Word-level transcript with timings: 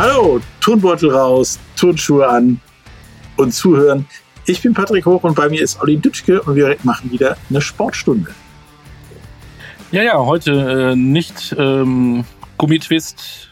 Hallo, 0.00 0.40
Turnbeutel 0.60 1.10
raus, 1.10 1.58
Turnschuhe 1.74 2.28
an 2.28 2.60
und 3.36 3.50
zuhören. 3.50 4.06
Ich 4.46 4.62
bin 4.62 4.72
Patrick 4.72 5.04
Hoch 5.04 5.24
und 5.24 5.34
bei 5.34 5.48
mir 5.48 5.60
ist 5.60 5.82
Olli 5.82 5.96
Dütschke 5.96 6.40
und 6.40 6.54
wir 6.54 6.76
machen 6.84 7.10
wieder 7.10 7.36
eine 7.50 7.60
Sportstunde. 7.60 8.32
Ja, 9.90 10.04
ja, 10.04 10.16
heute 10.24 10.92
äh, 10.92 10.94
nicht 10.94 11.52
ähm, 11.58 12.24
Gummitwist, 12.58 13.50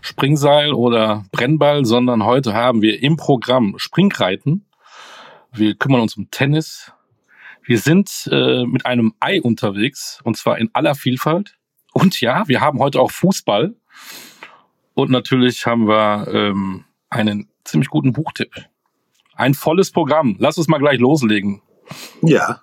Springseil 0.00 0.72
oder 0.72 1.24
Brennball, 1.32 1.84
sondern 1.84 2.24
heute 2.24 2.54
haben 2.54 2.80
wir 2.80 3.02
im 3.02 3.16
Programm 3.16 3.74
Springreiten. 3.76 4.66
Wir 5.52 5.74
kümmern 5.74 6.02
uns 6.02 6.16
um 6.16 6.30
Tennis. 6.30 6.92
Wir 7.64 7.80
sind 7.80 8.28
äh, 8.30 8.64
mit 8.66 8.86
einem 8.86 9.14
Ei 9.18 9.42
unterwegs 9.42 10.20
und 10.22 10.36
zwar 10.36 10.58
in 10.58 10.70
aller 10.74 10.94
Vielfalt. 10.94 11.56
Und 11.92 12.20
ja, 12.20 12.46
wir 12.46 12.60
haben 12.60 12.78
heute 12.78 13.00
auch 13.00 13.10
Fußball. 13.10 13.74
Und 14.98 15.12
natürlich 15.12 15.64
haben 15.64 15.86
wir 15.86 16.26
ähm, 16.26 16.84
einen 17.08 17.48
ziemlich 17.62 17.88
guten 17.88 18.12
Buchtipp. 18.12 18.50
Ein 19.36 19.54
volles 19.54 19.92
Programm. 19.92 20.34
Lass 20.40 20.58
uns 20.58 20.66
mal 20.66 20.78
gleich 20.78 20.98
loslegen. 20.98 21.62
Ja. 22.20 22.62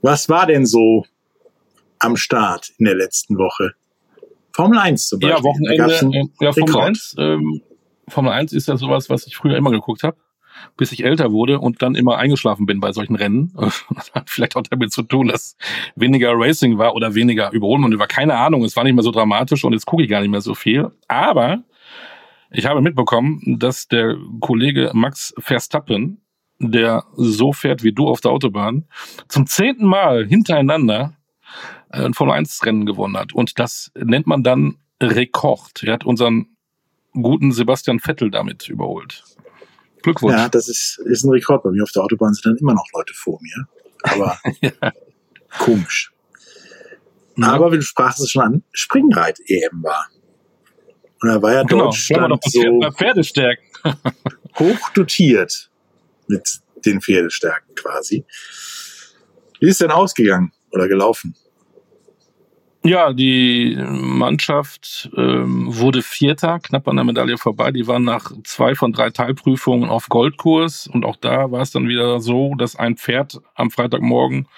Was 0.00 0.28
war 0.28 0.46
denn 0.46 0.66
so 0.66 1.06
am 2.00 2.16
Start 2.16 2.72
in 2.78 2.86
der 2.86 2.96
letzten 2.96 3.38
Woche? 3.38 3.74
Formel 4.52 4.80
1 4.80 5.06
zum 5.06 5.20
Beispiel. 5.20 5.38
Ja, 5.38 5.44
Wochenende. 5.44 6.28
Ja, 6.40 6.52
Formel 6.52 6.76
1. 6.76 7.14
Ähm, 7.18 7.62
Formel 8.08 8.32
1 8.32 8.52
ist 8.52 8.66
ja 8.66 8.76
sowas, 8.76 9.08
was 9.08 9.28
ich 9.28 9.36
früher 9.36 9.56
immer 9.56 9.70
geguckt 9.70 10.02
habe 10.02 10.16
bis 10.76 10.92
ich 10.92 11.04
älter 11.04 11.32
wurde 11.32 11.58
und 11.58 11.82
dann 11.82 11.94
immer 11.94 12.18
eingeschlafen 12.18 12.66
bin 12.66 12.80
bei 12.80 12.92
solchen 12.92 13.16
Rennen. 13.16 13.52
Das 13.94 14.12
hat 14.14 14.30
vielleicht 14.30 14.56
auch 14.56 14.62
damit 14.62 14.92
zu 14.92 15.02
tun, 15.02 15.28
dass 15.28 15.56
weniger 15.96 16.32
Racing 16.34 16.78
war 16.78 16.94
oder 16.94 17.14
weniger 17.14 17.52
Überholen 17.52 17.98
war 17.98 18.06
keine 18.06 18.36
Ahnung, 18.36 18.64
es 18.64 18.76
war 18.76 18.84
nicht 18.84 18.94
mehr 18.94 19.02
so 19.02 19.10
dramatisch 19.10 19.64
und 19.64 19.72
jetzt 19.72 19.86
gucke 19.86 20.02
ich 20.02 20.08
gar 20.08 20.20
nicht 20.20 20.30
mehr 20.30 20.40
so 20.40 20.54
viel. 20.54 20.90
Aber 21.08 21.62
ich 22.50 22.66
habe 22.66 22.80
mitbekommen, 22.80 23.58
dass 23.58 23.88
der 23.88 24.16
Kollege 24.40 24.90
Max 24.92 25.34
Verstappen, 25.38 26.20
der 26.58 27.04
so 27.16 27.52
fährt 27.52 27.82
wie 27.82 27.92
du 27.92 28.08
auf 28.08 28.20
der 28.20 28.30
Autobahn, 28.30 28.86
zum 29.28 29.46
zehnten 29.46 29.86
Mal 29.86 30.26
hintereinander 30.26 31.14
äh, 31.90 32.04
ein 32.04 32.14
Formel-1-Rennen 32.14 32.86
gewonnen 32.86 33.16
hat. 33.16 33.32
Und 33.32 33.58
das 33.58 33.90
nennt 33.94 34.26
man 34.26 34.42
dann 34.42 34.76
Rekord. 35.00 35.82
Er 35.82 35.94
hat 35.94 36.04
unseren 36.04 36.46
guten 37.12 37.52
Sebastian 37.52 38.00
Vettel 38.00 38.30
damit 38.30 38.68
überholt. 38.68 39.24
Glückwunsch. 40.02 40.36
Ja, 40.36 40.48
das 40.48 40.68
ist, 40.68 41.00
ist 41.04 41.24
ein 41.24 41.30
Rekord. 41.30 41.62
Bei 41.62 41.70
mir 41.70 41.82
auf 41.82 41.92
der 41.92 42.02
Autobahn 42.02 42.34
sind 42.34 42.46
dann 42.46 42.56
immer 42.56 42.74
noch 42.74 42.86
Leute 42.92 43.14
vor 43.14 43.38
mir. 43.40 43.66
Aber 44.02 44.38
ja. 44.60 44.92
komisch. 45.58 46.12
Ja. 47.36 47.52
Aber 47.52 47.70
du 47.70 47.82
sprachst 47.82 48.20
es 48.20 48.30
schon 48.30 48.42
an, 48.42 48.62
Springreit-EM 48.72 49.82
war. 49.82 50.08
Und 51.22 51.28
da 51.28 51.40
war 51.40 51.52
ja 51.52 51.62
genau, 51.62 51.86
Deutschland 51.86 52.42
so 52.44 52.80
Pferdestärken. 52.90 53.64
hoch 54.58 54.90
dotiert 54.94 55.70
mit 56.26 56.60
den 56.84 57.00
Pferdestärken 57.00 57.74
quasi. 57.74 58.24
Wie 59.60 59.68
ist 59.68 59.80
denn 59.80 59.90
ausgegangen 59.90 60.52
oder 60.72 60.88
gelaufen? 60.88 61.36
Ja, 62.84 63.12
die 63.12 63.78
Mannschaft 63.78 65.08
ähm, 65.16 65.66
wurde 65.68 66.02
Vierter, 66.02 66.58
knapp 66.58 66.88
an 66.88 66.96
der 66.96 67.04
Medaille 67.04 67.38
vorbei. 67.38 67.70
Die 67.70 67.86
waren 67.86 68.02
nach 68.02 68.32
zwei 68.42 68.74
von 68.74 68.92
drei 68.92 69.10
Teilprüfungen 69.10 69.88
auf 69.88 70.08
Goldkurs. 70.08 70.88
Und 70.88 71.04
auch 71.04 71.14
da 71.14 71.52
war 71.52 71.60
es 71.60 71.70
dann 71.70 71.86
wieder 71.86 72.18
so, 72.18 72.56
dass 72.56 72.74
ein 72.74 72.96
Pferd 72.96 73.40
am 73.54 73.70
Freitagmorgen 73.70 74.48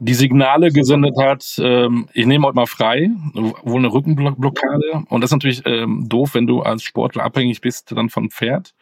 die 0.00 0.14
Signale 0.14 0.72
gesendet 0.72 1.14
hat, 1.16 1.54
ähm, 1.62 2.08
ich 2.12 2.26
nehme 2.26 2.48
heute 2.48 2.56
mal 2.56 2.66
frei, 2.66 3.10
wohl 3.34 3.78
eine 3.78 3.92
Rückenblockade. 3.92 5.04
Und 5.08 5.20
das 5.20 5.28
ist 5.28 5.34
natürlich 5.34 5.62
ähm, 5.64 6.08
doof, 6.08 6.34
wenn 6.34 6.48
du 6.48 6.62
als 6.62 6.82
Sportler 6.82 7.22
abhängig 7.22 7.60
bist 7.60 7.92
dann 7.92 8.08
vom 8.08 8.28
Pferd. 8.28 8.74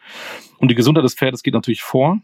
Und 0.57 0.71
die 0.71 0.75
Gesundheit 0.75 1.03
des 1.03 1.13
Pferdes 1.13 1.43
geht 1.43 1.53
natürlich 1.53 1.83
vor. 1.83 2.19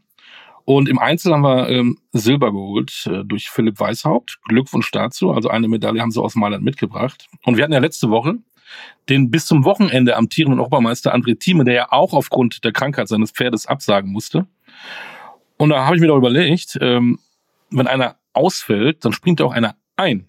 Und 0.69 0.89
im 0.89 0.99
Einzel 0.99 1.33
haben 1.33 1.43
wir 1.43 1.69
ähm, 1.69 1.97
Silber 2.11 2.51
geholt 2.51 3.07
äh, 3.09 3.23
durch 3.23 3.49
Philipp 3.49 3.79
Weishaupt. 3.79 4.39
Glückwunsch 4.49 4.91
dazu. 4.91 5.31
Also 5.31 5.47
eine 5.47 5.69
Medaille 5.69 6.01
haben 6.01 6.11
sie 6.11 6.21
aus 6.21 6.35
Mailand 6.35 6.61
mitgebracht. 6.61 7.29
Und 7.45 7.55
wir 7.55 7.63
hatten 7.63 7.71
ja 7.71 7.79
letzte 7.79 8.09
Woche 8.09 8.35
den 9.07 9.31
bis 9.31 9.45
zum 9.45 9.63
Wochenende 9.63 10.17
amtierenden 10.17 10.59
Obermeister 10.59 11.15
André 11.15 11.39
Thieme, 11.39 11.63
der 11.63 11.73
ja 11.73 11.91
auch 11.93 12.11
aufgrund 12.11 12.65
der 12.65 12.73
Krankheit 12.73 13.07
seines 13.07 13.31
Pferdes 13.31 13.65
absagen 13.65 14.11
musste. 14.11 14.45
Und 15.55 15.69
da 15.69 15.85
habe 15.85 15.95
ich 15.95 16.01
mir 16.01 16.09
doch 16.09 16.17
überlegt, 16.17 16.77
ähm, 16.81 17.17
wenn 17.69 17.87
einer 17.87 18.17
ausfällt, 18.33 19.05
dann 19.05 19.13
springt 19.13 19.41
auch 19.41 19.53
einer 19.53 19.77
ein. 19.95 20.27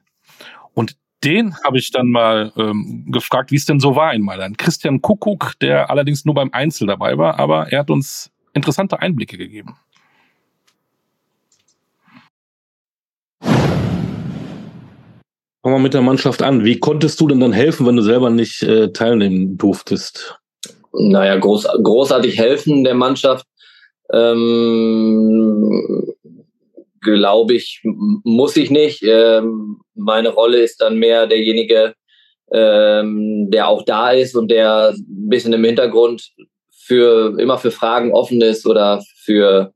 Und 0.73 0.97
den 1.25 1.57
habe 1.65 1.79
ich 1.79 1.91
dann 1.91 2.13
mal 2.13 2.53
ähm, 2.57 3.07
gefragt, 3.11 3.51
wie 3.51 3.57
es 3.57 3.67
denn 3.67 3.81
so 3.81 3.97
war 3.97 4.15
in 4.15 4.23
Mailand. 4.23 4.57
Christian 4.57 5.03
Kuckuck, 5.03 5.59
der 5.61 5.91
allerdings 5.91 6.25
nur 6.25 6.37
beim 6.37 6.51
Einzel 6.53 6.87
dabei 6.87 7.19
war, 7.19 7.41
aber 7.41 7.73
er 7.73 7.81
hat 7.81 7.91
uns 7.91 8.31
interessante 8.55 9.01
Einblicke 9.01 9.37
gegeben. 9.37 9.75
Fangen 15.63 15.77
wir 15.77 15.81
mit 15.81 15.95
der 15.95 16.03
Mannschaft 16.03 16.43
an. 16.43 16.65
Wie 16.65 16.79
konntest 16.79 17.21
du 17.21 17.27
denn 17.27 17.41
dann 17.41 17.53
helfen, 17.53 17.87
wenn 17.87 17.97
du 17.97 18.03
selber 18.03 18.31
nicht 18.31 18.63
äh, 18.63 18.93
teilnehmen 18.93 19.59
durftest? 19.59 20.39
Naja, 20.93 21.37
groß, 21.37 21.67
großartig 21.83 22.39
helfen 22.39 22.85
der 22.85 22.95
Mannschaft. 22.95 23.45
Ähm, 24.13 26.15
Glaube 27.01 27.55
ich, 27.55 27.81
muss 27.85 28.57
ich 28.57 28.71
nicht. 28.71 29.03
Ähm, 29.03 29.81
meine 29.95 30.31
Rolle 30.31 30.59
ist 30.59 30.81
dann 30.81 30.99
mehr 30.99 31.27
derjenige, 31.27 31.95
ähm, 32.53 33.51
der 33.51 33.69
auch 33.69 33.85
da 33.85 34.11
ist 34.11 34.37
und 34.37 34.51
der 34.51 34.91
ein 34.91 35.29
bisschen 35.29 35.53
im 35.53 35.65
Hintergrund 35.65 36.31
für 36.71 37.39
immer 37.39 37.59
für 37.59 37.71
Fragen 37.71 38.13
offen 38.13 38.41
ist 38.41 38.67
oder 38.67 39.03
für 39.17 39.73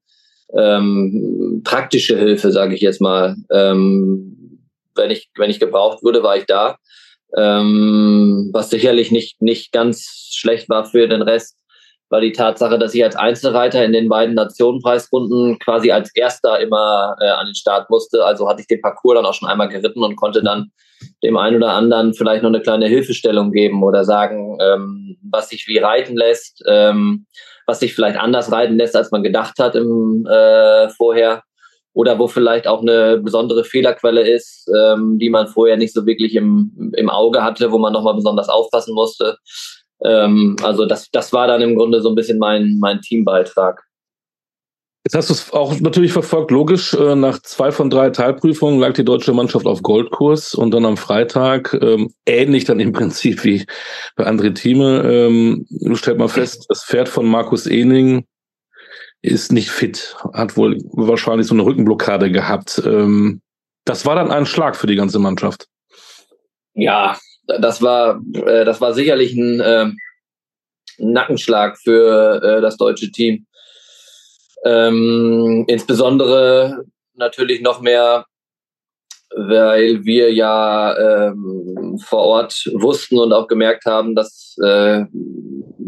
ähm, 0.56 1.60
praktische 1.64 2.18
Hilfe, 2.18 2.50
sage 2.50 2.74
ich 2.74 2.80
jetzt 2.80 3.00
mal. 3.00 3.36
Ähm, 3.50 4.41
wenn 4.96 5.10
ich, 5.10 5.30
wenn 5.36 5.50
ich 5.50 5.60
gebraucht 5.60 6.02
wurde, 6.02 6.22
war 6.22 6.36
ich 6.36 6.46
da. 6.46 6.76
Ähm, 7.36 8.50
was 8.52 8.70
sicherlich 8.70 9.10
nicht, 9.10 9.40
nicht 9.40 9.72
ganz 9.72 10.30
schlecht 10.34 10.68
war 10.68 10.84
für 10.84 11.08
den 11.08 11.22
Rest, 11.22 11.56
war 12.12 12.20
die 12.20 12.32
Tatsache, 12.32 12.78
dass 12.78 12.94
ich 12.94 13.02
als 13.02 13.16
Einzelreiter 13.16 13.82
in 13.82 13.94
den 13.94 14.08
beiden 14.08 14.34
Nationenpreisrunden 14.34 15.58
quasi 15.58 15.90
als 15.92 16.14
Erster 16.14 16.60
immer 16.60 17.16
äh, 17.20 17.28
an 17.28 17.46
den 17.46 17.54
Start 17.54 17.88
musste. 17.88 18.22
Also 18.22 18.48
hatte 18.48 18.60
ich 18.60 18.66
den 18.66 18.82
Parcours 18.82 19.16
dann 19.16 19.24
auch 19.24 19.32
schon 19.32 19.48
einmal 19.48 19.68
geritten 19.68 20.04
und 20.04 20.16
konnte 20.16 20.42
dann 20.42 20.70
dem 21.24 21.38
einen 21.38 21.56
oder 21.56 21.72
anderen 21.72 22.12
vielleicht 22.12 22.42
noch 22.42 22.50
eine 22.50 22.60
kleine 22.60 22.86
Hilfestellung 22.86 23.50
geben 23.50 23.82
oder 23.82 24.04
sagen, 24.04 24.58
ähm, 24.60 25.16
was 25.22 25.48
sich 25.48 25.66
wie 25.68 25.78
reiten 25.78 26.14
lässt, 26.14 26.62
ähm, 26.68 27.26
was 27.66 27.80
sich 27.80 27.94
vielleicht 27.94 28.18
anders 28.18 28.52
reiten 28.52 28.76
lässt, 28.76 28.94
als 28.94 29.10
man 29.10 29.22
gedacht 29.22 29.58
hat 29.58 29.74
im 29.74 30.26
äh, 30.26 30.90
vorher 30.90 31.42
oder 31.94 32.18
wo 32.18 32.26
vielleicht 32.26 32.66
auch 32.66 32.80
eine 32.80 33.18
besondere 33.18 33.64
Fehlerquelle 33.64 34.28
ist, 34.28 34.68
ähm, 34.74 35.18
die 35.18 35.30
man 35.30 35.46
vorher 35.46 35.76
nicht 35.76 35.94
so 35.94 36.06
wirklich 36.06 36.34
im, 36.34 36.92
im 36.96 37.10
Auge 37.10 37.42
hatte, 37.42 37.70
wo 37.70 37.78
man 37.78 37.92
nochmal 37.92 38.14
besonders 38.14 38.48
aufpassen 38.48 38.94
musste. 38.94 39.36
Ähm, 40.04 40.56
also 40.62 40.86
das, 40.86 41.10
das 41.10 41.32
war 41.32 41.46
dann 41.46 41.60
im 41.60 41.76
Grunde 41.76 42.00
so 42.00 42.08
ein 42.08 42.14
bisschen 42.14 42.38
mein, 42.38 42.78
mein 42.80 43.00
Teambeitrag. 43.00 43.82
Jetzt 45.04 45.16
hast 45.16 45.30
du 45.30 45.34
es 45.34 45.52
auch 45.52 45.80
natürlich 45.80 46.12
verfolgt, 46.12 46.52
logisch. 46.52 46.94
Äh, 46.94 47.16
nach 47.16 47.40
zwei 47.42 47.72
von 47.72 47.90
drei 47.90 48.10
Teilprüfungen 48.10 48.78
lag 48.78 48.92
die 48.92 49.04
deutsche 49.04 49.32
Mannschaft 49.32 49.66
auf 49.66 49.82
Goldkurs 49.82 50.54
und 50.54 50.72
dann 50.72 50.84
am 50.84 50.96
Freitag, 50.96 51.76
ähm, 51.82 52.14
ähnlich 52.24 52.64
dann 52.64 52.78
im 52.78 52.92
Prinzip 52.92 53.42
wie 53.44 53.66
bei 54.14 54.26
André 54.26 54.54
Thieme, 54.54 55.02
ähm, 55.02 55.66
stellt 55.94 56.18
man 56.18 56.28
fest, 56.28 56.66
das 56.68 56.84
Pferd 56.84 57.08
von 57.08 57.26
Markus 57.26 57.66
Ening 57.66 58.24
ist 59.22 59.52
nicht 59.52 59.70
fit, 59.70 60.16
hat 60.34 60.56
wohl 60.56 60.78
wahrscheinlich 60.92 61.46
so 61.46 61.54
eine 61.54 61.64
Rückenblockade 61.64 62.30
gehabt. 62.30 62.82
Ähm, 62.84 63.40
das 63.84 64.04
war 64.04 64.16
dann 64.16 64.30
ein 64.30 64.46
Schlag 64.46 64.76
für 64.76 64.88
die 64.88 64.96
ganze 64.96 65.20
Mannschaft. 65.20 65.68
Ja, 66.74 67.16
das 67.46 67.82
war, 67.82 68.20
äh, 68.34 68.64
das 68.64 68.80
war 68.80 68.94
sicherlich 68.94 69.34
ein 69.34 69.60
äh, 69.60 69.90
Nackenschlag 70.98 71.78
für 71.78 72.42
äh, 72.42 72.60
das 72.60 72.76
deutsche 72.76 73.10
Team. 73.10 73.46
Ähm, 74.64 75.64
insbesondere 75.68 76.84
natürlich 77.14 77.62
noch 77.62 77.80
mehr, 77.80 78.26
weil 79.34 80.04
wir 80.04 80.32
ja 80.32 81.28
ähm, 81.28 81.98
vor 82.04 82.20
Ort 82.20 82.70
wussten 82.74 83.18
und 83.18 83.32
auch 83.32 83.48
gemerkt 83.48 83.86
haben, 83.86 84.14
dass 84.14 84.56
äh, 84.62 85.04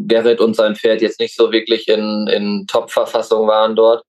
Gerrit 0.06 0.40
und 0.40 0.54
sein 0.56 0.76
Pferd 0.76 1.02
jetzt 1.02 1.20
nicht 1.20 1.36
so 1.36 1.52
wirklich 1.52 1.88
in, 1.88 2.26
in 2.28 2.66
Top-Verfassung 2.66 3.46
waren 3.46 3.76
dort. 3.76 4.04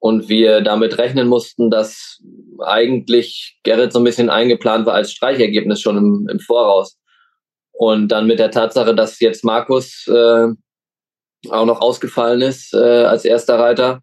Und 0.00 0.28
wir 0.28 0.60
damit 0.60 0.98
rechnen 0.98 1.26
mussten, 1.26 1.70
dass 1.70 2.20
eigentlich 2.64 3.58
Gerrit 3.64 3.92
so 3.92 3.98
ein 3.98 4.04
bisschen 4.04 4.30
eingeplant 4.30 4.86
war 4.86 4.94
als 4.94 5.12
Streichergebnis 5.12 5.80
schon 5.80 5.96
im, 5.96 6.28
im 6.30 6.38
Voraus. 6.38 6.96
Und 7.72 8.08
dann 8.08 8.26
mit 8.26 8.38
der 8.38 8.50
Tatsache, 8.50 8.94
dass 8.94 9.20
jetzt 9.20 9.44
Markus 9.44 10.06
äh, 10.06 10.48
auch 11.50 11.66
noch 11.66 11.80
ausgefallen 11.80 12.42
ist 12.42 12.74
äh, 12.74 13.04
als 13.04 13.24
erster 13.24 13.58
Reiter, 13.58 14.02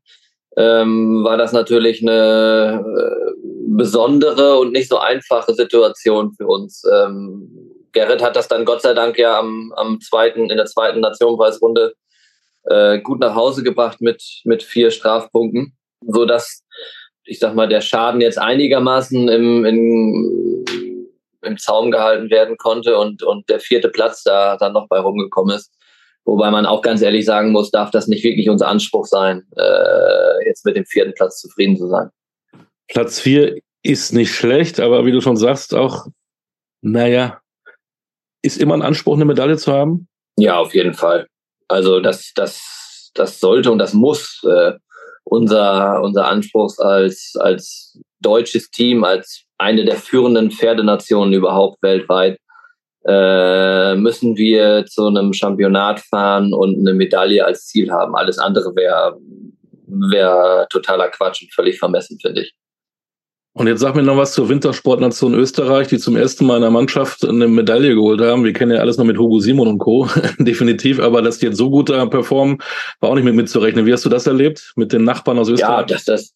ähm, 0.58 1.24
war 1.24 1.38
das 1.38 1.52
natürlich 1.52 2.02
eine 2.02 2.82
äh, 2.82 3.32
besondere 3.68 4.58
und 4.58 4.72
nicht 4.72 4.90
so 4.90 4.98
einfache 4.98 5.54
Situation 5.54 6.34
für 6.34 6.48
uns. 6.48 6.84
Ähm, 6.92 7.75
Gerrit 7.96 8.22
hat 8.22 8.36
das 8.36 8.48
dann 8.48 8.66
Gott 8.66 8.84
sei 8.84 8.94
Dank 8.94 9.18
ja 9.18 9.40
am, 9.40 9.74
am 9.76 10.00
zweiten, 10.00 10.52
in 10.52 10.58
der 10.58 10.68
zweiten 10.68 11.00
Nationenpreisrunde 11.00 11.94
äh, 12.66 13.00
gut 13.00 13.20
nach 13.20 13.34
Hause 13.34 13.64
gebracht 13.64 14.02
mit, 14.02 14.22
mit 14.44 14.62
vier 14.62 14.92
Strafpunkten, 14.92 15.76
so 16.02 16.26
dass 16.26 16.64
ich 17.26 17.40
sag 17.40 17.56
mal, 17.56 17.68
der 17.68 17.82
Schaden 17.82 18.22
jetzt 18.22 18.38
einigermaßen 18.38 19.28
im, 19.28 19.66
im, 19.66 20.66
im 21.42 21.58
Zaum 21.58 21.92
gehalten 21.92 22.30
werden 22.30 22.58
konnte 22.58 22.98
und, 22.98 23.24
und 23.24 23.50
der 23.50 23.60
vierte 23.60 23.90
Platz 23.90 24.24
da 24.24 24.58
dann 24.58 24.74
noch 24.74 24.88
bei 24.88 25.00
rumgekommen 25.00 25.56
ist. 25.56 25.72
Wobei 26.24 26.50
man 26.50 26.66
auch 26.66 26.82
ganz 26.82 27.02
ehrlich 27.02 27.26
sagen 27.26 27.52
muss, 27.52 27.72
darf 27.72 27.92
das 27.92 28.08
nicht 28.08 28.24
wirklich 28.24 28.50
unser 28.50 28.68
Anspruch 28.68 29.06
sein, 29.06 29.44
äh, 29.58 30.48
jetzt 30.48 30.66
mit 30.66 30.76
dem 30.76 30.86
vierten 30.86 31.14
Platz 31.14 31.40
zufrieden 31.40 31.78
zu 31.78 31.88
sein. 31.88 32.10
Platz 32.88 33.20
vier 33.20 33.60
ist 33.84 34.14
nicht 34.14 34.34
schlecht, 34.34 34.80
aber 34.80 35.06
wie 35.06 35.12
du 35.12 35.22
schon 35.22 35.38
sagst, 35.38 35.76
auch, 35.76 36.08
naja, 36.82 37.42
ist 38.46 38.58
immer 38.58 38.76
ein 38.76 38.82
Anspruch, 38.82 39.16
eine 39.16 39.26
Medaille 39.26 39.58
zu 39.58 39.74
haben? 39.74 40.08
Ja, 40.38 40.58
auf 40.58 40.74
jeden 40.74 40.94
Fall. 40.94 41.28
Also 41.68 42.00
das, 42.00 42.32
das, 42.36 43.12
das 43.16 43.40
sollte 43.40 43.72
und 43.72 43.80
das 43.80 43.94
muss 43.94 44.42
äh, 44.44 44.74
unser, 45.24 46.02
unser 46.02 46.28
Anspruch 46.28 46.78
als, 46.78 47.34
als 47.40 48.00
deutsches 48.20 48.70
Team, 48.70 49.04
als 49.04 49.44
eine 49.58 49.86
der 49.86 49.96
führenden 49.96 50.52
Pferdenationen 50.52 51.34
überhaupt 51.34 51.82
weltweit, 51.82 52.38
äh, 53.06 53.96
müssen 53.96 54.36
wir 54.36 54.86
zu 54.86 55.08
einem 55.08 55.34
Championat 55.34 56.00
fahren 56.00 56.54
und 56.54 56.80
eine 56.80 56.94
Medaille 56.94 57.46
als 57.46 57.68
Ziel 57.68 57.92
haben. 57.92 58.16
Alles 58.16 58.38
andere 58.38 58.76
wäre 58.76 59.18
wär 59.88 60.68
totaler 60.70 61.10
Quatsch 61.10 61.44
und 61.44 61.54
völlig 61.54 61.80
vermessen, 61.80 62.20
finde 62.20 62.42
ich. 62.42 62.54
Und 63.58 63.68
jetzt 63.68 63.80
sag 63.80 63.96
mir 63.96 64.04
noch 64.04 64.18
was 64.18 64.34
zur 64.34 64.50
Wintersportnation 64.50 65.34
Österreich, 65.34 65.88
die 65.88 65.98
zum 65.98 66.18
ersten 66.18 66.46
Mal 66.46 66.58
in 66.58 66.64
der 66.64 66.72
Mannschaft 66.72 67.24
eine 67.26 67.48
Medaille 67.48 67.96
geholt 67.96 68.20
haben. 68.20 68.44
Wir 68.44 68.52
kennen 68.52 68.74
ja 68.74 68.80
alles 68.80 68.98
noch 68.98 69.06
mit 69.06 69.18
Hugo 69.18 69.40
Simon 69.40 69.70
und 69.70 69.78
Co. 69.78 70.10
Definitiv, 70.40 71.00
aber 71.00 71.22
dass 71.22 71.40
die 71.40 71.46
jetzt 71.46 71.58
so 71.58 71.70
gut 71.70 71.90
da 71.90 72.06
performen, 72.06 72.58
war 73.00 73.12
auch 73.12 73.16
nicht 73.16 73.24
mit 73.24 73.34
mitzurechnen. 73.34 73.86
Wie 73.86 73.94
hast 73.94 74.04
du 74.04 74.10
das 74.10 74.28
erlebt 74.28 74.74
mit 74.76 74.92
den 74.92 75.06
Nachbarn 75.06 75.40
aus 75.40 75.48
Österreich? 75.48 75.70
Ja, 75.70 75.84
das, 75.84 76.04
das, 76.04 76.34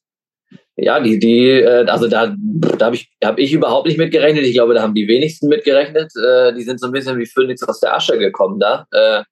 ja, 0.78 1.02
die, 1.02 1.20
die, 1.20 1.50
äh, 1.50 1.86
also 1.88 2.08
da, 2.08 2.34
da 2.38 2.86
habe 2.86 2.96
ich, 2.96 3.12
hab 3.22 3.38
ich 3.38 3.52
überhaupt 3.52 3.88
nicht 3.88 3.98
mitgerechnet. 3.98 4.46
Ich 4.46 4.54
glaube, 4.54 4.74
da 4.74 4.82
haben 4.82 4.96
die 4.96 5.10
wenigsten 5.10 5.50
mitgerechnet. 5.50 6.14
Äh, 6.16 6.54
die 6.54 6.64
sind 6.64 6.80
so 6.80 6.86
ein 6.86 6.94
bisschen 6.94 7.20
wie 7.20 7.26
Phönix 7.26 7.62
aus 7.64 7.82
der 7.82 7.98
Asche 7.98 8.18
gekommen 8.18 8.62
da. 8.62 8.88
Äh, 8.92 9.24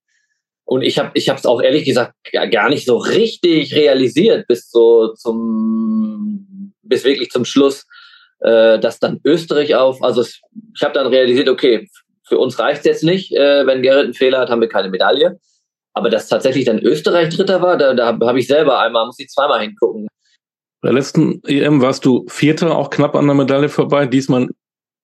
und 0.66 0.82
ich 0.82 1.00
habe 1.00 1.12
ich 1.14 1.30
es 1.30 1.46
auch 1.46 1.62
ehrlich 1.62 1.86
gesagt 1.86 2.16
gar 2.52 2.68
nicht 2.68 2.86
so 2.86 2.98
richtig 2.98 3.74
realisiert 3.74 4.46
bis 4.50 4.70
so 4.70 5.14
zum 5.14 6.57
bis 6.88 7.04
wirklich 7.04 7.30
zum 7.30 7.46
Schluss, 7.46 7.86
äh, 8.40 8.80
dass 8.80 9.00
dann 9.00 9.20
Österreich 9.24 9.76
auf, 9.76 10.02
also 10.04 10.22
es, 10.22 10.42
ich 10.76 10.82
habe 10.82 10.94
dann 10.94 11.08
realisiert, 11.08 11.50
okay, 11.50 11.88
für 12.28 12.38
uns 12.38 12.60
reicht 12.60 12.80
es 12.80 12.86
jetzt 12.86 13.04
nicht, 13.04 13.32
äh, 13.34 13.66
wenn 13.66 13.82
Gerrit 13.82 14.06
einen 14.06 14.14
Fehler 14.14 14.40
hat, 14.40 14.50
haben 14.50 14.62
wir 14.62 14.70
keine 14.70 14.90
Medaille. 14.90 15.40
Aber 15.94 16.10
dass 16.10 16.28
tatsächlich 16.28 16.66
dann 16.66 16.80
Österreich 16.80 17.36
Dritter 17.36 17.62
war, 17.62 17.78
da, 17.78 17.94
da 17.94 18.06
habe 18.06 18.40
ich 18.40 18.48
selber 18.48 18.80
einmal, 18.80 19.08
muss 19.08 19.20
ich 19.20 19.30
zweimal 19.30 19.62
hingucken. 19.62 20.08
Bei 20.82 20.90
der 20.90 20.94
letzten 20.94 21.42
EM 21.48 21.82
warst 21.82 22.06
du 22.06 22.26
Vierter, 22.28 22.78
auch 22.78 22.92
knapp 22.92 23.16
an 23.16 23.26
der 23.26 23.36
Medaille 23.36 23.70
vorbei. 23.70 24.06
Diesmal 24.06 24.48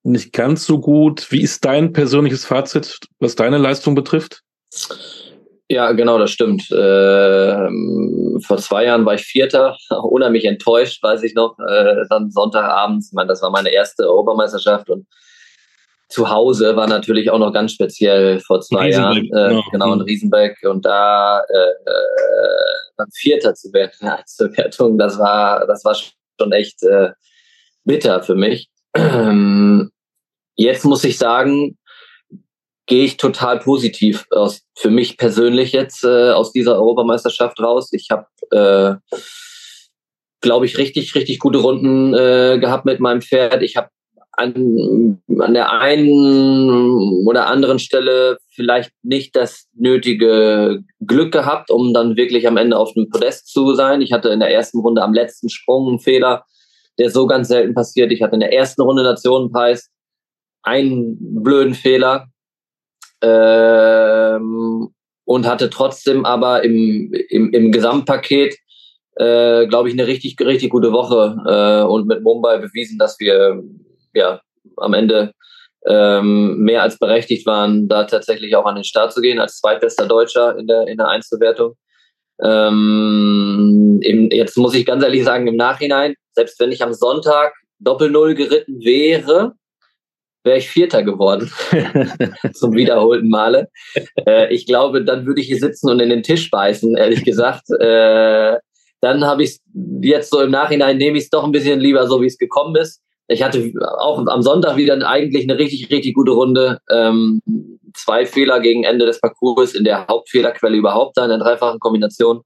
nicht 0.04 0.34
ganz 0.34 0.66
so 0.66 0.80
gut. 0.80 1.32
Wie 1.32 1.42
ist 1.42 1.66
dein 1.66 1.94
persönliches 1.94 2.46
Fazit, 2.46 3.00
was 3.20 3.36
deine 3.36 3.58
Leistung 3.58 3.96
betrifft? 3.96 4.42
Ja, 5.74 5.92
genau, 5.92 6.20
das 6.20 6.30
stimmt. 6.30 6.70
Äh, 6.70 7.68
vor 8.46 8.58
zwei 8.58 8.86
Jahren 8.86 9.08
war 9.08 9.16
ich 9.16 9.24
Vierter, 9.24 9.76
unheimlich 10.04 10.46
enttäuscht, 10.46 11.02
weiß 11.02 11.24
ich 11.24 11.34
noch. 11.34 11.58
Äh, 11.68 12.06
dann 12.12 12.30
Sonntagabends, 12.30 13.08
ich 13.08 13.14
meine, 13.14 13.30
das 13.30 13.42
war 13.42 13.50
meine 13.50 13.70
erste 13.70 14.04
Europameisterschaft 14.04 14.92
und 14.92 15.08
zu 16.10 16.30
Hause 16.30 16.76
war 16.76 16.86
natürlich 16.86 17.32
auch 17.32 17.40
noch 17.40 17.52
ganz 17.52 17.72
speziell 17.72 18.40
vor 18.42 18.62
zwei 18.62 18.92
Jahren, 18.92 19.28
äh, 19.34 19.54
ja. 19.54 19.62
genau, 19.72 19.94
in 19.94 20.02
Riesenbeck 20.02 20.60
und 20.62 20.86
da 20.86 21.40
äh, 21.40 21.90
äh, 21.90 22.92
dann 22.98 23.08
Vierter 23.12 23.56
zu 23.56 23.74
werden 23.74 23.94
in 24.00 24.06
der 24.06 24.20
Einzelwertung, 24.20 25.00
das 25.00 25.18
war, 25.18 25.66
das 25.66 25.84
war 25.84 25.96
schon 25.96 26.52
echt 26.52 26.84
äh, 26.84 27.14
bitter 27.84 28.22
für 28.22 28.36
mich. 28.36 28.70
Ähm, 28.96 29.90
jetzt 30.54 30.86
muss 30.86 31.04
ich 31.04 31.18
sagen, 31.18 31.80
gehe 32.86 33.06
ich 33.06 33.18
total 33.18 33.60
positiv 33.60 34.26
aus, 34.32 34.62
für 34.76 34.90
mich 34.90 35.18
persönlich 35.18 35.72
jetzt 35.72 36.04
äh, 36.04 36.32
aus 36.32 36.52
dieser 36.52 36.76
Europameisterschaft 36.76 37.60
raus. 37.60 37.90
Ich 37.94 38.10
habe, 38.12 38.28
äh, 38.52 39.18
glaube 40.42 40.66
ich, 40.66 40.78
richtig, 40.78 41.16
richtig 41.16 41.40
gute 41.40 41.60
Runden 41.60 42.14
äh, 42.14 42.60
gehabt 42.60 42.86
mit 42.86 43.00
meinem 43.00 43.22
Pferd. 43.22 43.64
Ich 43.64 43.78
habe 43.78 43.90
an, 44.36 45.22
an 45.40 45.54
der 45.54 45.72
einen 45.72 47.26
oder 47.28 47.48
anderen 47.48 47.80
Stelle 47.80 48.38
vielleicht 48.50 48.92
nicht 49.04 49.36
das 49.36 49.68
nötige 49.74 50.84
Glück 51.06 51.32
gehabt, 51.32 51.70
um 51.70 51.94
dann 51.94 52.18
wirklich 52.18 52.48
am 52.48 52.58
Ende 52.58 52.78
auf 52.78 52.94
dem 52.94 53.10
Podest 53.10 53.48
zu 53.48 53.76
sein. 53.76 54.02
Ich 54.02 54.12
hatte 54.12 54.30
in 54.30 54.40
der 54.40 54.52
ersten 54.52 54.80
Runde 54.80 55.04
am 55.04 55.14
letzten 55.14 55.50
Sprung 55.50 55.88
einen 55.88 56.00
Fehler, 56.00 56.46
der 56.98 57.12
so 57.12 57.28
ganz 57.28 57.48
selten 57.48 57.74
passiert. 57.74 58.12
Ich 58.12 58.22
hatte 58.22 58.34
in 58.34 58.40
der 58.40 58.54
ersten 58.54 58.82
Runde 58.82 59.04
Nationenpreis 59.04 59.90
einen 60.64 61.44
blöden 61.44 61.76
Fehler, 61.76 62.28
ähm, 63.24 64.90
und 65.26 65.48
hatte 65.48 65.70
trotzdem 65.70 66.26
aber 66.26 66.64
im, 66.64 67.14
im, 67.30 67.52
im 67.54 67.72
Gesamtpaket, 67.72 68.56
äh, 69.16 69.66
glaube 69.68 69.88
ich, 69.88 69.94
eine 69.94 70.08
richtig, 70.08 70.36
richtig 70.40 70.70
gute 70.70 70.92
Woche 70.92 71.38
äh, 71.48 71.86
und 71.86 72.08
mit 72.08 72.22
Mumbai 72.22 72.58
bewiesen, 72.58 73.00
dass 73.00 73.20
wir 73.20 73.64
ja 74.14 74.42
am 74.78 74.94
Ende 74.94 75.34
ähm, 75.86 76.58
mehr 76.60 76.84
als 76.84 77.00
berechtigt 77.00 77.46
waren, 77.46 77.88
da 77.88 78.04
tatsächlich 78.04 78.56
auch 78.56 78.66
an 78.66 78.76
den 78.76 78.84
Start 78.84 79.14
zu 79.14 79.22
gehen 79.22 79.40
als 79.40 79.60
zweitbester 79.60 80.08
Deutscher 80.08 80.58
in 80.58 80.68
der, 80.68 80.88
in 80.88 80.98
der 80.98 81.08
Einzelwertung. 81.08 81.76
Ähm, 82.42 84.00
im, 84.02 84.30
jetzt 84.32 84.58
muss 84.58 84.74
ich 84.74 84.86
ganz 84.86 85.04
ehrlich 85.04 85.24
sagen, 85.24 85.48
im 85.48 85.56
Nachhinein, 85.56 86.16
selbst 86.34 86.60
wenn 86.60 86.72
ich 86.72 86.84
am 86.84 86.94
Sonntag 86.94 87.54
Doppel-Null 87.80 88.36
geritten 88.36 88.80
wäre, 88.84 89.54
wäre 90.44 90.58
ich 90.58 90.70
Vierter 90.70 91.04
geworden. 91.04 91.52
Zum 92.54 92.74
wiederholten 92.74 93.30
Male. 93.30 93.70
Äh, 94.28 94.54
ich 94.54 94.66
glaube, 94.66 95.04
dann 95.04 95.26
würde 95.26 95.42
ich 95.42 95.48
hier 95.48 95.60
sitzen 95.60 95.90
und 95.90 96.00
in 96.00 96.10
den 96.10 96.24
Tisch 96.24 96.50
beißen, 96.52 96.96
ehrlich 96.98 97.24
gesagt. 97.24 97.70
Äh, 97.80 98.58
dann 99.02 99.26
habe 99.26 99.44
ich 99.44 99.60
jetzt 100.02 100.32
so 100.32 100.42
im 100.42 100.52
Nachhinein 100.52 100.98
nehme 100.98 101.18
ich 101.18 101.26
es 101.26 101.30
doch 101.30 101.44
ein 101.44 101.52
bisschen 101.52 101.80
lieber 101.80 102.08
so, 102.08 102.22
wie 102.22 102.28
es 102.28 102.38
gekommen 102.38 102.76
ist. 102.76 103.02
Ich 103.28 103.42
hatte 103.42 103.72
auch 104.00 104.26
am 104.28 104.42
Sonntag 104.42 104.76
wieder 104.76 104.96
eigentlich 105.08 105.44
eine 105.44 105.58
richtig, 105.58 105.90
richtig 105.90 106.14
gute 106.14 106.32
Runde. 106.32 106.80
Ähm, 106.90 107.42
zwei 107.94 108.26
Fehler 108.26 108.60
gegen 108.60 108.84
Ende 108.84 109.06
des 109.06 109.20
Parcours 109.20 109.74
in 109.76 109.84
der 109.84 110.08
Hauptfehlerquelle 110.08 110.76
überhaupt, 110.76 111.18
in 111.18 111.30
der 111.30 111.38
dreifachen 111.38 111.80
Kombination. 111.80 112.42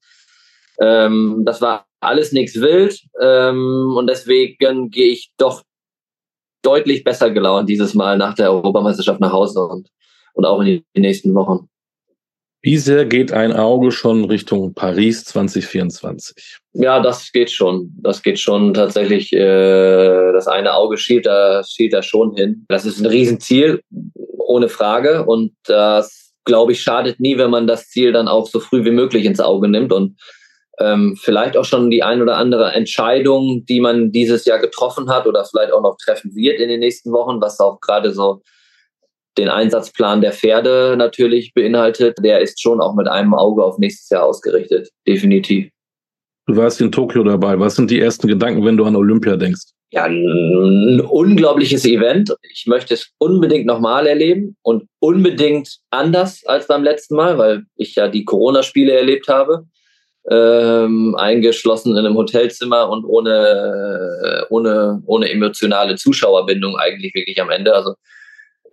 Ähm, 0.80 1.44
das 1.46 1.62
war 1.62 1.86
alles 2.00 2.32
nichts 2.32 2.60
wild. 2.62 3.02
Ähm, 3.22 3.94
und 3.96 4.08
deswegen 4.08 4.90
gehe 4.90 5.12
ich 5.12 5.32
doch 5.38 5.64
deutlich 6.62 7.04
besser 7.04 7.32
gelaunt 7.32 7.70
dieses 7.70 7.94
Mal 7.94 8.18
nach 8.18 8.34
der 8.34 8.52
Europameisterschaft 8.52 9.20
nach 9.20 9.32
Hause 9.32 9.62
und, 9.62 9.90
und 10.34 10.46
auch 10.46 10.62
in 10.62 10.84
den 10.96 11.02
nächsten 11.02 11.34
Wochen. 11.36 11.70
Wie 12.62 12.78
sehr 12.78 13.06
geht 13.06 13.32
ein 13.32 13.54
Auge 13.54 13.92
schon 13.92 14.26
Richtung 14.26 14.74
Paris 14.74 15.24
2024? 15.26 16.60
Ja, 16.74 17.00
das 17.00 17.32
geht 17.32 17.52
schon. 17.52 17.94
Das 18.02 18.24
geht 18.24 18.40
schon 18.40 18.74
tatsächlich. 18.74 19.32
Äh, 19.32 20.32
das 20.34 20.48
eine 20.48 20.74
Auge 20.74 20.98
schielt 20.98 21.28
da, 21.28 21.64
schielt 21.64 21.94
da 21.94 22.02
schon 22.02 22.36
hin. 22.36 22.66
Das 22.68 22.86
ist 22.86 23.00
ein 23.00 23.06
Riesenziel, 23.06 23.82
ohne 24.38 24.70
Frage. 24.70 25.26
Und 25.26 25.54
das, 25.66 26.34
glaube 26.46 26.72
ich, 26.72 26.82
schadet 26.82 27.20
nie, 27.20 27.38
wenn 27.38 27.52
man 27.52 27.68
das 27.68 27.90
Ziel 27.90 28.12
dann 28.12 28.28
auch 28.28 28.48
so 28.48 28.60
früh 28.60 28.84
wie 28.84 28.92
möglich 28.92 29.26
ins 29.26 29.40
Auge 29.40 29.70
nimmt. 29.70 29.94
Und 29.94 30.20
ähm, 30.80 31.18
vielleicht 31.20 31.58
auch 31.58 31.66
schon 31.66 31.90
die 31.90 32.04
ein 32.04 32.22
oder 32.22 32.38
andere 32.38 32.72
Entscheidung, 32.74 33.66
die 33.66 33.80
man 33.80 34.12
dieses 34.12 34.46
Jahr 34.46 34.60
getroffen 34.60 35.10
hat 35.10 35.26
oder 35.26 35.44
vielleicht 35.46 35.72
auch 35.72 35.82
noch 35.82 35.98
treffen 35.98 36.36
wird 36.36 36.60
in 36.60 36.70
den 36.70 36.80
nächsten 36.80 37.12
Wochen, 37.12 37.42
was 37.42 37.60
auch 37.60 37.80
gerade 37.80 38.12
so 38.12 38.42
den 39.38 39.50
Einsatzplan 39.50 40.22
der 40.22 40.34
Pferde 40.34 40.96
natürlich 40.98 41.54
beinhaltet, 41.54 42.18
der 42.24 42.42
ist 42.42 42.62
schon 42.62 42.82
auch 42.82 42.96
mit 42.96 43.08
einem 43.08 43.34
Auge 43.34 43.64
auf 43.64 43.78
nächstes 43.78 44.10
Jahr 44.10 44.26
ausgerichtet, 44.26 44.90
definitiv. 45.08 45.70
Du 46.48 46.56
warst 46.56 46.80
in 46.80 46.92
Tokio 46.92 47.24
dabei. 47.24 47.60
Was 47.60 47.76
sind 47.76 47.92
die 47.92 48.00
ersten 48.00 48.28
Gedanken, 48.28 48.66
wenn 48.66 48.78
du 48.78 48.86
an 48.86 48.96
Olympia 48.96 49.36
denkst? 49.36 49.74
Ja, 49.92 50.06
ein 50.06 51.02
unglaubliches 51.02 51.86
Event. 51.86 52.34
Ich 52.52 52.66
möchte 52.68 52.94
es 52.94 53.12
unbedingt 53.20 53.66
nochmal 53.66 54.08
erleben 54.08 54.56
und 54.62 54.86
unbedingt 55.00 55.78
anders 55.92 56.46
als 56.46 56.68
beim 56.68 56.84
letzten 56.84 57.16
Mal, 57.16 57.38
weil 57.38 57.64
ich 57.76 57.96
ja 57.96 58.08
die 58.08 58.26
Corona-Spiele 58.26 58.94
erlebt 58.94 59.28
habe 59.28 59.66
ähm, 60.30 61.16
eingeschlossen 61.16 61.92
in 61.92 62.06
einem 62.06 62.16
Hotelzimmer 62.16 62.90
und 62.90 63.06
ohne, 63.06 63.32
äh, 64.24 64.46
ohne, 64.50 65.02
ohne 65.06 65.30
emotionale 65.30 65.96
Zuschauerbindung 65.96 66.78
eigentlich 66.78 67.14
wirklich 67.16 67.42
am 67.42 67.50
Ende. 67.50 67.74
Also 67.74 67.96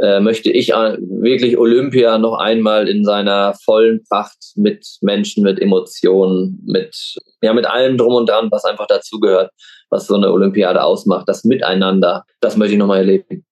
äh, 0.00 0.18
möchte 0.18 0.50
ich 0.50 0.70
wirklich 0.70 1.56
Olympia 1.56 2.18
noch 2.18 2.38
einmal 2.38 2.88
in 2.88 3.04
seiner 3.04 3.54
vollen 3.64 4.02
Pracht 4.08 4.38
mit 4.56 4.84
Menschen, 5.02 5.44
mit 5.44 5.60
Emotionen, 5.60 6.60
mit, 6.66 6.96
ja, 7.42 7.52
mit 7.52 7.66
allem 7.66 7.96
drum 7.96 8.14
und 8.14 8.28
dran, 8.28 8.48
was 8.50 8.64
einfach 8.64 8.88
dazugehört, 8.88 9.52
was 9.90 10.08
so 10.08 10.16
eine 10.16 10.32
Olympiade 10.32 10.82
ausmacht, 10.82 11.28
das 11.28 11.44
Miteinander, 11.44 12.24
das 12.40 12.56
möchte 12.56 12.72
ich 12.72 12.78
nochmal 12.78 12.98
erleben. 12.98 13.44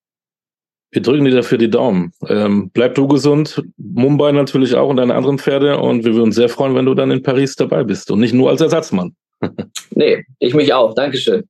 Wir 0.93 1.01
drücken 1.01 1.25
dir 1.25 1.35
dafür 1.35 1.57
die 1.57 1.71
Daumen. 1.71 2.13
Ähm, 2.29 2.71
bleib 2.73 2.95
du 2.95 3.09
gesund, 3.09 3.63
Mumbai 3.79 4.31
natürlich 4.33 4.75
auch 4.75 4.91
und 4.91 4.99
deine 4.99 5.15
anderen 5.15 5.39
Pferde. 5.39 5.79
Und 5.79 6.05
wir 6.05 6.13
würden 6.13 6.25
uns 6.25 6.37
sehr 6.37 6.51
freuen, 6.51 6.75
wenn 6.75 6.85
du 6.85 6.95
dann 6.95 7.11
in 7.11 7.23
Paris 7.23 7.57
dabei 7.57 7.83
bist 7.83 8.11
und 8.11 8.21
nicht 8.21 8.35
nur 8.35 8.51
als 8.51 8.61
Ersatzmann. 8.61 9.17
nee, 9.91 10.23
ich 10.39 10.55
mich 10.55 10.73
auch. 10.75 10.95
Dankeschön. 10.95 11.45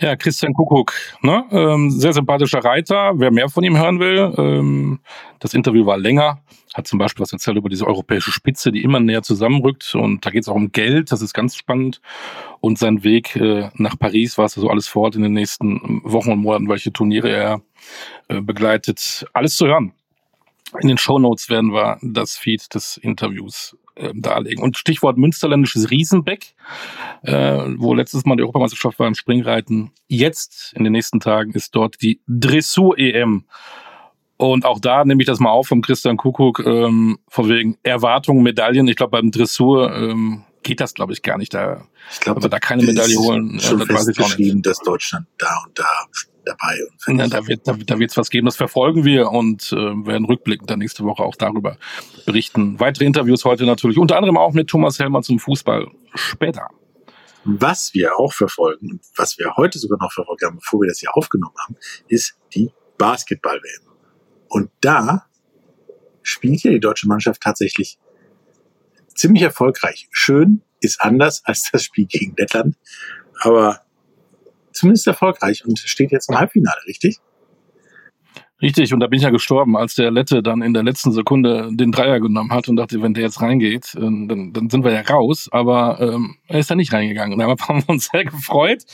Ja, 0.00 0.16
Christian 0.16 0.54
Kuckuck, 0.54 0.92
ne? 1.20 1.44
ähm, 1.50 1.90
sehr 1.90 2.12
sympathischer 2.14 2.64
Reiter. 2.64 3.12
Wer 3.16 3.30
mehr 3.30 3.50
von 3.50 3.62
ihm 3.64 3.76
hören 3.76 4.00
will, 4.00 4.32
ähm, 4.38 5.00
das 5.40 5.52
Interview 5.52 5.84
war 5.84 5.98
länger 5.98 6.40
hat 6.74 6.86
zum 6.86 6.98
Beispiel 6.98 7.22
was 7.22 7.32
erzählt 7.32 7.56
über 7.56 7.68
diese 7.68 7.86
europäische 7.86 8.30
Spitze, 8.30 8.70
die 8.70 8.82
immer 8.82 9.00
näher 9.00 9.22
zusammenrückt. 9.22 9.94
Und 9.94 10.24
da 10.24 10.30
geht 10.30 10.42
es 10.42 10.48
auch 10.48 10.54
um 10.54 10.72
Geld, 10.72 11.10
das 11.10 11.22
ist 11.22 11.34
ganz 11.34 11.56
spannend. 11.56 12.00
Und 12.60 12.78
sein 12.78 13.02
Weg 13.02 13.36
äh, 13.36 13.70
nach 13.74 13.98
Paris, 13.98 14.38
was 14.38 14.56
er 14.56 14.60
so 14.62 14.70
alles 14.70 14.86
vor 14.86 15.04
Ort 15.04 15.16
in 15.16 15.22
den 15.22 15.32
nächsten 15.32 16.00
Wochen 16.04 16.32
und 16.32 16.40
Monaten, 16.40 16.68
welche 16.68 16.92
Turniere 16.92 17.30
er 17.30 17.62
äh, 18.28 18.40
begleitet. 18.40 19.26
Alles 19.32 19.56
zu 19.56 19.66
hören. 19.66 19.92
In 20.80 20.88
den 20.88 20.98
Show 20.98 21.18
Notes 21.18 21.50
werden 21.50 21.72
wir 21.72 21.98
das 22.02 22.36
Feed 22.36 22.72
des 22.74 22.96
Interviews 22.96 23.76
äh, 24.00 24.12
darlegen. 24.14 24.62
Und 24.62 24.76
Stichwort 24.76 25.18
münsterländisches 25.18 25.90
Riesenbeck, 25.90 26.54
äh, 27.22 27.58
wo 27.76 27.94
letztes 27.94 28.24
Mal 28.24 28.36
die 28.36 28.42
Europameisterschaft 28.42 28.98
war 28.98 29.06
im 29.06 29.14
Springreiten. 29.14 29.90
Jetzt, 30.08 30.72
in 30.74 30.84
den 30.84 30.92
nächsten 30.92 31.20
Tagen, 31.20 31.52
ist 31.52 31.74
dort 31.74 32.00
die 32.02 32.20
Dressur-EM. 32.26 33.44
Und 34.36 34.64
auch 34.64 34.80
da 34.80 35.04
nehme 35.04 35.22
ich 35.22 35.26
das 35.26 35.38
mal 35.38 35.50
auf 35.50 35.68
vom 35.68 35.82
Christian 35.82 36.16
Kuckuck, 36.16 36.60
ähm, 36.64 37.18
von 37.28 37.48
wegen 37.48 37.76
Erwartungen, 37.82 38.42
Medaillen. 38.42 38.88
Ich 38.88 38.96
glaube, 38.96 39.10
beim 39.10 39.30
Dressur 39.30 39.94
ähm, 39.94 40.44
geht 40.62 40.80
das, 40.80 40.94
glaube 40.94 41.12
ich, 41.12 41.22
gar 41.22 41.36
nicht. 41.36 41.52
Da, 41.52 41.84
ich 42.10 42.20
glaube, 42.20 42.48
da 42.48 42.58
keine 42.58 42.82
Medaille 42.82 43.16
holen. 43.18 43.60
Schon 43.60 43.80
ja, 43.80 43.84
das 43.84 44.06
festgeschrieben, 44.06 44.62
dass 44.62 44.78
Deutschland 44.78 45.26
da 45.36 45.62
und 45.66 45.78
da 45.78 45.84
dabei 46.50 46.78
und 47.06 47.18
ja, 47.18 47.26
da 47.28 47.46
wird 47.46 47.66
da, 47.66 47.72
da 47.72 47.98
wird's 47.98 48.16
was 48.16 48.30
geben. 48.30 48.46
Das 48.46 48.56
verfolgen 48.56 49.04
wir 49.04 49.30
und 49.30 49.72
äh, 49.72 49.76
werden 49.76 50.24
rückblickend 50.24 50.70
dann 50.70 50.78
nächste 50.78 51.04
Woche 51.04 51.22
auch 51.22 51.36
darüber 51.36 51.76
berichten. 52.26 52.78
Weitere 52.80 53.04
Interviews 53.04 53.44
heute 53.44 53.64
natürlich, 53.66 53.98
unter 53.98 54.16
anderem 54.16 54.36
auch 54.36 54.52
mit 54.52 54.68
Thomas 54.68 54.98
Hellmann 54.98 55.22
zum 55.22 55.38
Fußball 55.38 55.86
später. 56.14 56.68
Was 57.44 57.94
wir 57.94 58.16
auch 58.18 58.32
verfolgen 58.32 58.90
und 58.90 59.00
was 59.16 59.38
wir 59.38 59.56
heute 59.56 59.78
sogar 59.78 59.98
noch 59.98 60.12
verfolgt 60.12 60.44
haben, 60.44 60.56
bevor 60.56 60.80
wir 60.80 60.88
das 60.88 60.98
hier 60.98 61.16
aufgenommen 61.16 61.54
haben, 61.58 61.76
ist 62.08 62.34
die 62.54 62.70
Basketball-WM. 62.98 63.90
Und 64.48 64.70
da 64.80 65.26
spielt 66.22 66.62
ja 66.62 66.70
die 66.70 66.80
deutsche 66.80 67.08
Mannschaft 67.08 67.40
tatsächlich 67.42 67.98
ziemlich 69.14 69.42
erfolgreich. 69.42 70.08
Schön 70.10 70.62
ist 70.80 71.00
anders 71.00 71.42
als 71.44 71.70
das 71.72 71.84
Spiel 71.84 72.06
gegen 72.06 72.34
Lettland, 72.36 72.76
aber 73.40 73.80
zumindest 74.72 75.06
erfolgreich 75.06 75.64
und 75.64 75.78
steht 75.78 76.12
jetzt 76.12 76.28
im 76.28 76.38
Halbfinale, 76.38 76.80
richtig? 76.86 77.18
Richtig, 78.62 78.92
und 78.92 79.00
da 79.00 79.06
bin 79.06 79.16
ich 79.16 79.22
ja 79.22 79.30
gestorben, 79.30 79.74
als 79.74 79.94
der 79.94 80.10
Lette 80.10 80.42
dann 80.42 80.60
in 80.60 80.74
der 80.74 80.82
letzten 80.82 81.12
Sekunde 81.12 81.70
den 81.72 81.92
Dreier 81.92 82.20
genommen 82.20 82.52
hat 82.52 82.68
und 82.68 82.76
dachte, 82.76 83.00
wenn 83.00 83.14
der 83.14 83.22
jetzt 83.22 83.40
reingeht, 83.40 83.94
äh, 83.94 84.00
dann, 84.00 84.52
dann 84.52 84.68
sind 84.68 84.84
wir 84.84 84.92
ja 84.92 85.00
raus. 85.00 85.48
Aber 85.50 85.98
ähm, 86.00 86.36
er 86.46 86.58
ist 86.58 86.70
da 86.70 86.74
nicht 86.74 86.92
reingegangen. 86.92 87.32
Und 87.32 87.38
da 87.38 87.46
haben 87.68 87.82
wir 87.86 87.88
uns 87.88 88.10
sehr 88.12 88.24
gefreut. 88.24 88.84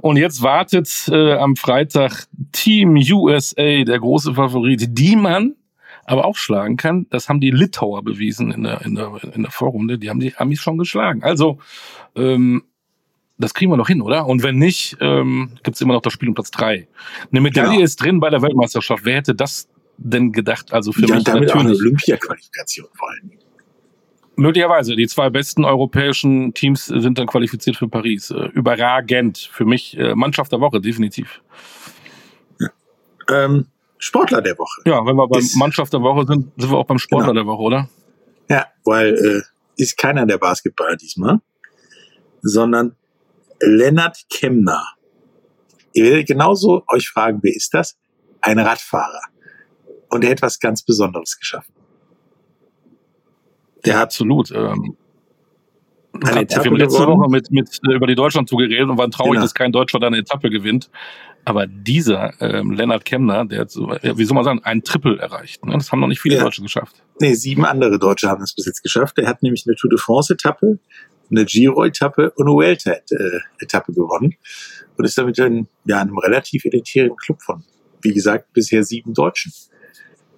Und 0.00 0.16
jetzt 0.16 0.42
wartet 0.42 0.88
äh, 1.12 1.34
am 1.34 1.56
Freitag 1.56 2.28
Team 2.52 2.96
USA, 2.96 3.84
der 3.84 3.98
große 3.98 4.34
Favorit, 4.34 4.98
die 4.98 5.16
man 5.16 5.54
aber 6.06 6.24
auch 6.24 6.36
schlagen 6.36 6.76
kann. 6.76 7.06
Das 7.10 7.28
haben 7.28 7.40
die 7.40 7.50
Litauer 7.50 8.02
bewiesen 8.02 8.50
in 8.50 8.62
der, 8.62 8.80
in 8.84 8.94
der, 8.94 9.12
in 9.34 9.42
der 9.42 9.52
Vorrunde. 9.52 9.98
Die 9.98 10.08
haben 10.08 10.18
die 10.18 10.34
Amis 10.36 10.60
schon 10.60 10.78
geschlagen. 10.78 11.22
Also 11.22 11.58
ähm, 12.16 12.64
das 13.40 13.54
kriegen 13.54 13.72
wir 13.72 13.76
noch 13.76 13.88
hin, 13.88 14.02
oder? 14.02 14.26
Und 14.26 14.42
wenn 14.42 14.56
nicht, 14.56 14.96
ähm, 15.00 15.52
gibt 15.62 15.74
es 15.74 15.80
immer 15.80 15.94
noch 15.94 16.02
das 16.02 16.12
Spiel 16.12 16.28
um 16.28 16.34
Platz 16.34 16.50
drei. 16.50 16.88
Eine 17.30 17.40
Medaille 17.40 17.70
genau. 17.70 17.84
ist 17.84 17.96
drin 17.96 18.20
bei 18.20 18.28
der 18.28 18.42
Weltmeisterschaft. 18.42 19.04
Wer 19.04 19.16
hätte 19.16 19.34
das 19.34 19.68
denn 19.96 20.30
gedacht? 20.32 20.72
Also 20.72 20.92
für 20.92 21.06
ja, 21.06 21.14
mich 21.14 21.24
damit 21.24 21.48
natürlich. 21.48 21.56
Auch 21.56 21.60
eine 21.60 21.74
Olympia-Qualifikation 21.74 22.88
vor 22.92 23.10
allem. 23.10 23.32
Möglicherweise. 24.36 24.94
Die 24.94 25.06
zwei 25.06 25.30
besten 25.30 25.64
europäischen 25.64 26.52
Teams 26.54 26.86
sind 26.86 27.18
dann 27.18 27.26
qualifiziert 27.26 27.76
für 27.76 27.88
Paris. 27.88 28.30
Äh, 28.30 28.48
überragend. 28.52 29.38
Für 29.38 29.64
mich 29.64 29.96
äh, 29.98 30.14
Mannschaft 30.14 30.52
der 30.52 30.60
Woche, 30.60 30.80
definitiv. 30.80 31.42
Ja. 32.58 32.68
Ähm, 33.30 33.66
Sportler 33.98 34.42
der 34.42 34.58
Woche. 34.58 34.82
Ja, 34.84 35.04
wenn 35.04 35.16
wir 35.16 35.28
beim 35.28 35.40
ist, 35.40 35.56
Mannschaft 35.56 35.92
der 35.92 36.02
Woche 36.02 36.26
sind, 36.26 36.52
sind 36.56 36.70
wir 36.70 36.78
auch 36.78 36.86
beim 36.86 36.98
Sportler 36.98 37.32
genau. 37.32 37.40
der 37.40 37.46
Woche, 37.46 37.62
oder? 37.62 37.88
Ja, 38.48 38.66
weil 38.84 39.14
äh, 39.14 39.42
ist 39.76 39.96
keiner 39.96 40.26
der 40.26 40.38
Basketballer 40.38 40.96
diesmal, 40.96 41.40
sondern 42.42 42.96
Lennart 43.60 44.18
Kemner. 44.30 44.84
Ihr 45.92 46.04
werdet 46.04 46.28
genauso 46.28 46.84
euch 46.88 47.08
fragen, 47.08 47.40
wer 47.42 47.54
ist 47.54 47.74
das? 47.74 47.96
Ein 48.40 48.58
Radfahrer. 48.58 49.22
Und 50.08 50.24
er 50.24 50.30
hat 50.30 50.42
was 50.42 50.58
ganz 50.58 50.82
Besonderes 50.82 51.38
geschaffen. 51.38 51.74
Der 53.84 53.96
hat 53.96 54.04
absolut. 54.04 54.50
Ähm, 54.50 54.96
eine 56.12 56.40
Etappe 56.42 56.64
wir 56.64 56.70
haben 56.72 56.76
letzte 56.76 57.00
gewonnen. 57.00 57.20
Woche 57.20 57.30
mit, 57.30 57.50
mit 57.50 57.78
äh, 57.88 57.94
über 57.94 58.06
die 58.06 58.14
Deutschland 58.14 58.48
zugeredet 58.48 58.88
und 58.88 58.98
waren 58.98 59.10
traurig, 59.10 59.32
genau. 59.32 59.42
dass 59.42 59.54
kein 59.54 59.72
Deutscher 59.72 59.98
da 60.00 60.08
eine 60.08 60.18
Etappe 60.18 60.50
gewinnt. 60.50 60.90
Aber 61.44 61.66
dieser 61.66 62.34
ähm, 62.40 62.72
Lennart 62.72 63.04
Kemner, 63.04 63.46
der 63.46 63.60
hat 63.60 63.70
so, 63.70 63.88
wie 63.88 64.24
soll 64.24 64.34
man 64.34 64.44
sagen, 64.44 64.60
ein 64.62 64.82
Triple 64.82 65.18
erreicht. 65.18 65.64
Ne? 65.64 65.72
Das 65.72 65.90
haben 65.90 66.00
noch 66.00 66.08
nicht 66.08 66.20
viele 66.20 66.36
ja. 66.36 66.42
Deutsche 66.42 66.62
geschafft. 66.62 67.02
Nee, 67.20 67.34
sieben 67.34 67.64
andere 67.64 67.98
Deutsche 67.98 68.28
haben 68.28 68.42
es 68.42 68.54
bis 68.54 68.66
jetzt 68.66 68.82
geschafft. 68.82 69.18
Er 69.18 69.28
hat 69.28 69.42
nämlich 69.42 69.64
eine 69.66 69.74
Tour 69.76 69.88
de 69.88 69.98
France-Etappe, 69.98 70.78
eine 71.30 71.44
Giro-Etappe 71.44 72.30
und 72.32 72.46
eine 72.46 72.54
Vuelta-Etappe 72.54 73.92
gewonnen 73.92 74.34
und 74.96 75.04
ist 75.04 75.16
damit 75.18 75.38
in 75.38 75.68
ja, 75.84 76.00
einem 76.00 76.18
relativ 76.18 76.64
elitären 76.64 77.16
Club 77.16 77.42
von, 77.42 77.64
wie 78.02 78.12
gesagt, 78.12 78.52
bisher 78.52 78.82
sieben 78.82 79.14
Deutschen 79.14 79.52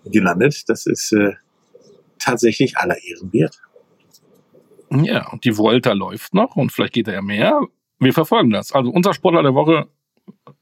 gelandet. 0.04 0.68
Das 0.68 0.86
ist 0.86 1.12
äh, 1.12 1.32
tatsächlich 2.18 2.76
aller 2.76 2.96
Ehren 3.02 3.32
wert. 3.32 3.60
Ja, 4.90 5.30
und 5.30 5.44
die 5.44 5.56
Vuelta 5.56 5.92
läuft 5.92 6.34
noch 6.34 6.56
und 6.56 6.70
vielleicht 6.70 6.92
geht 6.92 7.08
er 7.08 7.14
ja 7.14 7.22
mehr. 7.22 7.60
Wir 7.98 8.12
verfolgen 8.12 8.50
das. 8.50 8.72
Also 8.72 8.90
unser 8.90 9.14
Sportler 9.14 9.42
der 9.42 9.54
Woche, 9.54 9.88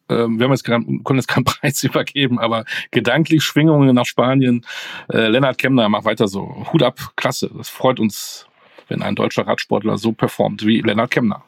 äh, 0.08 0.14
wir 0.14 0.44
haben 0.44 0.52
jetzt 0.52 0.64
kein, 0.64 1.02
können 1.04 1.18
jetzt 1.18 1.28
keinen 1.28 1.44
Preis 1.44 1.82
übergeben, 1.82 2.38
aber 2.38 2.64
gedanklich 2.90 3.42
Schwingungen 3.42 3.94
nach 3.94 4.06
Spanien. 4.06 4.64
Äh, 5.12 5.28
Lennart 5.28 5.58
Kemner 5.58 5.88
macht 5.88 6.04
weiter 6.04 6.28
so. 6.28 6.64
Hut 6.72 6.82
ab, 6.82 6.98
klasse. 7.16 7.50
Das 7.56 7.68
freut 7.68 7.98
uns 7.98 8.46
wenn 8.90 9.02
ein 9.02 9.14
deutscher 9.14 9.46
Radsportler 9.46 9.96
so 9.96 10.12
performt 10.12 10.66
wie 10.66 10.80
Lennart 10.82 11.10
Kemner. 11.10 11.44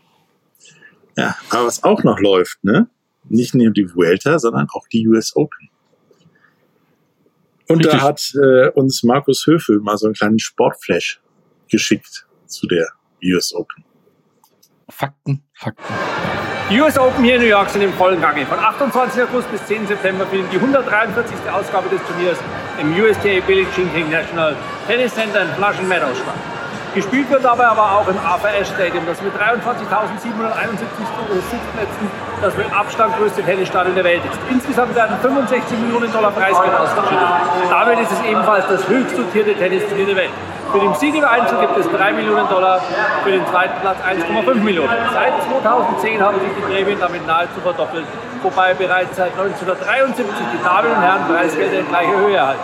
Ja, 1.16 1.36
aber 1.50 1.66
was 1.66 1.82
auch 1.82 2.02
noch 2.04 2.18
läuft, 2.20 2.64
ne? 2.64 2.88
Nicht 3.28 3.54
nur 3.54 3.70
die 3.70 3.94
Vuelta, 3.94 4.38
sondern 4.38 4.68
auch 4.72 4.88
die 4.88 5.06
US 5.08 5.36
Open. 5.36 5.68
Und 7.68 7.78
Richtig. 7.78 8.00
da 8.00 8.06
hat 8.06 8.32
äh, 8.34 8.68
uns 8.70 9.02
Markus 9.02 9.46
Höfel 9.46 9.80
mal 9.80 9.96
so 9.96 10.06
einen 10.06 10.14
kleinen 10.14 10.38
Sportflash 10.38 11.20
geschickt 11.70 12.26
zu 12.46 12.66
der 12.66 12.88
US 13.22 13.54
Open. 13.54 13.84
Fakten, 14.88 15.42
Fakten. 15.54 15.82
Die 16.70 16.80
US 16.80 16.98
Open 16.98 17.24
hier 17.24 17.36
in 17.36 17.42
New 17.42 17.48
York 17.48 17.68
sind 17.70 17.82
im 17.82 17.92
vollen 17.94 18.20
Gange. 18.20 18.46
Von 18.46 18.58
28. 18.58 19.22
August 19.22 19.50
bis 19.50 19.64
10. 19.66 19.86
September 19.86 20.26
findet 20.26 20.52
die 20.52 20.56
143. 20.56 21.36
Ausgabe 21.50 21.88
des 21.88 22.00
Turniers 22.06 22.38
im 22.80 22.92
USTA 22.92 23.40
Billie 23.46 23.66
Jean 23.74 23.92
King 23.92 24.10
National 24.10 24.56
Tennis 24.86 25.14
Center 25.14 25.42
in 25.42 25.48
Flushing 25.54 25.88
Meadows 25.88 26.16
statt. 26.18 26.61
Gespielt 26.94 27.30
wird 27.30 27.42
dabei 27.42 27.66
aber 27.68 27.82
auch 27.82 28.08
im 28.08 28.18
AFS 28.18 28.68
Stadium, 28.68 29.06
das 29.06 29.20
mit 29.22 29.32
23.771 29.34 29.40
Sitzplätzen 31.50 32.10
das 32.42 32.56
mit 32.56 32.66
Abstand 32.74 33.16
größte 33.16 33.42
Tennisstadion 33.42 33.94
der 33.94 34.04
Welt 34.04 34.20
ist. 34.24 34.38
Insgesamt 34.50 34.94
werden 34.94 35.16
65 35.22 35.78
Millionen 35.78 36.12
Dollar 36.12 36.32
Preisgeld 36.32 36.74
ausgeschüttet. 36.74 37.18
Damit 37.70 38.00
ist 38.00 38.12
es 38.12 38.20
ebenfalls 38.28 38.66
das 38.66 38.86
höchst 38.88 39.16
dotierte 39.16 39.54
Tennisturnier 39.54 40.06
der 40.06 40.16
Welt. 40.16 40.30
Für 40.72 40.80
den 40.80 40.94
Sieg 40.94 41.14
im 41.14 41.24
Einzel 41.24 41.58
gibt 41.60 41.76
es 41.76 41.86
3 41.90 42.12
Millionen 42.14 42.48
Dollar, 42.48 42.80
für 43.22 43.30
den 43.30 43.46
zweiten 43.46 43.78
Platz 43.82 43.98
1,5 44.08 44.54
Millionen. 44.54 44.88
Seit 45.12 45.34
2010 45.62 46.18
haben 46.18 46.40
sich 46.40 46.48
die 46.56 46.62
Prämien 46.62 46.98
damit 46.98 47.26
nahezu 47.26 47.60
verdoppelt, 47.62 48.06
wobei 48.42 48.72
bereits 48.72 49.14
seit 49.14 49.32
1973 49.32 50.24
die 50.24 50.64
Damen 50.64 50.88
und 50.88 51.02
Herren 51.02 51.28
Preisgelder 51.28 51.78
in 51.80 51.88
gleicher 51.88 52.16
Höhe 52.16 52.36
erhalten. 52.36 52.62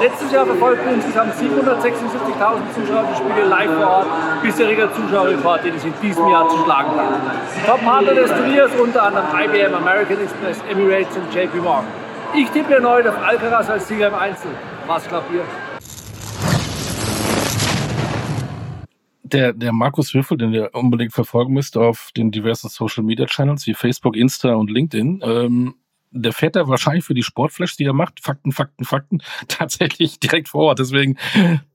Letztes 0.00 0.32
Jahr 0.32 0.44
verfolgten 0.44 0.88
insgesamt 0.94 1.34
776.000 1.34 2.74
Zuschauer 2.74 3.04
die 3.12 3.16
Spiele 3.16 3.46
live 3.46 3.70
vor 3.78 3.90
Ort, 3.90 4.06
bisheriger 4.42 4.92
Zuschauerrekord, 4.92 5.64
den 5.64 5.76
es 5.76 5.84
in 5.84 5.94
diesem 6.02 6.26
Jahr 6.26 6.48
zu 6.48 6.58
schlagen 6.64 6.90
hat. 6.98 7.64
Top-Partner 7.64 8.14
des 8.14 8.30
Turniers 8.32 8.72
unter 8.74 9.04
anderem 9.04 9.26
IBM, 9.30 9.72
American 9.72 10.18
Express, 10.20 10.58
Emirates 10.68 11.16
und 11.16 11.32
JP 11.32 11.58
Morgan. 11.62 11.84
Ich 12.34 12.50
tippe 12.50 12.74
erneut 12.74 13.06
auf 13.06 13.14
Alcaraz 13.24 13.70
als 13.70 13.86
Sieger 13.86 14.08
im 14.08 14.16
Einzel. 14.16 14.50
Was 14.88 15.06
glaubt 15.06 15.32
ihr? 15.32 15.42
Der, 19.32 19.52
der 19.52 19.72
Markus 19.72 20.14
Würfel, 20.14 20.38
den 20.38 20.52
ihr 20.52 20.70
unbedingt 20.74 21.12
verfolgen 21.12 21.52
müsst 21.52 21.76
auf 21.76 22.10
den 22.16 22.30
diversen 22.30 22.68
Social 22.68 23.02
Media 23.02 23.26
Channels 23.26 23.66
wie 23.66 23.74
Facebook, 23.74 24.16
Insta 24.16 24.54
und 24.54 24.70
LinkedIn, 24.70 25.20
ähm, 25.22 25.74
der 26.12 26.32
fährt 26.32 26.56
da 26.56 26.68
wahrscheinlich 26.68 27.04
für 27.04 27.14
die 27.14 27.22
Sportflash, 27.22 27.76
die 27.76 27.84
er 27.84 27.92
macht, 27.92 28.20
Fakten, 28.20 28.52
Fakten, 28.52 28.84
Fakten, 28.84 29.18
tatsächlich 29.48 30.18
direkt 30.20 30.48
vor 30.48 30.64
Ort. 30.64 30.78
Deswegen 30.78 31.18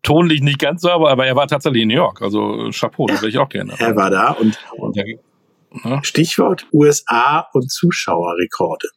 tonlich 0.03 0.41
nicht 0.41 0.59
ganz 0.59 0.81
so, 0.81 0.89
aber, 0.89 1.25
er 1.25 1.35
war 1.35 1.47
tatsächlich 1.47 1.83
in 1.83 1.89
New 1.89 1.95
York. 1.95 2.21
Also 2.21 2.69
Chapeau, 2.71 3.07
das 3.07 3.21
will 3.21 3.29
ich 3.29 3.37
auch 3.37 3.49
gerne. 3.49 3.75
Er 3.77 3.95
war 3.95 4.09
da 4.09 4.31
und, 4.31 4.57
und 4.77 4.95
der, 4.95 5.05
ne? 5.05 5.99
Stichwort 6.03 6.67
USA 6.73 7.47
und 7.53 7.71
Zuschauerrekorde. 7.71 8.87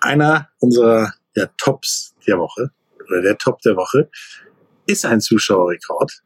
einer 0.00 0.48
unserer 0.60 1.12
ja, 1.34 1.46
Tops 1.58 2.14
der 2.26 2.38
Woche 2.38 2.70
oder 3.08 3.22
der 3.22 3.38
Top 3.38 3.60
der 3.62 3.76
Woche 3.76 4.10
ist 4.86 5.04
ein 5.04 5.20
Zuschauerrekord. 5.20 6.22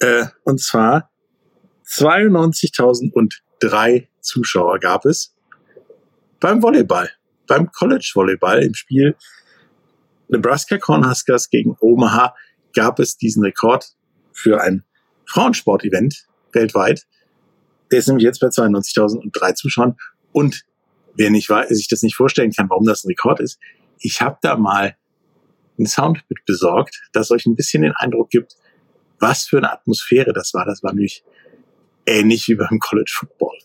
Äh, 0.00 0.26
und 0.44 0.60
zwar 0.60 1.10
92.003 1.88 4.08
Zuschauer 4.20 4.78
gab 4.78 5.06
es 5.06 5.34
beim 6.40 6.62
Volleyball, 6.62 7.10
beim 7.46 7.72
College 7.72 8.10
Volleyball 8.14 8.62
im 8.62 8.74
Spiel 8.74 9.16
Nebraska 10.28 10.78
Cornhuskers 10.78 11.50
gegen 11.50 11.76
Omaha 11.80 12.34
gab 12.74 12.98
es 12.98 13.16
diesen 13.16 13.44
Rekord 13.44 13.86
für 14.32 14.60
ein 14.60 14.84
Frauensport-Event 15.26 16.26
weltweit. 16.52 17.06
Der 17.90 18.00
ist 18.00 18.08
nämlich 18.08 18.24
jetzt 18.24 18.40
bei 18.40 18.48
92.003 18.48 19.54
Zuschauern. 19.54 19.96
Und 20.32 20.64
wer 21.14 21.30
nicht 21.30 21.48
weiß, 21.48 21.68
sich 21.68 21.88
das 21.88 22.02
nicht 22.02 22.16
vorstellen 22.16 22.52
kann, 22.52 22.68
warum 22.68 22.84
das 22.84 23.04
ein 23.04 23.08
Rekord 23.08 23.40
ist, 23.40 23.58
ich 24.00 24.20
habe 24.20 24.38
da 24.42 24.56
mal 24.56 24.96
ein 25.78 25.86
Soundbit 25.86 26.44
besorgt, 26.44 27.08
das 27.12 27.30
euch 27.30 27.46
ein 27.46 27.56
bisschen 27.56 27.82
den 27.82 27.92
Eindruck 27.92 28.30
gibt, 28.30 28.56
was 29.18 29.44
für 29.44 29.58
eine 29.58 29.72
Atmosphäre 29.72 30.32
das 30.32 30.52
war. 30.54 30.64
Das 30.64 30.82
war 30.82 30.92
nämlich 30.92 31.24
ähnlich 32.06 32.48
wie 32.48 32.54
beim 32.54 32.78
College 32.78 33.12
Football. 33.14 33.58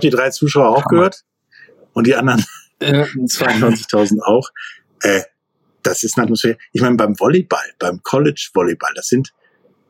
Habe 0.00 0.10
die 0.10 0.10
drei 0.10 0.30
Zuschauer 0.30 0.68
auch 0.68 0.84
Hammer. 0.84 0.88
gehört 0.88 1.24
und 1.92 2.06
die 2.06 2.14
anderen 2.14 2.44
ja. 2.82 3.04
92.000 3.04 4.22
auch. 4.22 4.48
Äh, 5.02 5.22
das 5.82 6.02
ist 6.02 6.16
eine 6.16 6.24
Atmosphäre. 6.24 6.58
Ich 6.72 6.80
meine, 6.80 6.96
beim 6.96 7.18
Volleyball, 7.18 7.64
beim 7.78 8.02
College 8.02 8.50
Volleyball, 8.52 8.92
das 8.94 9.06
sind 9.06 9.32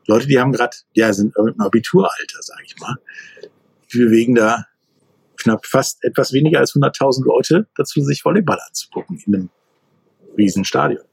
Leute, 0.07 0.27
die 0.27 0.39
haben 0.39 0.51
gerade, 0.51 0.75
ja, 0.93 1.11
sind 1.13 1.35
im 1.37 1.59
Abituralter, 1.59 2.41
sage 2.41 2.63
ich 2.65 2.77
mal. 2.79 2.95
Die 3.93 3.99
bewegen 3.99 4.35
da 4.35 4.65
knapp 5.37 5.65
fast 5.65 6.03
etwas 6.03 6.33
weniger 6.33 6.59
als 6.59 6.73
100.000 6.73 7.25
Leute 7.25 7.67
dazu, 7.75 8.01
sich 8.01 8.23
Volleyball 8.23 8.59
anzugucken 8.67 9.21
in 9.25 9.35
einem 9.35 9.49
riesen 10.37 10.65
Stadion. 10.65 11.03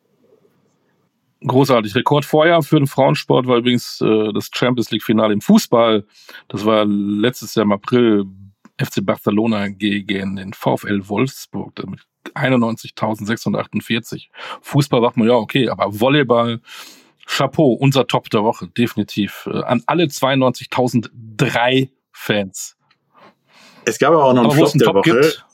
Großartig. 1.47 1.95
Rekord 1.95 2.25
vorher 2.25 2.63
für 2.63 2.79
den 2.79 2.89
Frauensport 2.89 3.47
war 3.47 3.59
übrigens 3.59 4.01
äh, 4.01 4.33
das 4.33 4.51
Champions 4.53 4.91
League 4.91 5.05
Finale 5.05 5.33
im 5.33 5.41
Fußball. 5.41 6.05
Das 6.49 6.65
war 6.65 6.85
letztes 6.85 7.55
Jahr 7.55 7.65
im 7.65 7.73
April 7.73 8.25
FC 8.79 9.05
Barcelona 9.05 9.69
gegen 9.69 10.37
den 10.37 10.53
VfL 10.53 11.09
Wolfsburg 11.09 11.73
mit 11.87 12.01
91.648. 12.35 14.29
Fußball 14.63 15.01
sagt 15.03 15.17
man 15.17 15.29
ja 15.29 15.35
okay, 15.35 15.69
aber 15.69 16.01
Volleyball, 16.01 16.61
Chapeau, 17.27 17.73
unser 17.73 18.07
Top 18.07 18.31
der 18.31 18.45
Woche, 18.45 18.69
definitiv. 18.69 19.49
Äh, 19.53 19.63
an 19.63 19.83
alle 19.87 20.05
92.003 20.05 21.91
Fans. 22.13 22.77
Es 23.85 23.99
gab 23.99 24.13
aber 24.13 24.25
auch 24.25 24.33
noch 24.35 24.45
einen 24.45 24.53
Flop 24.53 24.73
der 24.73 24.87
Top 24.87 24.97
Woche. 24.97 25.21
Gibt, 25.21 25.45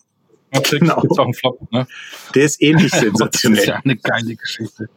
Genau. 0.70 1.02
Flop, 1.32 1.72
ne? 1.72 1.86
Der 2.34 2.44
ist 2.44 2.62
ähnlich 2.62 2.92
sensationell. 2.92 3.56
das 3.56 3.64
ist 3.64 3.66
ja 3.66 3.80
eine 3.82 3.96
geile 3.96 4.36
Geschichte. 4.36 4.88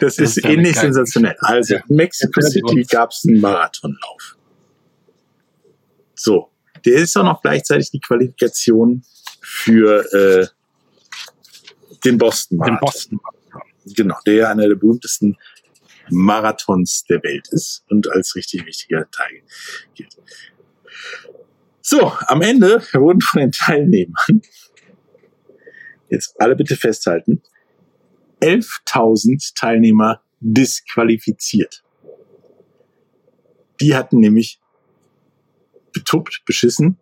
Das, 0.00 0.16
das 0.16 0.30
ist, 0.30 0.38
ist 0.38 0.44
ähnlich 0.44 0.76
sensationell. 0.76 1.36
Also, 1.38 1.76
in 1.76 1.96
Mexico 1.96 2.40
City 2.40 2.84
gab 2.90 3.10
es 3.10 3.24
einen 3.28 3.40
Marathonlauf. 3.40 4.36
So, 6.16 6.50
der 6.84 6.94
ist 6.94 7.16
auch 7.16 7.24
noch 7.24 7.42
gleichzeitig 7.42 7.90
die 7.90 8.00
Qualifikation 8.00 9.02
für 9.40 10.04
äh, 10.12 10.46
den 12.04 12.18
Boston 12.18 12.58
Marathon. 12.58 12.76
Den 12.76 12.80
Boston 12.80 13.20
Marathon. 13.22 13.94
Genau, 13.94 14.16
der 14.26 14.34
ja 14.34 14.50
einer 14.50 14.68
der 14.68 14.76
berühmtesten 14.76 15.36
Marathons 16.10 17.04
der 17.04 17.22
Welt 17.22 17.48
ist 17.50 17.84
und 17.88 18.10
als 18.10 18.34
richtig 18.34 18.66
wichtiger 18.66 19.10
Teil 19.10 19.42
gilt. 19.94 20.16
So, 21.80 22.12
am 22.26 22.42
Ende 22.42 22.82
wurden 22.92 23.20
von 23.20 23.40
den 23.40 23.52
Teilnehmern, 23.52 24.42
jetzt 26.08 26.34
alle 26.40 26.56
bitte 26.56 26.76
festhalten, 26.76 27.42
11.000 28.40 29.54
Teilnehmer 29.54 30.22
disqualifiziert. 30.40 31.82
Die 33.80 33.94
hatten 33.94 34.20
nämlich 34.20 34.60
betuppt, 35.94 36.42
beschissen, 36.44 36.98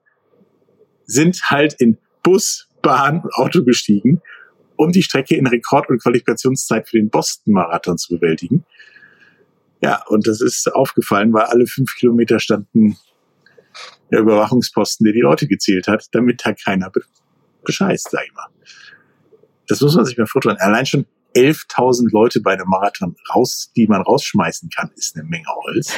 sind 1.05 1.50
halt 1.50 1.74
in 1.74 1.98
Bus, 2.22 2.68
Bahn 2.83 3.20
und 3.20 3.35
Auto 3.35 3.64
gestiegen, 3.64 4.22
um 4.76 4.92
die 4.92 5.02
Strecke 5.02 5.37
in 5.37 5.46
Rekord- 5.46 5.88
und 5.88 6.02
Qualifikationszeit 6.02 6.88
für 6.88 6.96
den 6.98 7.11
Boston-Marathon 7.11 7.98
zu 7.98 8.14
bewältigen. 8.14 8.64
Ja, 9.83 10.05
und 10.07 10.26
das 10.28 10.40
ist 10.40 10.72
aufgefallen, 10.72 11.33
weil 11.33 11.44
alle 11.44 11.66
fünf 11.66 11.94
Kilometer 11.96 12.38
standen 12.38 12.96
der 14.12 14.20
Überwachungsposten, 14.20 15.05
der 15.05 15.12
die 15.12 15.20
Leute 15.20 15.48
gezählt 15.48 15.88
hat, 15.88 16.07
damit 16.12 16.42
da 16.44 16.52
keiner 16.52 16.90
be 16.90 17.00
bescheißt, 17.64 18.09
sag 18.11 18.24
ich 18.26 18.33
mal. 18.35 18.48
Das 19.68 19.81
muss 19.81 19.94
man 19.94 20.05
sich 20.05 20.18
mal 20.18 20.26
vorstellen. 20.26 20.57
Allein 20.59 20.85
schon 20.85 21.07
11.000 21.37 22.11
Leute 22.11 22.40
bei 22.40 22.52
einem 22.52 22.66
Marathon 22.66 23.16
raus, 23.33 23.70
die 23.76 23.87
man 23.87 24.02
rausschmeißen 24.02 24.68
kann, 24.70 24.90
ist 24.96 25.16
eine 25.16 25.24
Menge 25.28 25.46
Holz. 25.46 25.92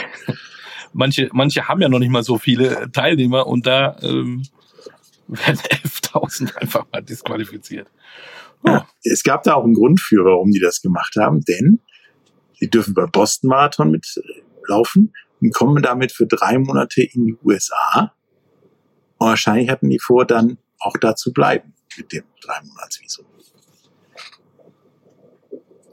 Manche, 0.95 1.29
manche 1.33 1.69
haben 1.69 1.81
ja 1.81 1.89
noch 1.89 1.99
nicht 1.99 2.11
mal 2.11 2.23
so 2.23 2.39
viele 2.39 2.91
Teilnehmer 2.93 3.47
und 3.47 3.67
da 3.67 3.97
ähm, 4.03 4.43
werden 5.27 5.59
11.000 5.59 6.57
einfach 6.57 6.87
mal 6.93 7.03
disqualifiziert. 7.03 7.89
Oh. 8.63 8.69
Ja, 8.71 8.89
es 9.03 9.23
gab 9.23 9.43
da 9.43 9.55
auch 9.55 9.65
einen 9.65 9.75
Grund 9.75 10.01
für, 10.01 10.25
warum 10.25 10.51
die 10.51 10.61
das 10.61 10.81
gemacht 10.81 11.17
haben, 11.19 11.43
denn 11.43 11.81
sie 12.59 12.71
dürfen 12.71 12.95
bei 12.95 13.07
Boston 13.07 13.51
Marathon 13.51 13.91
mitlaufen 13.91 15.13
und 15.41 15.53
kommen 15.53 15.83
damit 15.83 16.13
für 16.13 16.27
drei 16.27 16.59
Monate 16.59 17.03
in 17.03 17.27
die 17.27 17.37
USA. 17.45 18.15
Und 19.19 19.29
wahrscheinlich 19.29 19.69
hatten 19.69 19.91
die 19.91 19.99
vor, 19.99 20.25
dann 20.25 20.59
auch 20.79 20.95
da 21.01 21.15
zu 21.15 21.33
bleiben 21.33 21.75
mit 21.97 22.13
dem 22.13 22.25
drei 22.41 22.61
Monatsvisum. 22.63 23.27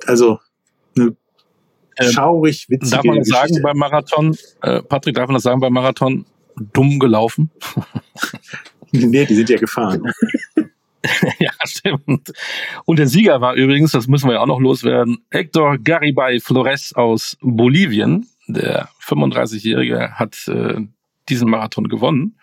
Also 0.06 0.40
eine 0.40 0.40
ähm, 0.40 0.51
schaurig 2.04 2.68
witzige 2.70 2.92
Darf 2.92 3.04
man 3.04 3.18
das 3.18 3.30
Geschichte. 3.30 3.54
sagen 3.54 3.64
beim 3.64 3.78
Marathon, 3.78 4.38
äh, 4.62 4.82
Patrick, 4.82 5.16
darf 5.16 5.28
man 5.28 5.36
das 5.36 5.44
sagen 5.44 5.60
beim 5.60 5.74
Marathon, 5.74 6.26
dumm 6.74 7.00
gelaufen? 7.00 7.50
nee, 8.92 9.26
die 9.26 9.36
sind 9.36 9.50
ja 9.50 9.58
gefahren. 9.58 10.04
ja, 11.40 11.52
stimmt. 11.64 12.32
Und 12.86 13.00
der 13.00 13.08
Sieger 13.08 13.42
war 13.42 13.56
übrigens, 13.56 13.92
das 13.92 14.08
müssen 14.08 14.28
wir 14.28 14.36
ja 14.36 14.42
auch 14.42 14.48
noch 14.48 14.60
loswerden, 14.60 15.20
Hector 15.30 15.78
Garibay 15.78 16.40
Flores 16.40 16.94
aus 16.94 17.38
Bolivien. 17.42 18.28
Der 18.48 18.90
35-Jährige 19.04 20.12
hat 20.14 20.48
äh, 20.48 20.82
diesen 21.30 21.50
Marathon 21.50 21.88
gewonnen. 21.88 22.38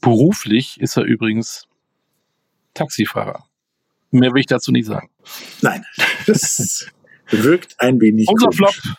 Beruflich 0.00 0.80
ist 0.80 0.96
er 0.96 1.04
übrigens 1.04 1.66
Taxifahrer. 2.74 3.44
Mehr 4.10 4.32
will 4.32 4.40
ich 4.40 4.46
dazu 4.46 4.72
nicht 4.72 4.86
sagen. 4.86 5.08
Nein, 5.62 5.84
das 6.26 6.90
wirkt 7.32 7.78
ein 7.78 8.00
wenig. 8.00 8.28
Unser 8.28 8.46
komisch. 8.46 8.56
Flop. 8.56 8.96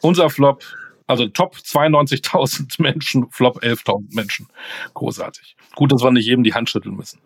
Unser 0.00 0.30
Flop. 0.30 0.62
Also 1.06 1.28
Top 1.28 1.54
92.000 1.56 2.76
Menschen, 2.82 3.30
Flop 3.30 3.62
11.000 3.62 4.14
Menschen. 4.14 4.48
Großartig. 4.94 5.56
Gut, 5.74 5.92
dass 5.92 6.02
wir 6.02 6.10
nicht 6.10 6.26
jedem 6.26 6.42
die 6.42 6.54
Hand 6.54 6.68
schütteln 6.68 6.96
müssen. 6.96 7.20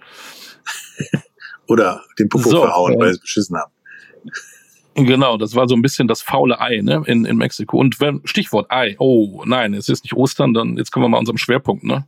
Oder 1.67 2.03
den 2.19 2.29
Popo 2.29 2.51
So, 2.51 2.61
verhauen, 2.63 2.95
äh, 2.95 2.99
weil 2.99 3.09
sie 3.09 3.15
es 3.15 3.21
beschissen 3.21 3.57
haben. 3.57 3.73
Genau, 4.95 5.37
das 5.37 5.55
war 5.55 5.69
so 5.69 5.75
ein 5.75 5.83
bisschen 5.83 6.09
das 6.09 6.21
faule 6.21 6.61
Ei 6.61 6.81
ne, 6.83 7.03
in, 7.07 7.25
in 7.25 7.37
Mexiko. 7.37 7.79
Und 7.79 8.01
wenn, 8.01 8.21
Stichwort 8.25 8.71
Ei. 8.71 8.97
Oh, 8.99 9.45
nein, 9.47 9.73
es 9.73 9.89
ist 9.89 10.05
nicht 10.05 10.15
Ostern, 10.15 10.53
dann 10.53 10.77
jetzt 10.77 10.91
kommen 10.91 11.05
wir 11.05 11.09
mal 11.09 11.19
unserem 11.19 11.39
Schwerpunkt. 11.39 11.85
Ne? 11.85 12.07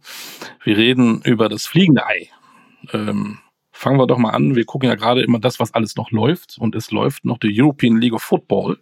Wir 0.65 0.77
reden 0.77 1.23
über 1.23 1.49
das 1.49 1.65
fliegende 1.67 2.05
Ei. 2.07 2.29
Ähm, 2.93 3.39
fangen 3.83 3.99
wir 3.99 4.07
doch 4.07 4.19
mal 4.19 4.31
an. 4.31 4.55
Wir 4.55 4.65
gucken 4.65 4.89
ja 4.89 4.95
gerade 4.95 5.23
immer 5.23 5.41
das, 5.41 5.59
was 5.59 5.75
alles 5.75 5.97
noch 5.97 6.13
läuft. 6.13 6.57
Und 6.57 6.77
es 6.77 6.93
läuft 6.93 7.25
noch 7.25 7.39
die 7.39 7.51
European 7.61 8.01
League 8.01 8.13
of 8.13 8.23
Football. 8.23 8.79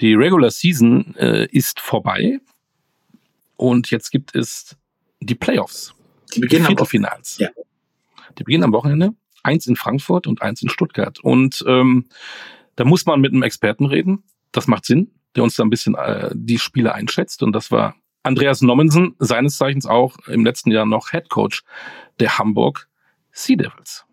Die 0.00 0.14
Regular 0.14 0.50
Season 0.50 1.14
äh, 1.16 1.46
ist 1.50 1.80
vorbei. 1.80 2.40
Und 3.56 3.90
jetzt 3.90 4.10
gibt 4.10 4.34
es 4.34 4.76
die 5.20 5.34
Playoffs. 5.34 5.94
Die 6.34 6.40
beginnen 6.40 6.64
am 6.64 6.68
Viertelfinals. 6.68 7.36
Ja. 7.38 7.50
Die 8.38 8.44
beginnen 8.44 8.64
am 8.64 8.72
Wochenende. 8.72 9.12
Eins 9.42 9.66
in 9.66 9.76
Frankfurt 9.76 10.26
und 10.26 10.40
eins 10.40 10.62
in 10.62 10.70
Stuttgart. 10.70 11.20
Und 11.20 11.62
ähm, 11.68 12.06
da 12.76 12.84
muss 12.84 13.04
man 13.04 13.20
mit 13.20 13.32
einem 13.32 13.42
Experten 13.42 13.84
reden. 13.84 14.24
Das 14.50 14.66
macht 14.66 14.86
Sinn, 14.86 15.10
der 15.36 15.42
uns 15.42 15.56
da 15.56 15.62
ein 15.62 15.70
bisschen 15.70 15.94
äh, 15.94 16.30
die 16.32 16.58
Spiele 16.58 16.94
einschätzt. 16.94 17.42
Und 17.42 17.52
das 17.52 17.70
war 17.70 17.96
Andreas 18.22 18.62
Nommensen, 18.62 19.14
seines 19.18 19.58
Zeichens 19.58 19.84
auch 19.84 20.16
im 20.26 20.42
letzten 20.42 20.70
Jahr 20.70 20.86
noch 20.86 21.10
Head 21.10 21.28
Coach 21.28 21.64
der 22.18 22.38
Hamburg 22.38 22.88
Sea 23.30 23.56
Devils. 23.56 24.06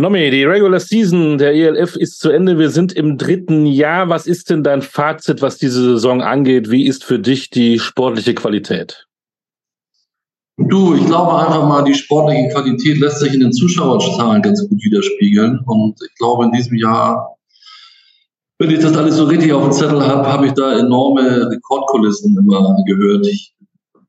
Nomi, 0.00 0.30
die 0.30 0.44
Regular 0.44 0.80
Season 0.80 1.36
der 1.36 1.52
ELF 1.52 1.94
ist 1.94 2.20
zu 2.20 2.30
Ende. 2.30 2.58
Wir 2.58 2.70
sind 2.70 2.90
im 2.94 3.18
dritten 3.18 3.66
Jahr. 3.66 4.08
Was 4.08 4.26
ist 4.26 4.48
denn 4.48 4.64
dein 4.64 4.80
Fazit, 4.80 5.42
was 5.42 5.58
diese 5.58 5.82
Saison 5.82 6.22
angeht? 6.22 6.70
Wie 6.70 6.86
ist 6.86 7.04
für 7.04 7.18
dich 7.18 7.50
die 7.50 7.78
sportliche 7.78 8.34
Qualität? 8.34 9.06
Du, 10.56 10.94
ich 10.94 11.04
glaube 11.04 11.38
einfach 11.38 11.68
mal, 11.68 11.84
die 11.84 11.92
sportliche 11.92 12.48
Qualität 12.48 12.98
lässt 12.98 13.18
sich 13.18 13.34
in 13.34 13.40
den 13.40 13.52
Zuschauerzahlen 13.52 14.40
ganz 14.40 14.66
gut 14.70 14.82
widerspiegeln. 14.82 15.60
Und 15.66 16.00
ich 16.02 16.14
glaube, 16.14 16.46
in 16.46 16.52
diesem 16.52 16.78
Jahr, 16.78 17.36
wenn 18.58 18.70
ich 18.70 18.80
das 18.80 18.96
alles 18.96 19.16
so 19.16 19.24
richtig 19.24 19.52
auf 19.52 19.64
dem 19.64 19.72
Zettel 19.72 20.06
habe, 20.06 20.26
habe 20.26 20.46
ich 20.46 20.52
da 20.52 20.78
enorme 20.78 21.50
Rekordkulissen 21.50 22.38
immer 22.38 22.74
gehört. 22.86 23.26
Ich, 23.26 23.54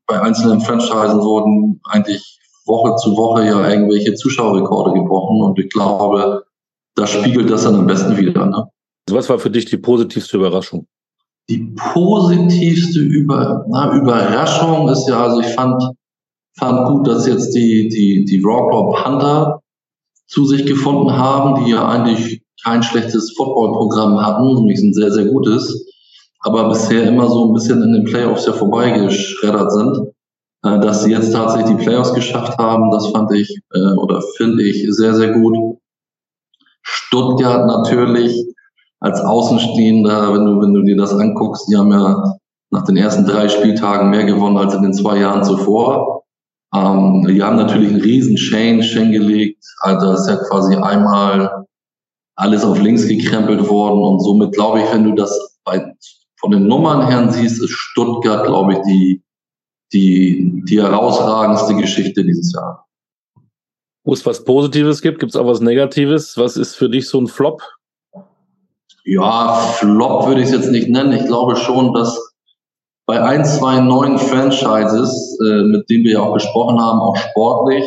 bei 0.06 0.22
einzelnen 0.22 0.62
Franchisen 0.62 1.20
wurden 1.20 1.82
eigentlich 1.84 2.38
Woche 2.66 2.96
zu 2.96 3.16
Woche 3.16 3.46
ja 3.46 3.68
irgendwelche 3.68 4.14
Zuschauerrekorde 4.14 4.94
gebrochen. 4.94 5.42
Und 5.42 5.58
ich 5.58 5.70
glaube, 5.70 6.44
da 6.94 7.06
spiegelt 7.06 7.50
das 7.50 7.64
dann 7.64 7.76
am 7.76 7.86
besten 7.86 8.16
wieder. 8.16 8.46
Ne? 8.46 8.64
Was 9.10 9.28
war 9.28 9.38
für 9.38 9.50
dich 9.50 9.64
die 9.64 9.78
positivste 9.78 10.36
Überraschung? 10.36 10.86
Die 11.48 11.74
positivste 11.92 13.00
Über, 13.00 13.64
na, 13.68 13.96
Überraschung 13.96 14.88
ist 14.88 15.08
ja, 15.08 15.24
also 15.24 15.40
ich 15.40 15.48
fand, 15.48 15.82
fand 16.56 16.88
gut, 16.88 17.08
dass 17.08 17.26
jetzt 17.26 17.52
die, 17.54 17.88
die, 17.88 18.24
die 18.24 18.40
Raw 18.44 18.92
Panther 18.94 19.60
zu 20.28 20.44
sich 20.44 20.64
gefunden 20.64 21.12
haben, 21.12 21.64
die 21.64 21.72
ja 21.72 21.88
eigentlich 21.88 22.42
kein 22.64 22.82
schlechtes 22.82 23.34
Footballprogramm 23.36 24.24
hatten, 24.24 24.54
nämlich 24.54 24.78
ein 24.80 24.94
sehr, 24.94 25.10
sehr 25.10 25.26
gutes, 25.26 25.84
aber 26.40 26.68
bisher 26.68 27.06
immer 27.08 27.28
so 27.28 27.46
ein 27.46 27.54
bisschen 27.54 27.82
in 27.82 27.92
den 27.92 28.04
Playoffs 28.04 28.46
ja 28.46 28.52
vorbeigeschreddert 28.52 29.72
sind. 29.72 30.11
Äh, 30.64 30.80
Dass 30.80 31.02
sie 31.02 31.10
jetzt 31.10 31.32
tatsächlich 31.32 31.76
die 31.76 31.84
Playoffs 31.84 32.14
geschafft 32.14 32.58
haben, 32.58 32.90
das 32.90 33.08
fand 33.08 33.32
ich 33.32 33.60
äh, 33.74 33.94
oder 33.94 34.22
finde 34.36 34.62
ich 34.62 34.86
sehr, 34.90 35.14
sehr 35.14 35.32
gut. 35.32 35.78
Stuttgart 36.82 37.66
natürlich 37.66 38.44
als 39.00 39.20
Außenstehender, 39.20 40.32
wenn 40.34 40.44
du, 40.44 40.60
wenn 40.60 40.74
du 40.74 40.82
dir 40.82 40.96
das 40.96 41.12
anguckst, 41.12 41.68
die 41.68 41.76
haben 41.76 41.90
ja 41.90 42.36
nach 42.70 42.84
den 42.84 42.96
ersten 42.96 43.26
drei 43.26 43.48
Spieltagen 43.48 44.10
mehr 44.10 44.24
gewonnen 44.24 44.56
als 44.56 44.74
in 44.74 44.82
den 44.82 44.94
zwei 44.94 45.18
Jahren 45.18 45.44
zuvor. 45.44 46.22
Ähm, 46.74 47.26
die 47.28 47.42
haben 47.42 47.56
natürlich 47.56 47.90
einen 47.90 48.00
riesen 48.00 48.36
Change 48.36 48.86
hingelegt. 48.86 49.64
Also 49.80 50.12
ist 50.12 50.28
ja 50.28 50.36
quasi 50.36 50.76
einmal 50.76 51.66
alles 52.36 52.64
auf 52.64 52.80
links 52.80 53.06
gekrempelt 53.06 53.68
worden 53.68 54.02
und 54.02 54.20
somit 54.20 54.52
glaube 54.52 54.80
ich, 54.80 54.92
wenn 54.92 55.04
du 55.04 55.14
das 55.14 55.58
bei, 55.64 55.92
von 56.40 56.50
den 56.50 56.66
Nummern 56.66 57.06
her 57.06 57.30
siehst, 57.30 57.62
ist 57.62 57.72
Stuttgart, 57.72 58.46
glaube 58.46 58.72
ich, 58.72 58.78
die, 58.82 59.22
die, 59.92 60.62
die 60.64 60.80
herausragendste 60.80 61.74
Geschichte 61.76 62.24
dieses 62.24 62.52
Jahr. 62.52 62.86
Wo 64.04 64.12
es 64.12 64.26
was 64.26 64.44
Positives 64.44 65.00
gibt, 65.02 65.20
gibt 65.20 65.30
es 65.30 65.36
auch 65.36 65.46
was 65.46 65.60
Negatives. 65.60 66.36
Was 66.36 66.56
ist 66.56 66.74
für 66.74 66.88
dich 66.88 67.08
so 67.08 67.20
ein 67.20 67.28
Flop? 67.28 67.62
Ja, 69.04 69.54
Flop 69.74 70.26
würde 70.26 70.40
ich 70.40 70.48
es 70.48 70.52
jetzt 70.52 70.70
nicht 70.70 70.88
nennen. 70.88 71.12
Ich 71.12 71.26
glaube 71.26 71.56
schon, 71.56 71.92
dass 71.94 72.18
bei 73.06 73.20
ein, 73.22 73.44
zwei 73.44 73.80
neuen 73.80 74.18
Franchises, 74.18 75.38
äh, 75.44 75.62
mit 75.64 75.88
denen 75.90 76.04
wir 76.04 76.12
ja 76.12 76.20
auch 76.20 76.34
gesprochen 76.34 76.80
haben, 76.80 77.00
auch 77.00 77.16
sportlich, 77.16 77.84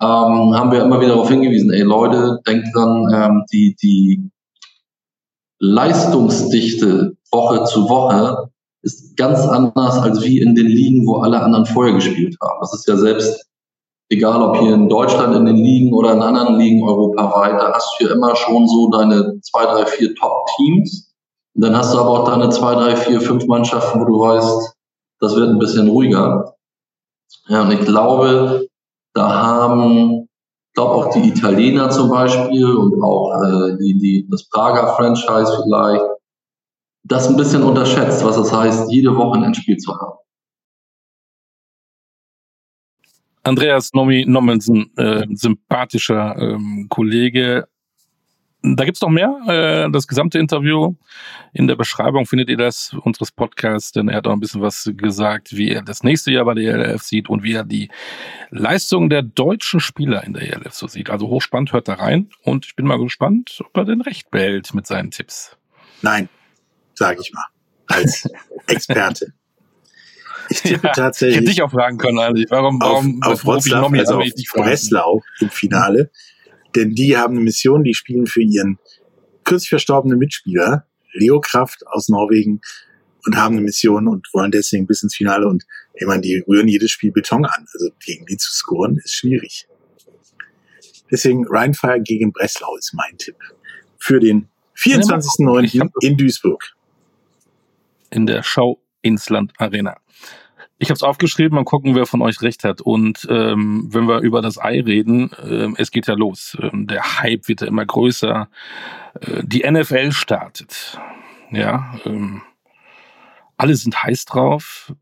ähm, 0.00 0.54
haben 0.54 0.72
wir 0.72 0.82
immer 0.82 1.00
wieder 1.00 1.10
darauf 1.10 1.28
hingewiesen, 1.28 1.70
ey 1.70 1.82
Leute, 1.82 2.40
denkt 2.46 2.74
dran, 2.74 3.06
ähm, 3.14 3.44
die, 3.52 3.76
die 3.80 4.30
Leistungsdichte 5.60 7.16
Woche 7.30 7.64
zu 7.64 7.88
Woche 7.88 8.51
ist 8.82 9.16
ganz 9.16 9.40
anders 9.40 9.98
als 9.98 10.22
wie 10.22 10.40
in 10.40 10.54
den 10.54 10.66
Ligen, 10.66 11.06
wo 11.06 11.16
alle 11.16 11.40
anderen 11.40 11.66
vorher 11.66 11.94
gespielt 11.94 12.36
haben. 12.40 12.58
Das 12.60 12.74
ist 12.74 12.88
ja 12.88 12.96
selbst 12.96 13.46
egal 14.12 14.42
ob 14.42 14.58
hier 14.58 14.74
in 14.74 14.88
Deutschland 14.88 15.34
in 15.34 15.46
den 15.46 15.56
Ligen 15.56 15.92
oder 15.92 16.12
in 16.12 16.22
anderen 16.22 16.58
Ligen 16.58 16.86
europaweit, 16.86 17.60
da 17.60 17.72
hast 17.72 17.96
du 17.98 18.06
ja 18.06 18.12
immer 18.12 18.36
schon 18.36 18.68
so 18.68 18.90
deine 18.90 19.40
zwei, 19.40 19.64
drei, 19.64 19.86
vier 19.86 20.14
Top-Teams. 20.14 21.10
Und 21.54 21.64
dann 21.64 21.76
hast 21.76 21.94
du 21.94 21.98
aber 21.98 22.10
auch 22.10 22.28
deine 22.28 22.50
zwei, 22.50 22.74
drei, 22.74 22.94
vier, 22.94 23.20
fünf 23.20 23.46
Mannschaften, 23.46 24.00
wo 24.00 24.04
du 24.04 24.20
weißt, 24.20 24.74
das 25.20 25.34
wird 25.34 25.48
ein 25.48 25.58
bisschen 25.58 25.88
ruhiger. 25.88 26.54
Ja, 27.48 27.62
und 27.62 27.72
ich 27.72 27.80
glaube, 27.80 28.66
da 29.14 29.42
haben, 29.42 30.28
ich 30.68 30.74
glaube 30.74 30.94
auch 30.94 31.10
die 31.12 31.28
Italiener 31.28 31.90
zum 31.90 32.10
Beispiel 32.10 32.66
und 32.66 33.02
auch 33.02 33.32
äh, 33.42 33.76
die, 33.78 33.98
die, 33.98 34.28
das 34.30 34.48
Prager 34.48 34.88
Franchise 34.96 35.62
vielleicht, 35.62 36.04
das 37.04 37.28
ein 37.28 37.36
bisschen 37.36 37.62
unterschätzt, 37.62 38.24
was 38.24 38.36
es 38.36 38.52
heißt, 38.52 38.90
jede 38.90 39.14
Woche 39.16 39.38
ein 39.38 39.44
Endspiel 39.44 39.76
zu 39.76 39.92
haben. 39.92 40.18
Andreas 43.44 43.92
Nomi 43.92 44.24
Nommensen, 44.26 44.96
äh, 44.96 45.26
sympathischer 45.30 46.36
ähm, 46.38 46.86
Kollege. 46.88 47.66
Da 48.64 48.84
gibt's 48.84 49.00
noch 49.00 49.08
mehr. 49.08 49.36
Äh, 49.48 49.90
das 49.90 50.06
gesamte 50.06 50.38
Interview 50.38 50.94
in 51.52 51.66
der 51.66 51.74
Beschreibung 51.74 52.26
findet 52.26 52.48
ihr 52.48 52.56
das 52.56 52.94
unseres 53.02 53.32
Podcasts, 53.32 53.90
denn 53.90 54.08
er 54.08 54.18
hat 54.18 54.28
auch 54.28 54.32
ein 54.32 54.38
bisschen 54.38 54.60
was 54.60 54.88
gesagt, 54.96 55.56
wie 55.56 55.70
er 55.70 55.82
das 55.82 56.04
nächste 56.04 56.30
Jahr 56.30 56.44
bei 56.44 56.54
der 56.54 56.72
ELF 56.72 57.02
sieht 57.02 57.28
und 57.28 57.42
wie 57.42 57.54
er 57.54 57.64
die 57.64 57.90
Leistung 58.50 59.10
der 59.10 59.22
deutschen 59.22 59.80
Spieler 59.80 60.22
in 60.22 60.34
der 60.34 60.42
ELF 60.42 60.74
so 60.74 60.86
sieht. 60.86 61.10
Also 61.10 61.26
hochspannend, 61.26 61.72
hört 61.72 61.88
da 61.88 61.94
rein 61.94 62.30
und 62.44 62.66
ich 62.66 62.76
bin 62.76 62.86
mal 62.86 62.98
gespannt, 62.98 63.58
ob 63.64 63.76
er 63.76 63.86
denn 63.86 64.02
recht 64.02 64.30
behält 64.30 64.72
mit 64.72 64.86
seinen 64.86 65.10
Tipps. 65.10 65.56
Nein, 66.00 66.28
sage 67.02 67.20
ich 67.22 67.32
mal, 67.32 67.44
als 67.86 68.28
Experte. 68.66 69.32
Ich 70.48 70.60
tippe 70.62 70.86
Ja, 70.88 70.92
tatsächlich 70.92 71.34
Ich 71.36 71.40
hätte 71.42 71.50
dich 71.50 71.62
auch 71.62 71.70
fragen 71.70 71.98
können, 71.98 72.18
eigentlich. 72.18 72.46
Warum, 72.50 72.80
warum 72.80 73.22
auf, 73.22 73.32
auf 73.32 73.44
Wroclaw, 73.46 73.80
Nomi 73.82 73.98
also 74.00 74.18
auf? 74.20 74.24
Breslau 74.54 75.22
im 75.40 75.50
Finale. 75.50 76.10
Denn 76.74 76.94
die 76.94 77.16
haben 77.16 77.34
eine 77.34 77.44
Mission, 77.44 77.84
die 77.84 77.94
spielen 77.94 78.26
für 78.26 78.42
ihren 78.42 78.78
kürzlich 79.44 79.68
verstorbenen 79.70 80.18
Mitspieler, 80.18 80.86
Leo 81.12 81.40
Kraft 81.40 81.86
aus 81.86 82.08
Norwegen, 82.08 82.60
und 83.24 83.36
haben 83.36 83.54
eine 83.56 83.62
Mission 83.64 84.08
und 84.08 84.26
wollen 84.32 84.50
deswegen 84.50 84.86
bis 84.86 85.02
ins 85.02 85.14
Finale. 85.14 85.46
Und 85.46 85.64
ich 85.94 86.06
meine, 86.06 86.22
die 86.22 86.42
rühren 86.48 86.66
jedes 86.66 86.90
Spiel 86.90 87.12
Beton 87.12 87.44
an. 87.44 87.66
Also 87.72 87.90
gegen 88.04 88.26
die 88.26 88.36
zu 88.36 88.52
scoren 88.52 88.96
ist 89.04 89.14
schwierig. 89.14 89.68
Deswegen 91.10 91.46
Rheinfire 91.46 92.00
gegen 92.00 92.32
Breslau 92.32 92.74
ist 92.76 92.94
mein 92.94 93.16
Tipp. 93.18 93.36
Für 93.98 94.18
den 94.18 94.48
Ich 94.74 94.82
24.09. 94.94 95.80
hab- 95.80 95.90
in 96.00 96.16
Duisburg. 96.16 96.64
In 98.12 98.26
der 98.26 98.42
Schau 98.42 98.80
Insland 99.02 99.52
Arena. 99.58 99.96
Ich 100.78 100.88
habe 100.88 100.96
es 100.96 101.04
aufgeschrieben, 101.04 101.54
mal 101.54 101.64
gucken, 101.64 101.94
wer 101.94 102.06
von 102.06 102.22
euch 102.22 102.42
recht 102.42 102.64
hat. 102.64 102.80
Und 102.80 103.26
ähm, 103.30 103.88
wenn 103.92 104.08
wir 104.08 104.18
über 104.20 104.42
das 104.42 104.58
Ei 104.58 104.80
reden, 104.80 105.30
ähm, 105.48 105.76
es 105.78 105.92
geht 105.92 106.08
ja 106.08 106.14
los. 106.14 106.56
Ähm, 106.60 106.88
der 106.88 107.20
Hype 107.20 107.46
wird 107.46 107.60
ja 107.60 107.68
immer 107.68 107.86
größer. 107.86 108.48
Äh, 109.20 109.42
die 109.44 109.62
NFL 109.68 110.10
startet. 110.10 110.98
Ja, 111.52 111.94
ähm, 112.04 112.42
alle 113.56 113.76
sind 113.76 114.02
heiß 114.02 114.24
drauf. 114.24 114.92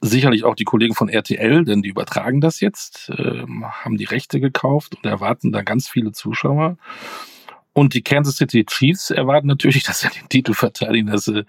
Sicherlich 0.00 0.44
auch 0.44 0.56
die 0.56 0.64
Kollegen 0.64 0.94
von 0.94 1.08
RTL, 1.08 1.64
denn 1.64 1.82
die 1.82 1.88
übertragen 1.88 2.40
das 2.40 2.60
jetzt, 2.60 3.10
ähm, 3.16 3.64
haben 3.64 3.96
die 3.96 4.04
Rechte 4.04 4.40
gekauft 4.40 4.96
und 4.96 5.06
erwarten 5.06 5.52
da 5.52 5.62
ganz 5.62 5.88
viele 5.88 6.12
Zuschauer. 6.12 6.78
Und 7.76 7.92
die 7.92 8.00
Kansas 8.00 8.36
City 8.36 8.64
Chiefs 8.64 9.10
erwarten 9.10 9.48
natürlich, 9.48 9.82
dass 9.84 10.00
sie 10.00 10.08
den 10.08 10.30
Titel 10.30 10.54
verteidigen, 10.54 11.08
dass 11.08 11.26
sie 11.26 11.44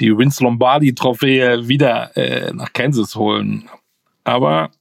die 0.00 0.10
Vince 0.18 0.42
Lombardi 0.42 0.96
Trophäe 0.96 1.68
wieder 1.68 2.16
äh, 2.16 2.52
nach 2.52 2.72
Kansas 2.72 3.14
holen. 3.14 3.70
Aber 4.24 4.72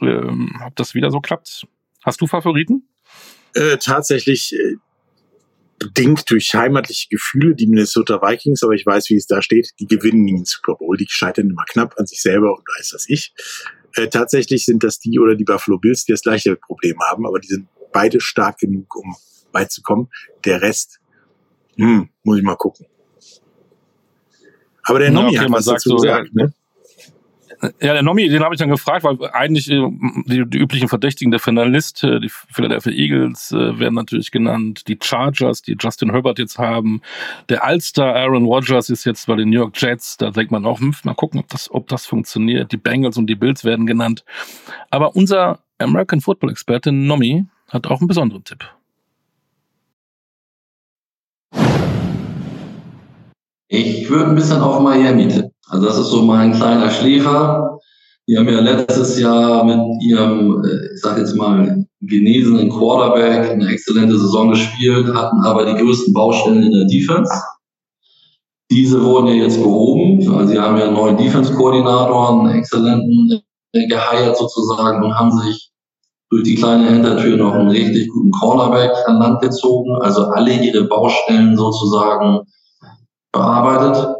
ähm, 0.00 0.60
ob 0.64 0.76
das 0.76 0.94
wieder 0.94 1.10
so 1.10 1.18
klappt? 1.18 1.66
Hast 2.04 2.20
du 2.20 2.28
Favoriten? 2.28 2.88
Äh, 3.54 3.78
tatsächlich 3.78 4.52
äh, 4.52 4.76
bedingt 5.80 6.30
durch 6.30 6.54
heimatliche 6.54 7.08
Gefühle 7.08 7.56
die 7.56 7.66
Minnesota 7.66 8.22
Vikings, 8.22 8.62
aber 8.62 8.74
ich 8.74 8.86
weiß, 8.86 9.10
wie 9.10 9.16
es 9.16 9.26
da 9.26 9.42
steht. 9.42 9.70
Die 9.80 9.88
gewinnen 9.88 10.22
nie 10.22 10.34
den 10.34 10.44
Super 10.44 10.76
Bowl. 10.76 10.96
Die 10.96 11.06
scheitern 11.08 11.50
immer 11.50 11.64
knapp 11.68 11.98
an 11.98 12.06
sich 12.06 12.22
selber 12.22 12.56
und 12.56 12.64
weiß 12.78 12.90
das 12.92 13.08
ich. 13.08 13.34
Äh, 13.96 14.06
tatsächlich 14.06 14.64
sind 14.64 14.84
das 14.84 15.00
die 15.00 15.18
oder 15.18 15.34
die 15.34 15.42
Buffalo 15.42 15.78
Bills, 15.78 16.04
die 16.04 16.12
das 16.12 16.22
gleiche 16.22 16.54
Problem 16.54 17.00
haben, 17.10 17.26
aber 17.26 17.40
die 17.40 17.48
sind 17.48 17.66
beide 17.92 18.20
stark 18.20 18.58
genug, 18.58 18.94
um 18.94 19.16
beizukommen. 19.52 20.08
Der 20.44 20.62
Rest, 20.62 21.00
hm, 21.76 22.08
muss 22.22 22.38
ich 22.38 22.44
mal 22.44 22.56
gucken. 22.56 22.86
Aber 24.84 24.98
der 24.98 25.10
Nomi 25.10 25.34
ja, 25.34 25.40
okay, 25.40 25.50
hat 25.50 25.58
was 25.58 25.64
dazu 25.66 25.90
so, 25.90 25.96
gesagt, 25.96 26.34
ne? 26.34 26.52
Ja, 27.82 27.92
der 27.92 28.02
Nomi, 28.02 28.26
den 28.28 28.42
habe 28.42 28.54
ich 28.54 28.58
dann 28.58 28.70
gefragt, 28.70 29.04
weil 29.04 29.18
eigentlich 29.32 29.70
äh, 29.70 29.86
die, 30.24 30.48
die 30.48 30.58
üblichen 30.58 30.88
Verdächtigen 30.88 31.30
der 31.30 31.40
Finalist, 31.40 32.02
äh, 32.04 32.18
die 32.18 32.30
Philadelphia 32.30 32.92
Eagles 32.92 33.52
äh, 33.52 33.78
werden 33.78 33.94
natürlich 33.94 34.30
genannt, 34.30 34.88
die 34.88 34.98
Chargers, 35.00 35.60
die 35.60 35.76
Justin 35.78 36.10
Herbert 36.10 36.38
jetzt 36.38 36.58
haben, 36.58 37.02
der 37.50 37.62
Allstar 37.62 38.14
Aaron 38.16 38.46
Rodgers 38.46 38.88
ist 38.88 39.04
jetzt 39.04 39.26
bei 39.26 39.36
den 39.36 39.50
New 39.50 39.58
York 39.58 39.74
Jets, 39.80 40.16
da 40.16 40.30
denkt 40.30 40.50
man 40.52 40.64
auch, 40.64 40.80
hm, 40.80 40.94
mal 41.04 41.14
gucken, 41.14 41.38
ob 41.38 41.48
das, 41.48 41.70
ob 41.70 41.86
das 41.88 42.06
funktioniert. 42.06 42.72
Die 42.72 42.78
Bengals 42.78 43.18
und 43.18 43.26
die 43.26 43.34
Bills 43.34 43.62
werden 43.62 43.84
genannt. 43.84 44.24
Aber 44.88 45.14
unser 45.14 45.58
American 45.76 46.22
Football 46.22 46.50
Experte 46.50 46.92
Nomi 46.92 47.44
hat 47.68 47.86
auch 47.86 48.00
einen 48.00 48.08
besonderen 48.08 48.42
Tipp. 48.42 48.64
Ich 53.72 54.10
würde 54.10 54.26
ein 54.26 54.34
bisschen 54.34 54.60
auf 54.60 54.80
Miami 54.80 55.28
tippen. 55.28 55.52
Also 55.68 55.86
das 55.86 55.96
ist 55.96 56.08
so 56.08 56.22
mein 56.22 56.52
kleiner 56.52 56.90
Schläfer. 56.90 57.78
Die 58.26 58.36
haben 58.36 58.48
ja 58.48 58.58
letztes 58.58 59.18
Jahr 59.20 59.64
mit 59.64 60.02
ihrem, 60.02 60.64
äh, 60.64 60.92
ich 60.92 61.00
sag 61.00 61.18
jetzt 61.18 61.36
mal, 61.36 61.86
genesenen 62.00 62.68
Quarterback 62.68 63.48
eine 63.48 63.68
exzellente 63.68 64.18
Saison 64.18 64.50
gespielt, 64.50 65.14
hatten 65.14 65.40
aber 65.42 65.66
die 65.66 65.80
größten 65.80 66.12
Baustellen 66.12 66.64
in 66.64 66.72
der 66.72 66.86
Defense. 66.86 67.32
Diese 68.72 69.04
wurden 69.04 69.28
ja 69.28 69.34
jetzt 69.34 69.62
behoben. 69.62 70.18
Also 70.36 70.52
sie 70.52 70.58
haben 70.58 70.76
ja 70.76 70.86
einen 70.86 70.94
neuen 70.94 71.16
Defense-Koordinator, 71.16 72.40
einen 72.40 72.58
exzellenten 72.58 73.40
äh, 73.72 73.86
geheiert 73.86 74.36
sozusagen 74.36 75.04
und 75.04 75.16
haben 75.16 75.30
sich 75.30 75.70
durch 76.30 76.42
die 76.42 76.56
kleine 76.56 76.90
Hintertür 76.90 77.36
noch 77.36 77.54
einen 77.54 77.70
richtig 77.70 78.08
guten 78.08 78.32
Cornerback 78.32 78.90
an 79.06 79.20
Land 79.20 79.40
gezogen. 79.42 79.94
Also 80.02 80.24
alle 80.24 80.52
ihre 80.60 80.84
Baustellen 80.84 81.56
sozusagen 81.56 82.40
bearbeitet. 83.32 84.16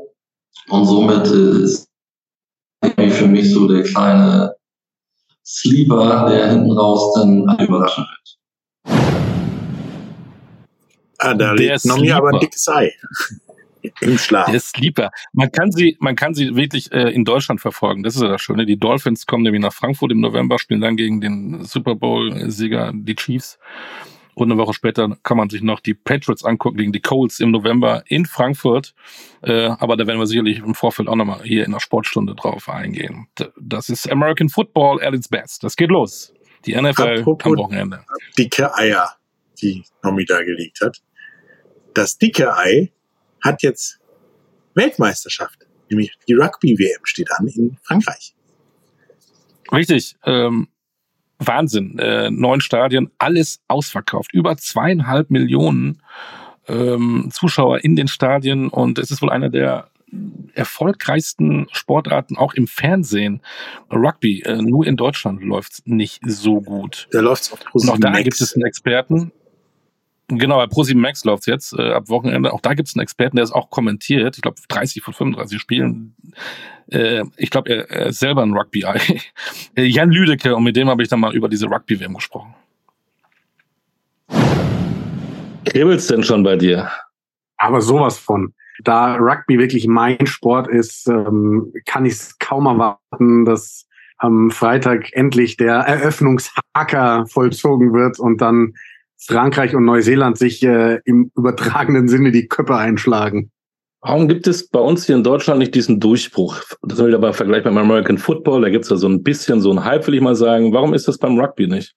Und 0.68 0.87
somit 0.87 1.27
ist 1.27 1.88
für 2.96 3.27
mich 3.27 3.53
so 3.53 3.66
der 3.68 3.83
kleine 3.83 4.55
Sleeper, 5.44 6.29
der 6.31 6.51
hinten 6.51 6.73
raus 6.73 7.14
dann 7.14 7.59
überraschen 7.59 8.05
wird. 8.05 8.20
Ah, 11.18 11.35
da 11.35 11.55
der 11.55 11.55
liegt 11.55 11.85
noch 11.85 11.99
mir 11.99 12.16
aber 12.16 12.31
ein 12.33 12.40
dickes 12.40 12.66
Ei. 12.68 12.92
Im 14.01 14.18
Schlaf. 14.18 14.51
Der 14.51 14.61
Sleeper. 14.61 15.11
Man 15.33 15.51
kann 15.51 15.73
sie, 15.73 15.96
man 16.01 16.14
kann 16.14 16.35
sie 16.35 16.55
wirklich 16.55 16.92
äh, 16.92 17.11
in 17.11 17.25
Deutschland 17.25 17.61
verfolgen. 17.61 18.03
Das 18.03 18.14
ist 18.14 18.23
ja 18.23 18.29
das 18.29 18.42
Schöne. 18.42 18.66
Die 18.66 18.79
Dolphins 18.79 19.27
kommen 19.27 19.42
nämlich 19.42 19.62
nach 19.62 19.73
Frankfurt 19.73 20.12
im 20.12 20.20
November, 20.20 20.59
spielen 20.59 20.83
dann 20.83 20.96
gegen 20.96 21.20
den 21.20 21.64
Super 21.64 21.94
Bowl-Sieger, 21.94 22.92
die 22.94 23.14
Chiefs. 23.14 23.59
Und 24.35 24.51
eine 24.51 24.61
Woche 24.61 24.75
später 24.75 25.16
kann 25.23 25.37
man 25.37 25.51
sich 25.51 25.62
noch 25.62 25.81
die 25.81 25.95
Patriots 25.95 26.45
angucken 26.45 26.79
gegen 26.79 26.93
die 26.93 27.01
Colts 27.01 27.40
im 27.40 27.51
November 27.51 28.03
in 28.07 28.27
Frankfurt. 28.27 28.95
Äh, 29.43 29.69
aber 29.79 29.97
da 29.97 30.07
werden 30.07 30.19
wir 30.19 30.27
sicherlich 30.27 30.59
im 30.59 30.75
Vorfeld 30.75 31.09
auch 31.09 31.16
nochmal 31.16 31.43
hier 31.43 31.64
in 31.64 31.73
der 31.73 31.81
Sportstunde 31.81 32.35
drauf 32.35 32.69
eingehen. 32.69 33.29
Das 33.61 33.88
ist 33.88 34.11
American 34.11 34.49
Football 34.49 35.03
at 35.03 35.14
its 35.14 35.29
best. 35.29 35.64
Das 35.64 35.77
geht 35.77 35.90
los. 35.90 36.33
Die 36.66 36.75
NFL 36.75 37.21
Apropos 37.21 37.53
am 37.53 37.59
Wochenende. 37.59 38.05
Dicke 38.38 38.75
Eier, 38.75 39.16
die 39.61 39.85
Nomi 40.03 40.25
da 40.25 40.43
gelegt 40.43 40.81
hat. 40.81 41.03
Das 41.95 42.19
dicke 42.19 42.55
Ei 42.55 42.93
hat 43.43 43.62
jetzt 43.62 43.99
Weltmeisterschaft. 44.75 45.66
Nämlich 45.88 46.12
die 46.29 46.35
Rugby-WM 46.35 47.01
steht 47.05 47.33
an 47.33 47.49
in 47.49 47.77
Frankreich. 47.83 48.35
Richtig. 49.73 50.16
Ähm, 50.25 50.69
Wahnsinn. 51.40 51.98
Äh, 51.98 52.31
neun 52.31 52.61
Stadien, 52.61 53.11
alles 53.18 53.61
ausverkauft. 53.66 54.33
Über 54.33 54.57
zweieinhalb 54.57 55.31
Millionen 55.31 56.03
ähm, 56.68 57.31
Zuschauer 57.33 57.83
in 57.83 57.96
den 57.96 58.09
Stadien 58.09 58.68
und 58.68 58.98
es 58.98 59.11
ist 59.11 59.22
wohl 59.22 59.31
einer 59.31 59.48
der 59.48 59.88
erfolgreichsten 60.55 61.68
Sportarten 61.72 62.37
auch 62.37 62.55
im 62.55 62.66
Fernsehen. 62.66 63.40
Rugby, 63.90 64.42
äh, 64.42 64.61
nur 64.61 64.87
in 64.87 64.96
Deutschland 64.96 65.42
läuft's 65.42 65.83
nicht 65.87 66.20
so 66.26 66.61
gut. 66.61 67.09
Da 67.12 67.20
läuft's 67.20 67.53
auf 67.53 67.61
Und 67.72 67.88
auch 67.88 67.98
da 67.98 68.20
gibt 68.20 68.40
es 68.40 68.55
einen 68.55 68.64
Experten, 68.64 69.33
Genau, 70.38 70.57
bei 70.57 70.66
ProSieben 70.66 71.03
Max 71.03 71.25
läuft's 71.25 71.47
jetzt 71.47 71.73
äh, 71.73 71.93
ab 71.93 72.09
Wochenende. 72.09 72.53
Auch 72.53 72.61
da 72.61 72.75
gibt's 72.75 72.95
einen 72.95 73.03
Experten, 73.03 73.37
der 73.37 73.45
es 73.45 73.53
auch 73.53 73.71
kommentiert. 73.71 74.37
Ich 74.37 74.43
glaube, 74.43 74.61
30 74.69 75.03
von 75.03 75.12
35 75.12 75.61
Spielen. 75.61 76.14
Äh, 76.90 77.25
ich 77.37 77.51
glaube, 77.51 77.71
er, 77.71 77.90
er 77.90 78.07
ist 78.07 78.21
selber 78.21 78.43
ein 78.43 78.53
Rugby-Ei. 78.53 79.01
Äh, 79.77 79.85
Jan 79.85 80.11
Lüdecke, 80.11 80.57
und 80.57 80.64
mit 80.64 80.77
dem 80.77 80.88
habe 80.88 81.03
ich 81.03 81.09
dann 81.09 81.21
mal 81.21 81.35
über 81.35 81.49
diese 81.49 81.66
Rugby-WM 81.66 82.14
gesprochen. 82.14 82.55
Kribbelt's 85.64 86.09
denn 86.09 86.25
schon 86.25 86.43
bei 86.43 86.57
dir? 86.57 86.90
Aber 87.57 87.81
sowas 87.81 88.19
von. 88.19 88.55
Da 88.83 89.16
Rugby 89.16 89.59
wirklich 89.59 89.87
mein 89.87 90.27
Sport 90.27 90.69
ist, 90.69 91.07
ähm, 91.07 91.73
kann 91.87 92.07
ich 92.07 92.14
es 92.14 92.38
kaum 92.38 92.66
erwarten, 92.66 93.45
dass 93.45 93.87
am 94.21 94.51
Freitag 94.51 95.12
endlich 95.12 95.57
der 95.57 95.77
Eröffnungshacker 95.77 97.27
vollzogen 97.27 97.93
wird 97.93 98.19
und 98.19 98.40
dann 98.40 98.75
Frankreich 99.27 99.75
und 99.75 99.85
Neuseeland 99.85 100.39
sich 100.39 100.63
äh, 100.63 101.01
im 101.05 101.31
übertragenen 101.37 102.09
Sinne 102.09 102.33
die 102.33 102.49
Köpfe 102.49 102.77
einschlagen. 102.77 103.51
Warum 104.03 104.29
gibt 104.29 104.47
es 104.47 104.69
bei 104.69 104.81
uns 104.81 105.05
hier 105.05 105.17
in 105.17 105.25
Deutschland 105.25 105.59
nicht 105.59 105.75
diesen 105.75 106.01
Durchbruch? 106.01 106.57
Das 106.83 106.99
ist 106.99 107.07
wieder 107.07 107.19
beim 107.19 107.35
Vergleich 107.35 107.65
beim 107.65 107.77
American 107.77 108.17
Football, 108.17 108.63
da 108.63 108.71
gibt 108.71 108.85
es 108.85 108.91
ja 108.91 108.97
so 108.97 109.09
ein 109.09 109.23
bisschen 109.23 109.61
so 109.61 109.71
ein 109.71 109.85
Hype, 109.85 110.07
will 110.07 110.15
ich 110.15 110.23
mal 110.23 110.35
sagen. 110.35 110.73
Warum 110.73 110.95
ist 110.95 111.07
das 111.07 111.19
beim 111.19 111.39
Rugby 111.39 111.67
nicht? 111.67 111.95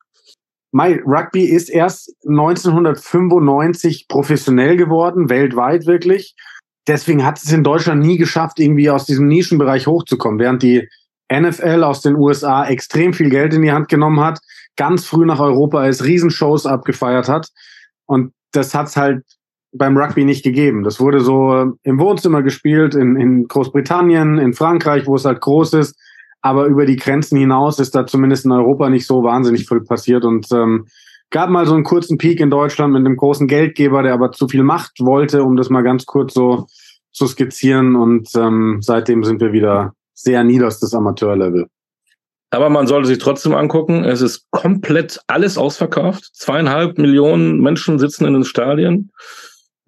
My 0.73 0.99
Rugby 1.05 1.45
ist 1.45 1.69
erst 1.69 2.13
1995 2.27 4.07
professionell 4.09 4.75
geworden, 4.75 5.29
weltweit 5.29 5.85
wirklich. 5.85 6.35
Deswegen 6.87 7.23
hat 7.23 7.37
es 7.37 7.51
in 7.53 7.63
Deutschland 7.63 8.01
nie 8.01 8.17
geschafft, 8.17 8.59
irgendwie 8.59 8.89
aus 8.89 9.05
diesem 9.05 9.27
Nischenbereich 9.27 9.87
hochzukommen, 9.87 10.39
während 10.39 10.63
die 10.63 10.89
NFL 11.31 11.83
aus 11.83 12.01
den 12.01 12.15
USA 12.15 12.65
extrem 12.65 13.13
viel 13.13 13.29
Geld 13.29 13.53
in 13.53 13.61
die 13.61 13.71
Hand 13.71 13.87
genommen 13.87 14.19
hat, 14.19 14.39
ganz 14.75 15.05
früh 15.05 15.25
nach 15.25 15.39
Europa 15.39 15.85
ist, 15.85 16.03
Riesenshows 16.03 16.65
abgefeiert 16.65 17.29
hat. 17.29 17.49
Und 18.05 18.33
das 18.51 18.73
hat's 18.73 18.97
halt 18.97 19.23
beim 19.75 19.97
Rugby 19.97 20.23
nicht 20.23 20.43
gegeben. 20.43 20.83
Das 20.83 20.99
wurde 20.99 21.19
so 21.19 21.73
im 21.83 21.99
Wohnzimmer 21.99 22.43
gespielt, 22.43 22.95
in, 22.95 23.15
in 23.15 23.47
Großbritannien, 23.47 24.37
in 24.37 24.53
Frankreich, 24.53 25.07
wo 25.07 25.15
es 25.15 25.25
halt 25.25 25.41
groß 25.41 25.73
ist. 25.73 25.99
Aber 26.41 26.65
über 26.65 26.85
die 26.85 26.97
Grenzen 26.97 27.37
hinaus 27.37 27.79
ist 27.79 27.95
da 27.95 28.05
zumindest 28.05 28.45
in 28.45 28.51
Europa 28.51 28.89
nicht 28.89 29.07
so 29.07 29.23
wahnsinnig 29.23 29.67
viel 29.67 29.81
passiert. 29.81 30.25
Und 30.25 30.47
ähm, 30.51 30.85
gab 31.31 31.49
mal 31.49 31.65
so 31.65 31.73
einen 31.73 31.83
kurzen 31.83 32.17
Peak 32.17 32.39
in 32.39 32.49
Deutschland 32.49 32.93
mit 32.93 32.99
einem 32.99 33.15
großen 33.15 33.47
Geldgeber, 33.47 34.03
der 34.03 34.13
aber 34.13 34.31
zu 34.31 34.47
viel 34.47 34.63
Macht 34.63 34.99
wollte, 34.99 35.43
um 35.43 35.55
das 35.55 35.69
mal 35.69 35.81
ganz 35.81 36.05
kurz 36.05 36.33
so 36.33 36.67
zu 37.11 37.27
skizzieren. 37.27 37.95
Und 37.95 38.29
ähm, 38.35 38.77
seitdem 38.81 39.23
sind 39.23 39.41
wir 39.41 39.53
wieder 39.53 39.93
sehr 40.13 40.43
niederstes 40.43 40.93
Amateurlevel. 40.93 41.67
Aber 42.53 42.69
man 42.69 42.85
sollte 42.85 43.07
sich 43.07 43.17
trotzdem 43.17 43.55
angucken, 43.55 44.03
es 44.03 44.21
ist 44.21 44.45
komplett 44.51 45.19
alles 45.25 45.57
ausverkauft. 45.57 46.29
Zweieinhalb 46.33 46.99
Millionen 46.99 47.59
Menschen 47.59 47.97
sitzen 47.97 48.25
in 48.25 48.33
den 48.33 48.43
Stadien. 48.43 49.11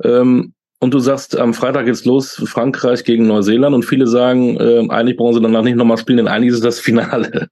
Ähm, 0.03 0.55
und 0.79 0.91
du 0.91 0.97
sagst, 0.97 1.37
am 1.37 1.53
Freitag 1.53 1.85
geht's 1.85 2.05
los, 2.05 2.41
Frankreich 2.47 3.03
gegen 3.03 3.27
Neuseeland. 3.27 3.75
Und 3.75 3.85
viele 3.85 4.07
sagen, 4.07 4.57
äh, 4.57 4.83
eigentlich 4.89 5.15
brauchen 5.15 5.35
sie 5.35 5.41
danach 5.41 5.61
nicht 5.61 5.77
nochmal 5.77 5.99
spielen, 5.99 6.17
denn 6.17 6.27
eigentlich 6.27 6.53
ist 6.53 6.65
das 6.65 6.79
Finale. 6.79 7.49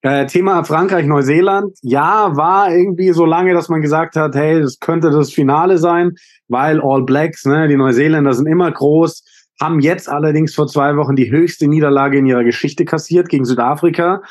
Äh, 0.00 0.24
Thema 0.24 0.64
Frankreich, 0.64 1.04
Neuseeland. 1.04 1.76
Ja, 1.82 2.34
war 2.34 2.74
irgendwie 2.74 3.12
so 3.12 3.26
lange, 3.26 3.52
dass 3.52 3.68
man 3.68 3.82
gesagt 3.82 4.16
hat, 4.16 4.34
hey, 4.34 4.60
das 4.60 4.78
könnte 4.78 5.10
das 5.10 5.32
Finale 5.32 5.76
sein, 5.76 6.12
weil 6.48 6.80
All 6.82 7.02
Blacks, 7.04 7.44
ne, 7.44 7.68
die 7.68 7.76
Neuseeländer 7.76 8.32
sind 8.32 8.46
immer 8.46 8.72
groß 8.72 9.22
haben 9.60 9.80
jetzt 9.80 10.08
allerdings 10.08 10.54
vor 10.54 10.66
zwei 10.66 10.96
Wochen 10.96 11.16
die 11.16 11.30
höchste 11.30 11.68
Niederlage 11.68 12.18
in 12.18 12.26
ihrer 12.26 12.44
Geschichte 12.44 12.84
kassiert 12.84 13.28
gegen 13.28 13.44
Südafrika. 13.44 14.22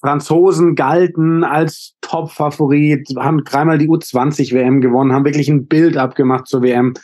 Franzosen 0.00 0.76
galten 0.76 1.44
als 1.44 1.94
Top-Favorit, 2.00 3.08
haben 3.18 3.44
dreimal 3.44 3.78
die 3.78 3.88
U20-WM 3.88 4.80
gewonnen, 4.80 5.12
haben 5.12 5.24
wirklich 5.24 5.48
ein 5.48 5.66
Bild 5.66 5.96
abgemacht 5.96 6.46
zur 6.46 6.62
WM, 6.62 6.94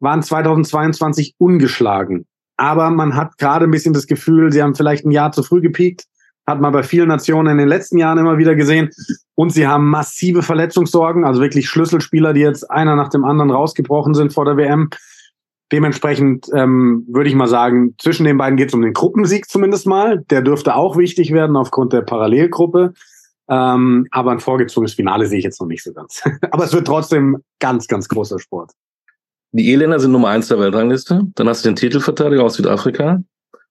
waren 0.00 0.22
2022 0.22 1.34
ungeschlagen. 1.38 2.26
Aber 2.58 2.90
man 2.90 3.14
hat 3.14 3.38
gerade 3.38 3.66
ein 3.66 3.70
bisschen 3.70 3.94
das 3.94 4.06
Gefühl, 4.06 4.52
sie 4.52 4.62
haben 4.62 4.74
vielleicht 4.74 5.04
ein 5.06 5.10
Jahr 5.10 5.32
zu 5.32 5.42
früh 5.42 5.60
gepiekt 5.60 6.04
Hat 6.46 6.60
man 6.60 6.72
bei 6.72 6.82
vielen 6.82 7.08
Nationen 7.08 7.52
in 7.52 7.58
den 7.58 7.68
letzten 7.68 7.98
Jahren 7.98 8.18
immer 8.18 8.38
wieder 8.38 8.54
gesehen. 8.54 8.90
Und 9.34 9.50
sie 9.50 9.66
haben 9.66 9.86
massive 9.86 10.42
Verletzungssorgen, 10.42 11.24
also 11.24 11.40
wirklich 11.40 11.68
Schlüsselspieler, 11.68 12.32
die 12.32 12.40
jetzt 12.40 12.70
einer 12.70 12.96
nach 12.96 13.08
dem 13.08 13.24
anderen 13.24 13.50
rausgebrochen 13.50 14.14
sind 14.14 14.32
vor 14.32 14.44
der 14.44 14.56
WM. 14.56 14.90
Dementsprechend 15.72 16.48
ähm, 16.54 17.04
würde 17.08 17.28
ich 17.28 17.34
mal 17.34 17.48
sagen, 17.48 17.94
zwischen 17.98 18.24
den 18.24 18.38
beiden 18.38 18.56
geht 18.56 18.68
es 18.68 18.74
um 18.74 18.82
den 18.82 18.92
Gruppensieg 18.92 19.48
zumindest 19.48 19.86
mal. 19.86 20.22
Der 20.30 20.42
dürfte 20.42 20.76
auch 20.76 20.96
wichtig 20.96 21.32
werden 21.32 21.56
aufgrund 21.56 21.92
der 21.92 22.02
Parallelgruppe. 22.02 22.92
Ähm, 23.48 24.06
aber 24.10 24.32
ein 24.32 24.40
vorgezogenes 24.40 24.94
Finale 24.94 25.26
sehe 25.26 25.38
ich 25.38 25.44
jetzt 25.44 25.60
noch 25.60 25.68
nicht 25.68 25.82
so 25.82 25.92
ganz. 25.92 26.22
aber 26.50 26.64
es 26.64 26.72
wird 26.72 26.86
trotzdem 26.86 27.38
ganz, 27.58 27.88
ganz 27.88 28.08
großer 28.08 28.38
Sport. 28.38 28.72
Die 29.52 29.70
E-Länder 29.70 29.98
sind 29.98 30.12
Nummer 30.12 30.28
eins 30.28 30.48
der 30.48 30.58
Weltrangliste. 30.58 31.22
Dann 31.34 31.48
hast 31.48 31.64
du 31.64 31.70
den 31.70 31.76
Titelverteidiger 31.76 32.44
aus 32.44 32.54
Südafrika. 32.54 33.22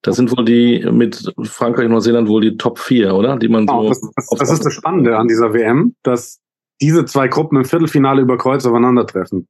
Das 0.02 0.18
sind 0.18 0.36
wohl 0.36 0.46
die 0.46 0.86
mit 0.92 1.32
Frankreich 1.44 1.86
und 1.86 1.92
Neuseeland 1.92 2.28
wohl 2.28 2.42
die 2.42 2.58
Top 2.58 2.80
4, 2.80 3.16
oder? 3.16 3.38
Die 3.38 3.48
man 3.48 3.66
genau, 3.66 3.84
so 3.84 3.90
das, 3.90 4.02
das, 4.16 4.40
das 4.40 4.52
ist 4.52 4.66
das 4.66 4.74
Spannende 4.74 5.18
an 5.18 5.28
dieser 5.28 5.54
WM, 5.54 5.96
dass 6.04 6.40
diese 6.82 7.06
zwei 7.06 7.28
Gruppen 7.28 7.58
im 7.58 7.66
Viertelfinale 7.66 8.22
über 8.22 8.38
Kreuz 8.38 8.66
aufeinandertreffen. 8.66 9.48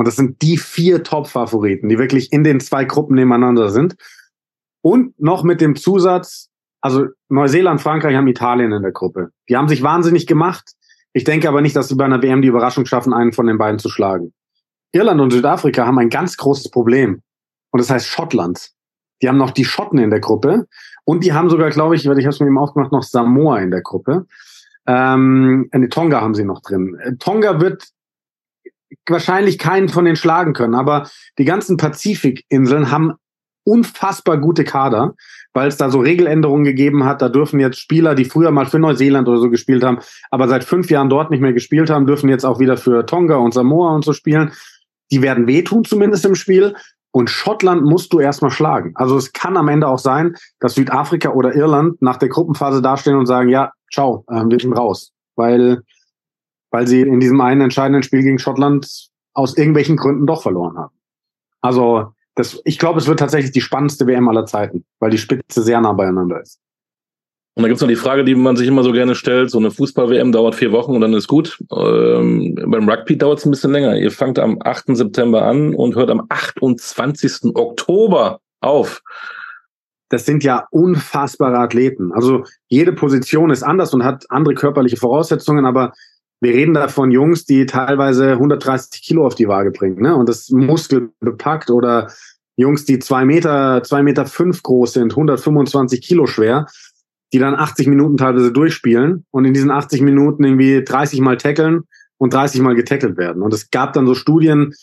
Und 0.00 0.06
das 0.06 0.16
sind 0.16 0.40
die 0.40 0.56
vier 0.56 1.02
Top-Favoriten, 1.02 1.90
die 1.90 1.98
wirklich 1.98 2.32
in 2.32 2.42
den 2.42 2.58
zwei 2.58 2.86
Gruppen 2.86 3.16
nebeneinander 3.16 3.68
sind. 3.68 3.96
Und 4.80 5.20
noch 5.20 5.42
mit 5.42 5.60
dem 5.60 5.76
Zusatz, 5.76 6.48
also 6.80 7.08
Neuseeland, 7.28 7.82
Frankreich 7.82 8.16
haben 8.16 8.26
Italien 8.26 8.72
in 8.72 8.80
der 8.80 8.92
Gruppe. 8.92 9.28
Die 9.50 9.58
haben 9.58 9.68
sich 9.68 9.82
wahnsinnig 9.82 10.26
gemacht. 10.26 10.72
Ich 11.12 11.24
denke 11.24 11.50
aber 11.50 11.60
nicht, 11.60 11.76
dass 11.76 11.88
sie 11.88 11.96
bei 11.96 12.06
einer 12.06 12.22
WM 12.22 12.40
die 12.40 12.48
Überraschung 12.48 12.86
schaffen, 12.86 13.12
einen 13.12 13.34
von 13.34 13.46
den 13.46 13.58
beiden 13.58 13.78
zu 13.78 13.90
schlagen. 13.90 14.32
Irland 14.92 15.20
und 15.20 15.32
Südafrika 15.32 15.84
haben 15.84 15.98
ein 15.98 16.08
ganz 16.08 16.38
großes 16.38 16.70
Problem. 16.70 17.20
Und 17.70 17.78
das 17.78 17.90
heißt 17.90 18.06
Schottland. 18.06 18.70
Die 19.20 19.28
haben 19.28 19.36
noch 19.36 19.50
die 19.50 19.66
Schotten 19.66 19.98
in 19.98 20.08
der 20.08 20.20
Gruppe. 20.20 20.66
Und 21.04 21.24
die 21.24 21.34
haben 21.34 21.50
sogar, 21.50 21.68
glaube 21.68 21.96
ich, 21.96 22.08
weil 22.08 22.18
ich 22.18 22.24
habe 22.24 22.32
es 22.32 22.40
mir 22.40 22.46
eben 22.46 22.56
aufgemacht, 22.56 22.90
noch 22.90 23.02
Samoa 23.02 23.58
in 23.58 23.70
der 23.70 23.82
Gruppe. 23.82 24.24
Ähm, 24.86 25.68
eine 25.72 25.90
Tonga 25.90 26.22
haben 26.22 26.34
sie 26.34 26.44
noch 26.44 26.62
drin. 26.62 26.96
Äh, 27.02 27.16
Tonga 27.16 27.60
wird 27.60 27.86
wahrscheinlich 29.08 29.58
keinen 29.58 29.88
von 29.88 30.04
den 30.04 30.16
schlagen 30.16 30.52
können, 30.52 30.74
aber 30.74 31.08
die 31.38 31.44
ganzen 31.44 31.76
Pazifikinseln 31.76 32.90
haben 32.90 33.14
unfassbar 33.64 34.38
gute 34.38 34.64
Kader, 34.64 35.14
weil 35.52 35.68
es 35.68 35.76
da 35.76 35.90
so 35.90 36.00
Regeländerungen 36.00 36.64
gegeben 36.64 37.04
hat. 37.04 37.22
Da 37.22 37.28
dürfen 37.28 37.60
jetzt 37.60 37.78
Spieler, 37.78 38.14
die 38.14 38.24
früher 38.24 38.50
mal 38.50 38.66
für 38.66 38.78
Neuseeland 38.78 39.28
oder 39.28 39.38
so 39.38 39.50
gespielt 39.50 39.84
haben, 39.84 39.98
aber 40.30 40.48
seit 40.48 40.64
fünf 40.64 40.90
Jahren 40.90 41.08
dort 41.08 41.30
nicht 41.30 41.40
mehr 41.40 41.52
gespielt 41.52 41.90
haben, 41.90 42.06
dürfen 42.06 42.28
jetzt 42.28 42.44
auch 42.44 42.58
wieder 42.58 42.76
für 42.76 43.06
Tonga 43.06 43.36
und 43.36 43.54
Samoa 43.54 43.94
und 43.94 44.04
so 44.04 44.12
spielen. 44.12 44.52
Die 45.12 45.22
werden 45.22 45.46
wehtun, 45.46 45.84
zumindest 45.84 46.24
im 46.24 46.34
Spiel. 46.34 46.74
Und 47.12 47.28
Schottland 47.28 47.82
musst 47.82 48.12
du 48.12 48.20
erstmal 48.20 48.52
schlagen. 48.52 48.92
Also 48.94 49.16
es 49.16 49.32
kann 49.32 49.56
am 49.56 49.66
Ende 49.66 49.88
auch 49.88 49.98
sein, 49.98 50.36
dass 50.60 50.74
Südafrika 50.76 51.30
oder 51.30 51.54
Irland 51.56 52.00
nach 52.00 52.16
der 52.16 52.28
Gruppenphase 52.28 52.80
dastehen 52.80 53.16
und 53.16 53.26
sagen, 53.26 53.48
ja, 53.48 53.72
ciao, 53.92 54.24
äh, 54.28 54.44
wir 54.46 54.60
sind 54.60 54.74
raus. 54.74 55.10
Weil, 55.34 55.82
weil 56.70 56.86
sie 56.86 57.02
in 57.02 57.20
diesem 57.20 57.40
einen 57.40 57.62
entscheidenden 57.62 58.02
Spiel 58.02 58.22
gegen 58.22 58.38
Schottland 58.38 59.10
aus 59.34 59.56
irgendwelchen 59.56 59.96
Gründen 59.96 60.26
doch 60.26 60.42
verloren 60.42 60.76
haben. 60.76 60.94
Also 61.60 62.12
das, 62.34 62.60
ich 62.64 62.78
glaube, 62.78 62.98
es 62.98 63.06
wird 63.06 63.18
tatsächlich 63.18 63.52
die 63.52 63.60
spannendste 63.60 64.06
WM 64.06 64.28
aller 64.28 64.46
Zeiten, 64.46 64.84
weil 64.98 65.10
die 65.10 65.18
Spitze 65.18 65.62
sehr 65.62 65.80
nah 65.80 65.92
beieinander 65.92 66.40
ist. 66.40 66.60
Und 67.54 67.64
da 67.64 67.68
gibt 67.68 67.76
es 67.76 67.82
noch 67.82 67.88
die 67.88 67.96
Frage, 67.96 68.24
die 68.24 68.34
man 68.34 68.56
sich 68.56 68.68
immer 68.68 68.84
so 68.84 68.92
gerne 68.92 69.14
stellt: 69.14 69.50
So 69.50 69.58
eine 69.58 69.70
Fußball-WM 69.70 70.32
dauert 70.32 70.54
vier 70.54 70.72
Wochen 70.72 70.94
und 70.94 71.00
dann 71.00 71.12
ist 71.12 71.26
gut. 71.26 71.62
Ähm, 71.70 72.54
beim 72.54 72.88
Rugby 72.88 73.18
dauert 73.18 73.40
es 73.40 73.44
ein 73.44 73.50
bisschen 73.50 73.72
länger. 73.72 73.96
Ihr 73.96 74.10
fangt 74.10 74.38
am 74.38 74.58
8. 74.62 74.96
September 74.96 75.42
an 75.42 75.74
und 75.74 75.96
hört 75.96 76.10
am 76.10 76.24
28. 76.28 77.54
Oktober 77.54 78.40
auf. 78.60 79.02
Das 80.08 80.26
sind 80.26 80.42
ja 80.42 80.66
unfassbare 80.70 81.58
Athleten. 81.58 82.12
Also 82.12 82.44
jede 82.68 82.92
Position 82.92 83.50
ist 83.50 83.62
anders 83.62 83.92
und 83.92 84.04
hat 84.04 84.24
andere 84.28 84.54
körperliche 84.54 84.96
Voraussetzungen, 84.96 85.66
aber 85.66 85.92
wir 86.40 86.54
reden 86.54 86.74
da 86.74 86.88
von 86.88 87.10
Jungs, 87.10 87.44
die 87.44 87.66
teilweise 87.66 88.32
130 88.32 89.02
Kilo 89.02 89.26
auf 89.26 89.34
die 89.34 89.48
Waage 89.48 89.70
bringen, 89.70 90.00
ne? 90.00 90.16
Und 90.16 90.28
das 90.28 90.50
Muskel 90.50 91.10
bepackt 91.20 91.70
oder 91.70 92.10
Jungs, 92.56 92.84
die 92.84 92.98
zwei 92.98 93.24
Meter, 93.24 93.82
zwei 93.82 94.02
Meter 94.02 94.26
fünf 94.26 94.62
groß 94.62 94.94
sind, 94.94 95.12
125 95.12 96.00
Kilo 96.00 96.26
schwer, 96.26 96.66
die 97.32 97.38
dann 97.38 97.54
80 97.54 97.86
Minuten 97.86 98.16
teilweise 98.16 98.52
durchspielen 98.52 99.24
und 99.30 99.44
in 99.44 99.54
diesen 99.54 99.70
80 99.70 100.02
Minuten 100.02 100.44
irgendwie 100.44 100.82
30 100.82 101.20
Mal 101.20 101.36
tackeln 101.36 101.82
und 102.18 102.34
30 102.34 102.60
Mal 102.60 102.74
getackelt 102.74 103.16
werden. 103.16 103.42
Und 103.42 103.54
es 103.54 103.70
gab 103.70 103.92
dann 103.92 104.06
so 104.06 104.14
Studien, 104.14 104.74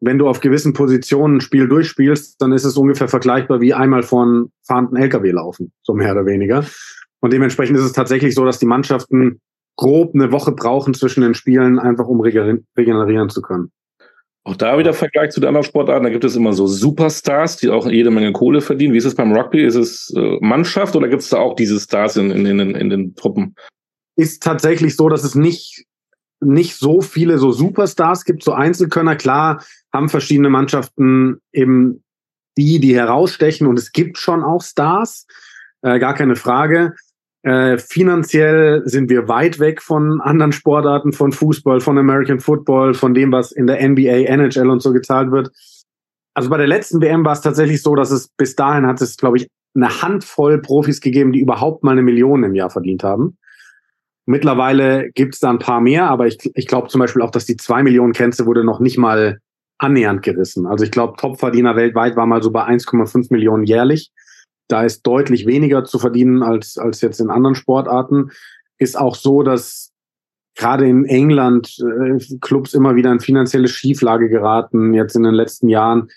wenn 0.00 0.18
du 0.18 0.28
auf 0.28 0.40
gewissen 0.40 0.72
Positionen 0.72 1.36
ein 1.36 1.40
Spiel 1.40 1.68
durchspielst, 1.68 2.40
dann 2.40 2.52
ist 2.52 2.64
es 2.64 2.76
ungefähr 2.76 3.08
vergleichbar 3.08 3.60
wie 3.60 3.74
einmal 3.74 4.02
von 4.02 4.50
fahrenden 4.66 4.96
LKW 4.96 5.30
laufen, 5.30 5.72
so 5.82 5.94
mehr 5.94 6.12
oder 6.12 6.26
weniger. 6.26 6.64
Und 7.20 7.32
dementsprechend 7.32 7.76
ist 7.78 7.84
es 7.84 7.92
tatsächlich 7.92 8.34
so, 8.34 8.44
dass 8.44 8.58
die 8.58 8.66
Mannschaften 8.66 9.40
grob 9.76 10.14
eine 10.14 10.32
Woche 10.32 10.52
brauchen 10.52 10.94
zwischen 10.94 11.20
den 11.20 11.34
Spielen, 11.34 11.78
einfach 11.78 12.06
um 12.06 12.20
regenerieren 12.20 13.28
zu 13.28 13.42
können. 13.42 13.70
Auch 14.46 14.56
da 14.56 14.78
wieder 14.78 14.94
Vergleich 14.94 15.30
zu 15.30 15.40
den 15.40 15.48
anderen 15.48 15.66
Sportarten. 15.66 16.04
Da 16.04 16.10
gibt 16.10 16.22
es 16.22 16.36
immer 16.36 16.52
so 16.52 16.68
Superstars, 16.68 17.56
die 17.56 17.68
auch 17.68 17.86
jede 17.88 18.12
Menge 18.12 18.32
Kohle 18.32 18.60
verdienen. 18.60 18.94
Wie 18.94 18.98
ist 18.98 19.04
es 19.04 19.16
beim 19.16 19.32
Rugby? 19.32 19.64
Ist 19.64 19.74
es 19.74 20.14
äh, 20.16 20.38
Mannschaft 20.40 20.94
oder 20.94 21.08
gibt 21.08 21.22
es 21.22 21.30
da 21.30 21.38
auch 21.38 21.56
diese 21.56 21.80
Stars 21.80 22.16
in, 22.16 22.30
in, 22.30 22.46
in, 22.46 22.74
in 22.76 22.88
den 22.88 23.16
Truppen? 23.16 23.56
Ist 24.14 24.44
tatsächlich 24.44 24.94
so, 24.94 25.08
dass 25.08 25.24
es 25.24 25.34
nicht, 25.34 25.84
nicht 26.40 26.76
so 26.76 27.00
viele 27.00 27.38
so 27.38 27.50
Superstars 27.50 28.24
gibt, 28.24 28.44
so 28.44 28.52
Einzelkönner. 28.52 29.16
Klar 29.16 29.64
haben 29.92 30.08
verschiedene 30.08 30.48
Mannschaften 30.48 31.40
eben 31.52 32.04
die, 32.56 32.78
die 32.78 32.94
herausstechen 32.94 33.66
und 33.66 33.78
es 33.78 33.90
gibt 33.90 34.16
schon 34.16 34.44
auch 34.44 34.62
Stars, 34.62 35.26
äh, 35.82 35.98
gar 35.98 36.14
keine 36.14 36.36
Frage. 36.36 36.94
Äh, 37.46 37.78
finanziell 37.78 38.82
sind 38.86 39.08
wir 39.08 39.28
weit 39.28 39.60
weg 39.60 39.80
von 39.80 40.20
anderen 40.20 40.50
Sportarten, 40.50 41.12
von 41.12 41.30
Fußball, 41.30 41.78
von 41.78 41.96
American 41.96 42.40
Football, 42.40 42.94
von 42.94 43.14
dem, 43.14 43.30
was 43.30 43.52
in 43.52 43.68
der 43.68 43.88
NBA, 43.88 44.26
NHL 44.26 44.68
und 44.68 44.82
so 44.82 44.92
gezahlt 44.92 45.30
wird. 45.30 45.52
Also 46.34 46.50
bei 46.50 46.56
der 46.56 46.66
letzten 46.66 47.00
WM 47.00 47.24
war 47.24 47.34
es 47.34 47.42
tatsächlich 47.42 47.82
so, 47.82 47.94
dass 47.94 48.10
es 48.10 48.26
bis 48.36 48.56
dahin 48.56 48.84
hat 48.84 49.00
es, 49.00 49.16
glaube 49.16 49.36
ich, 49.36 49.46
eine 49.76 50.02
Handvoll 50.02 50.60
Profis 50.60 51.00
gegeben, 51.00 51.32
die 51.32 51.38
überhaupt 51.38 51.84
mal 51.84 51.92
eine 51.92 52.02
Million 52.02 52.42
im 52.42 52.56
Jahr 52.56 52.68
verdient 52.68 53.04
haben. 53.04 53.38
Mittlerweile 54.24 55.12
gibt 55.14 55.34
es 55.34 55.40
da 55.40 55.48
ein 55.50 55.60
paar 55.60 55.80
mehr, 55.80 56.10
aber 56.10 56.26
ich, 56.26 56.38
ich 56.52 56.66
glaube 56.66 56.88
zum 56.88 56.98
Beispiel 56.98 57.22
auch, 57.22 57.30
dass 57.30 57.46
die 57.46 57.56
zwei 57.56 57.84
Millionen 57.84 58.12
Grenze 58.12 58.46
wurde 58.46 58.64
noch 58.64 58.80
nicht 58.80 58.98
mal 58.98 59.38
annähernd 59.78 60.22
gerissen. 60.22 60.66
Also 60.66 60.82
ich 60.82 60.90
glaube, 60.90 61.14
Topverdiener 61.16 61.76
weltweit 61.76 62.16
war 62.16 62.26
mal 62.26 62.42
so 62.42 62.50
bei 62.50 62.64
1,5 62.64 63.28
Millionen 63.30 63.62
jährlich. 63.62 64.10
Da 64.68 64.82
ist 64.82 65.02
deutlich 65.02 65.46
weniger 65.46 65.84
zu 65.84 65.98
verdienen 65.98 66.42
als, 66.42 66.78
als 66.78 67.00
jetzt 67.00 67.20
in 67.20 67.30
anderen 67.30 67.54
Sportarten. 67.54 68.30
Ist 68.78 68.98
auch 68.98 69.14
so, 69.14 69.42
dass 69.42 69.92
gerade 70.56 70.88
in 70.88 71.04
England 71.04 71.76
äh, 71.80 72.18
Clubs 72.40 72.74
immer 72.74 72.96
wieder 72.96 73.12
in 73.12 73.20
finanzielle 73.20 73.68
Schieflage 73.68 74.28
geraten, 74.28 74.94
jetzt 74.94 75.14
in 75.14 75.22
den 75.22 75.34
letzten 75.34 75.68
Jahren. 75.68 76.08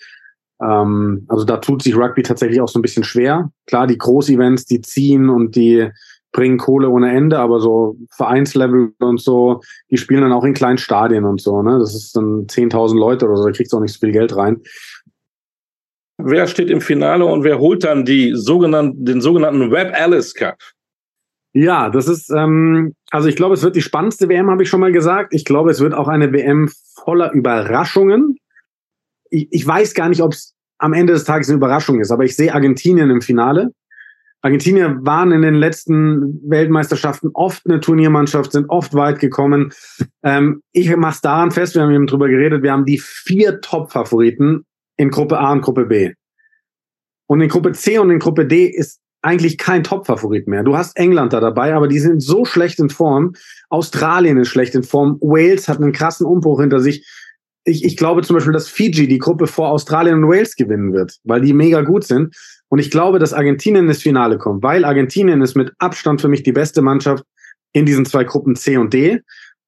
Ähm, 0.60 1.26
also 1.28 1.44
da 1.44 1.58
tut 1.58 1.82
sich 1.82 1.96
Rugby 1.96 2.22
tatsächlich 2.22 2.60
auch 2.60 2.68
so 2.68 2.78
ein 2.78 2.82
bisschen 2.82 3.04
schwer. 3.04 3.50
Klar, 3.66 3.86
die 3.86 3.98
Großevents, 3.98 4.64
die 4.66 4.80
ziehen 4.80 5.28
und 5.28 5.56
die 5.56 5.90
bringen 6.32 6.58
Kohle 6.58 6.88
ohne 6.90 7.10
Ende, 7.12 7.38
aber 7.38 7.60
so 7.60 7.96
Vereinslevel 8.12 8.92
und 9.00 9.20
so, 9.20 9.60
die 9.90 9.96
spielen 9.96 10.22
dann 10.22 10.32
auch 10.32 10.44
in 10.44 10.54
kleinen 10.54 10.78
Stadien 10.78 11.24
und 11.24 11.40
so. 11.40 11.60
Ne? 11.62 11.78
Das 11.78 11.94
ist 11.94 12.16
dann 12.16 12.46
10.000 12.46 12.98
Leute 12.98 13.26
oder 13.26 13.36
so, 13.36 13.44
da 13.44 13.50
kriegst 13.50 13.72
du 13.72 13.76
auch 13.76 13.80
nicht 13.80 13.92
so 13.92 13.98
viel 13.98 14.12
Geld 14.12 14.36
rein. 14.36 14.60
Wer 16.24 16.46
steht 16.46 16.70
im 16.70 16.80
Finale 16.80 17.24
und 17.24 17.44
wer 17.44 17.58
holt 17.58 17.84
dann 17.84 18.04
die 18.04 18.32
sogenannten, 18.34 19.04
den 19.04 19.20
sogenannten 19.20 19.70
Web 19.70 19.92
Alice 19.94 20.34
Cup? 20.34 20.58
Ja, 21.52 21.90
das 21.90 22.06
ist, 22.06 22.30
ähm, 22.30 22.94
also 23.10 23.28
ich 23.28 23.36
glaube, 23.36 23.54
es 23.54 23.62
wird 23.62 23.74
die 23.74 23.82
spannendste 23.82 24.28
WM, 24.28 24.50
habe 24.50 24.62
ich 24.62 24.68
schon 24.68 24.80
mal 24.80 24.92
gesagt. 24.92 25.34
Ich 25.34 25.44
glaube, 25.44 25.70
es 25.70 25.80
wird 25.80 25.94
auch 25.94 26.06
eine 26.06 26.32
WM 26.32 26.70
voller 27.04 27.32
Überraschungen. 27.32 28.36
Ich, 29.30 29.48
ich 29.50 29.66
weiß 29.66 29.94
gar 29.94 30.08
nicht, 30.08 30.22
ob 30.22 30.32
es 30.32 30.54
am 30.78 30.92
Ende 30.92 31.12
des 31.12 31.24
Tages 31.24 31.48
eine 31.48 31.56
Überraschung 31.56 32.00
ist, 32.00 32.12
aber 32.12 32.24
ich 32.24 32.36
sehe 32.36 32.54
Argentinien 32.54 33.10
im 33.10 33.20
Finale. 33.20 33.72
Argentinier 34.42 34.96
waren 35.02 35.32
in 35.32 35.42
den 35.42 35.54
letzten 35.54 36.40
Weltmeisterschaften 36.48 37.30
oft 37.34 37.66
eine 37.66 37.80
Turniermannschaft, 37.80 38.52
sind 38.52 38.70
oft 38.70 38.94
weit 38.94 39.18
gekommen. 39.18 39.72
Ähm, 40.22 40.62
ich 40.72 40.94
mache 40.96 41.14
es 41.14 41.20
daran 41.20 41.50
fest, 41.50 41.74
wir 41.74 41.82
haben 41.82 41.92
eben 41.92 42.06
drüber 42.06 42.28
geredet, 42.28 42.62
wir 42.62 42.72
haben 42.72 42.86
die 42.86 42.98
vier 42.98 43.60
Top-Favoriten 43.60 44.64
in 45.00 45.08
Gruppe 45.08 45.38
A 45.38 45.52
und 45.52 45.62
Gruppe 45.62 45.86
B. 45.86 46.12
Und 47.26 47.40
in 47.40 47.48
Gruppe 47.48 47.72
C 47.72 47.96
und 47.98 48.10
in 48.10 48.18
Gruppe 48.18 48.44
D 48.44 48.66
ist 48.66 49.00
eigentlich 49.22 49.56
kein 49.56 49.82
Top-Favorit 49.82 50.46
mehr. 50.46 50.62
Du 50.62 50.76
hast 50.76 50.94
England 50.98 51.32
da 51.32 51.40
dabei, 51.40 51.74
aber 51.74 51.88
die 51.88 51.98
sind 51.98 52.20
so 52.20 52.44
schlecht 52.44 52.78
in 52.78 52.90
Form. 52.90 53.32
Australien 53.70 54.36
ist 54.36 54.48
schlecht 54.48 54.74
in 54.74 54.82
Form. 54.82 55.16
Wales 55.22 55.68
hat 55.68 55.78
einen 55.78 55.92
krassen 55.92 56.26
Umbruch 56.26 56.60
hinter 56.60 56.80
sich. 56.80 57.06
Ich, 57.64 57.82
ich 57.82 57.96
glaube 57.96 58.22
zum 58.22 58.34
Beispiel, 58.34 58.52
dass 58.52 58.68
Fiji 58.68 59.08
die 59.08 59.18
Gruppe 59.18 59.46
vor 59.46 59.70
Australien 59.70 60.22
und 60.22 60.28
Wales 60.30 60.54
gewinnen 60.54 60.92
wird, 60.92 61.16
weil 61.24 61.40
die 61.40 61.54
mega 61.54 61.80
gut 61.80 62.04
sind. 62.04 62.36
Und 62.68 62.78
ich 62.78 62.90
glaube, 62.90 63.18
dass 63.18 63.32
Argentinien 63.32 63.88
ins 63.88 64.02
Finale 64.02 64.36
kommt, 64.36 64.62
weil 64.62 64.84
Argentinien 64.84 65.40
ist 65.40 65.56
mit 65.56 65.72
Abstand 65.78 66.20
für 66.20 66.28
mich 66.28 66.42
die 66.42 66.52
beste 66.52 66.82
Mannschaft 66.82 67.24
in 67.72 67.86
diesen 67.86 68.04
zwei 68.04 68.24
Gruppen 68.24 68.54
C 68.54 68.76
und 68.76 68.92
D. 68.92 69.20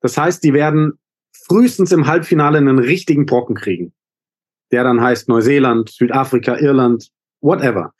Das 0.03 0.19
heißt, 0.19 0.45
die 0.45 0.53
werden 0.53 0.93
frühestens 1.33 1.91
im 1.91 2.07
Halbfinale 2.07 2.59
einen 2.59 2.79
richtigen 2.79 3.25
Brocken 3.25 3.55
kriegen 3.55 3.95
der 4.73 4.85
dann 4.85 5.01
heißt 5.01 5.29
Neuseeland, 5.29 5.91
Südafrika, 5.91 6.57
Irland, 6.57 7.09
whatever. 7.41 7.93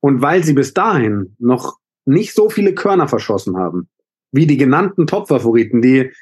Und 0.00 0.20
weil 0.20 0.44
sie 0.44 0.52
bis 0.52 0.74
dahin 0.74 1.34
noch 1.38 1.78
nicht 2.04 2.34
so 2.34 2.50
viele 2.50 2.74
Körner 2.74 3.08
verschossen 3.08 3.56
haben, 3.56 3.88
wie 4.32 4.46
die 4.46 4.56
genannten 4.56 5.06
Top-Favoriten, 5.06 5.80
die 5.80 6.12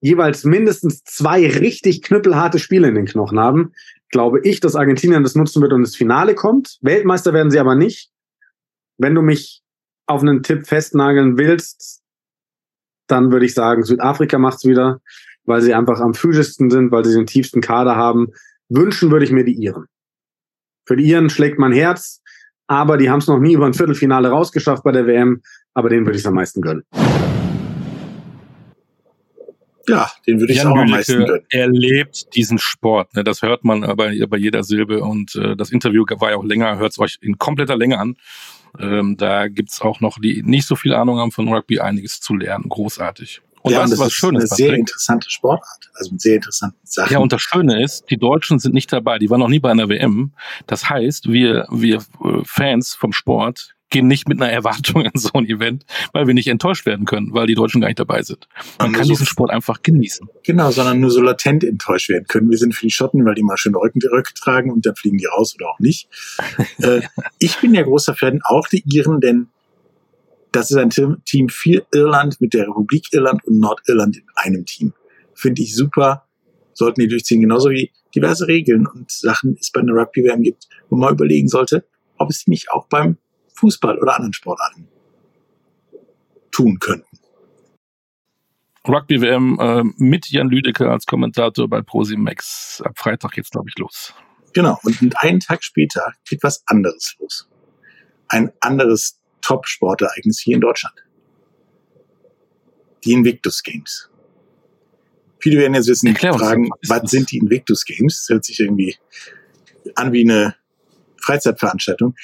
jeweils 0.00 0.44
mindestens 0.44 1.02
zwei 1.04 1.48
richtig 1.48 2.02
knüppelharte 2.02 2.58
Spiele 2.58 2.88
in 2.88 2.94
den 2.94 3.06
Knochen 3.06 3.40
haben, 3.40 3.72
glaube 4.10 4.40
ich, 4.42 4.60
dass 4.60 4.76
Argentinien 4.76 5.22
das 5.22 5.34
nutzen 5.34 5.62
wird 5.62 5.72
und 5.72 5.80
ins 5.80 5.96
Finale 5.96 6.34
kommt. 6.34 6.78
Weltmeister 6.82 7.32
werden 7.32 7.50
sie 7.50 7.58
aber 7.58 7.74
nicht. 7.74 8.10
Wenn 8.98 9.14
du 9.14 9.22
mich 9.22 9.62
auf 10.06 10.20
einen 10.20 10.42
Tipp 10.42 10.66
festnageln 10.66 11.38
willst, 11.38 12.02
dann 13.06 13.32
würde 13.32 13.46
ich 13.46 13.54
sagen, 13.54 13.82
Südafrika 13.82 14.38
macht's 14.38 14.66
wieder, 14.66 15.00
weil 15.44 15.62
sie 15.62 15.74
einfach 15.74 16.00
am 16.00 16.14
physischsten 16.14 16.70
sind, 16.70 16.90
weil 16.90 17.04
sie 17.04 17.14
den 17.14 17.26
tiefsten 17.26 17.60
Kader 17.60 17.96
haben. 17.96 18.28
Wünschen 18.68 19.10
würde 19.10 19.24
ich 19.24 19.32
mir 19.32 19.44
die 19.44 19.54
Iren. 19.54 19.86
Für 20.86 20.96
die 20.96 21.04
Iren 21.04 21.30
schlägt 21.30 21.58
mein 21.58 21.72
Herz, 21.72 22.22
aber 22.66 22.96
die 22.96 23.10
haben 23.10 23.18
es 23.18 23.26
noch 23.26 23.38
nie 23.38 23.54
über 23.54 23.66
ein 23.66 23.74
Viertelfinale 23.74 24.28
rausgeschafft 24.28 24.82
bei 24.82 24.92
der 24.92 25.06
WM, 25.06 25.42
aber 25.74 25.88
denen 25.88 26.06
würde 26.06 26.16
ich 26.16 26.22
es 26.22 26.26
am 26.26 26.34
meisten 26.34 26.60
gönnen. 26.60 26.84
Ja, 29.86 30.10
den 30.26 30.40
würde 30.40 30.52
ich 30.52 30.58
Jan 30.58 30.68
auch 30.68 30.76
am 30.76 30.90
meisten 30.90 31.26
gönnen. 31.26 31.42
Er 31.50 31.68
lebt 31.68 32.34
diesen 32.34 32.58
Sport. 32.58 33.14
Ne? 33.14 33.24
Das 33.24 33.42
hört 33.42 33.64
man 33.64 33.80
bei, 33.96 34.18
bei 34.26 34.36
jeder 34.38 34.62
Silbe. 34.62 35.02
Und 35.02 35.34
äh, 35.36 35.56
das 35.56 35.70
Interview 35.70 36.04
war 36.18 36.30
ja 36.30 36.36
auch 36.36 36.44
länger. 36.44 36.78
Hört 36.78 36.92
es 36.92 36.98
euch 36.98 37.18
in 37.20 37.36
kompletter 37.36 37.76
Länge 37.76 37.98
an. 37.98 38.16
Ähm, 38.78 39.16
da 39.18 39.48
gibt's 39.48 39.82
auch 39.82 40.00
noch, 40.00 40.18
die 40.18 40.42
nicht 40.42 40.66
so 40.66 40.74
viel 40.74 40.94
Ahnung 40.94 41.18
haben 41.18 41.32
von 41.32 41.48
Rugby, 41.48 41.80
einiges 41.80 42.20
zu 42.20 42.34
lernen. 42.34 42.68
Großartig. 42.68 43.42
Und 43.64 43.72
ja, 43.72 43.80
das 43.80 43.92
ist 43.92 43.98
was 43.98 44.12
Schönes. 44.12 44.52
Eine 44.52 44.56
sehr 44.56 44.74
interessante 44.74 45.30
Sportart. 45.30 45.90
Also 45.94 46.12
mit 46.12 46.20
sehr 46.20 46.36
interessanten 46.36 46.86
Sachen. 46.86 47.10
Ja, 47.10 47.18
und 47.18 47.32
das 47.32 47.40
Schöne 47.40 47.82
ist, 47.82 48.04
die 48.10 48.18
Deutschen 48.18 48.58
sind 48.58 48.74
nicht 48.74 48.92
dabei. 48.92 49.18
Die 49.18 49.30
waren 49.30 49.40
noch 49.40 49.48
nie 49.48 49.58
bei 49.58 49.70
einer 49.70 49.88
WM. 49.88 50.34
Das 50.66 50.90
heißt, 50.90 51.32
wir, 51.32 51.66
wir 51.70 51.96
äh, 51.96 52.42
Fans 52.44 52.94
vom 52.94 53.12
Sport 53.12 53.74
gehen 53.88 54.06
nicht 54.06 54.28
mit 54.28 54.42
einer 54.42 54.52
Erwartung 54.52 55.02
in 55.02 55.12
so 55.14 55.30
ein 55.32 55.46
Event, 55.46 55.86
weil 56.12 56.26
wir 56.26 56.34
nicht 56.34 56.48
enttäuscht 56.48 56.84
werden 56.84 57.06
können, 57.06 57.32
weil 57.32 57.46
die 57.46 57.54
Deutschen 57.54 57.80
gar 57.80 57.88
nicht 57.88 57.98
dabei 57.98 58.22
sind. 58.22 58.48
Man 58.78 58.92
kann 58.92 59.04
so 59.04 59.10
diesen 59.10 59.24
Sport 59.24 59.50
einfach 59.50 59.80
genießen. 59.82 60.28
Genau, 60.42 60.70
sondern 60.70 61.00
nur 61.00 61.10
so 61.10 61.22
latent 61.22 61.64
enttäuscht 61.64 62.10
werden 62.10 62.26
können. 62.26 62.50
Wir 62.50 62.58
sind 62.58 62.74
für 62.74 62.84
die 62.84 62.90
Schotten, 62.90 63.24
weil 63.24 63.34
die 63.34 63.42
mal 63.42 63.56
schön 63.56 63.74
Rücken, 63.74 64.00
Röcke 64.12 64.34
tragen 64.34 64.70
und 64.70 64.84
dann 64.84 64.94
fliegen 64.94 65.16
die 65.16 65.26
raus 65.26 65.54
oder 65.58 65.70
auch 65.70 65.78
nicht. 65.78 66.08
äh, 66.82 67.00
ich 67.38 67.58
bin 67.60 67.72
ja 67.72 67.82
großer 67.82 68.14
Fan, 68.14 68.40
auch 68.44 68.68
die 68.68 68.82
Iren, 68.84 69.20
denn 69.20 69.48
das 70.54 70.70
ist 70.70 70.76
ein 70.76 70.90
Team 71.24 71.48
für 71.48 71.84
Irland 71.92 72.40
mit 72.40 72.54
der 72.54 72.68
Republik 72.68 73.08
Irland 73.12 73.44
und 73.44 73.58
Nordirland 73.58 74.16
in 74.16 74.26
einem 74.36 74.64
Team. 74.64 74.92
Finde 75.34 75.62
ich 75.62 75.74
super. 75.74 76.28
Sollten 76.72 77.00
die 77.00 77.08
durchziehen, 77.08 77.40
genauso 77.40 77.70
wie 77.70 77.90
diverse 78.14 78.46
Regeln 78.46 78.86
und 78.86 79.10
Sachen 79.10 79.56
es 79.60 79.72
bei 79.72 79.80
einer 79.80 79.92
Rugby-WM 79.92 80.42
gibt, 80.42 80.68
wo 80.88 80.96
man 80.96 81.14
überlegen 81.14 81.48
sollte, 81.48 81.84
ob 82.18 82.30
es 82.30 82.46
nicht 82.46 82.70
auch 82.70 82.86
beim 82.86 83.18
Fußball 83.54 83.98
oder 83.98 84.14
anderen 84.14 84.32
Sportarten 84.32 84.88
tun 86.52 86.78
könnten. 86.78 87.18
Rugby 88.86 89.20
WM 89.20 89.58
äh, 89.60 89.82
mit 89.96 90.30
Jan 90.30 90.48
Lüdecke 90.48 90.90
als 90.90 91.06
Kommentator 91.06 91.68
bei 91.68 91.80
ProSimax. 91.80 92.82
Ab 92.84 92.92
Freitag 92.96 93.32
geht's, 93.32 93.50
glaube 93.50 93.68
ich, 93.68 93.78
los. 93.78 94.14
Genau. 94.52 94.78
Und 94.84 95.00
einen 95.16 95.40
Tag 95.40 95.64
später 95.64 96.12
geht 96.28 96.42
was 96.42 96.62
anderes 96.66 97.16
los. 97.18 97.48
Ein 98.28 98.52
anderes 98.60 99.20
Top-Sportereignis 99.44 100.40
hier 100.40 100.56
in 100.56 100.60
Deutschland. 100.60 100.94
Die 103.04 103.12
Invictus 103.12 103.62
Games. 103.62 104.10
Viele 105.38 105.58
werden 105.58 105.74
jetzt 105.74 105.88
wissen, 105.88 106.08
Erklär 106.08 106.32
fragen, 106.32 106.70
was, 106.82 107.02
was 107.02 107.10
sind 107.10 107.30
die 107.30 107.36
Invictus 107.36 107.84
Games? 107.84 108.24
Das 108.24 108.34
hört 108.34 108.44
sich 108.44 108.60
irgendwie 108.60 108.96
an 109.94 110.12
wie 110.12 110.22
eine 110.22 110.56
Freizeitveranstaltung. 111.20 112.14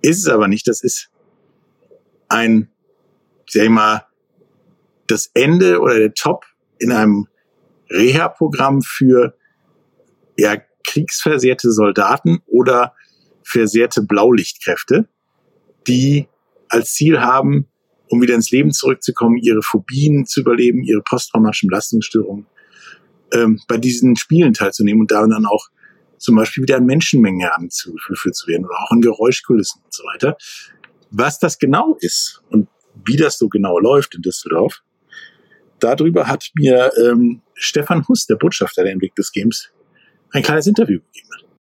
Ist 0.00 0.20
es 0.20 0.28
aber 0.28 0.48
nicht. 0.48 0.66
Das 0.66 0.82
ist 0.82 1.10
ein, 2.28 2.70
sag 3.48 3.64
ich 3.64 3.68
mal, 3.68 4.06
das 5.06 5.30
Ende 5.34 5.80
oder 5.80 5.98
der 5.98 6.14
Top 6.14 6.46
in 6.78 6.92
einem 6.92 7.28
Reha-Programm 7.90 8.80
für 8.80 9.36
ja, 10.38 10.56
kriegsversehrte 10.86 11.70
Soldaten 11.70 12.42
oder 12.46 12.94
versehrte 13.42 14.02
Blaulichtkräfte, 14.02 15.08
die 15.86 16.28
als 16.72 16.94
Ziel 16.94 17.20
haben, 17.20 17.68
um 18.08 18.20
wieder 18.22 18.34
ins 18.34 18.50
Leben 18.50 18.72
zurückzukommen, 18.72 19.36
ihre 19.36 19.62
Phobien 19.62 20.26
zu 20.26 20.40
überleben, 20.40 20.82
ihre 20.82 21.02
posttraumatischen 21.02 21.68
Belastungsstörungen, 21.68 22.46
ähm, 23.32 23.60
bei 23.68 23.76
diesen 23.76 24.16
Spielen 24.16 24.54
teilzunehmen 24.54 25.02
und 25.02 25.10
da 25.10 25.26
dann 25.26 25.46
auch 25.46 25.68
zum 26.18 26.36
Beispiel 26.36 26.62
wieder 26.62 26.76
an 26.76 26.86
Menschenmengen 26.86 27.40
heranzuführt 27.40 28.36
zu 28.36 28.46
werden 28.46 28.64
oder 28.64 28.74
auch 28.76 28.90
an 28.90 29.00
Geräuschkulissen 29.00 29.82
und 29.84 29.92
so 29.92 30.04
weiter. 30.04 30.36
Was 31.10 31.38
das 31.38 31.58
genau 31.58 31.96
ist 32.00 32.42
und 32.48 32.68
wie 33.04 33.16
das 33.16 33.38
so 33.38 33.48
genau 33.48 33.78
läuft 33.78 34.14
in 34.14 34.22
Düsseldorf, 34.22 34.82
darüber 35.78 36.28
hat 36.28 36.50
mir 36.54 36.90
ähm, 37.04 37.42
Stefan 37.54 38.06
Huss, 38.08 38.26
der 38.26 38.36
Botschafter 38.36 38.84
der 38.84 38.92
Invictus 38.92 39.32
Games, 39.32 39.70
ein 40.30 40.42
kleines 40.42 40.66
Interview 40.66 41.00
gegeben. 41.00 41.51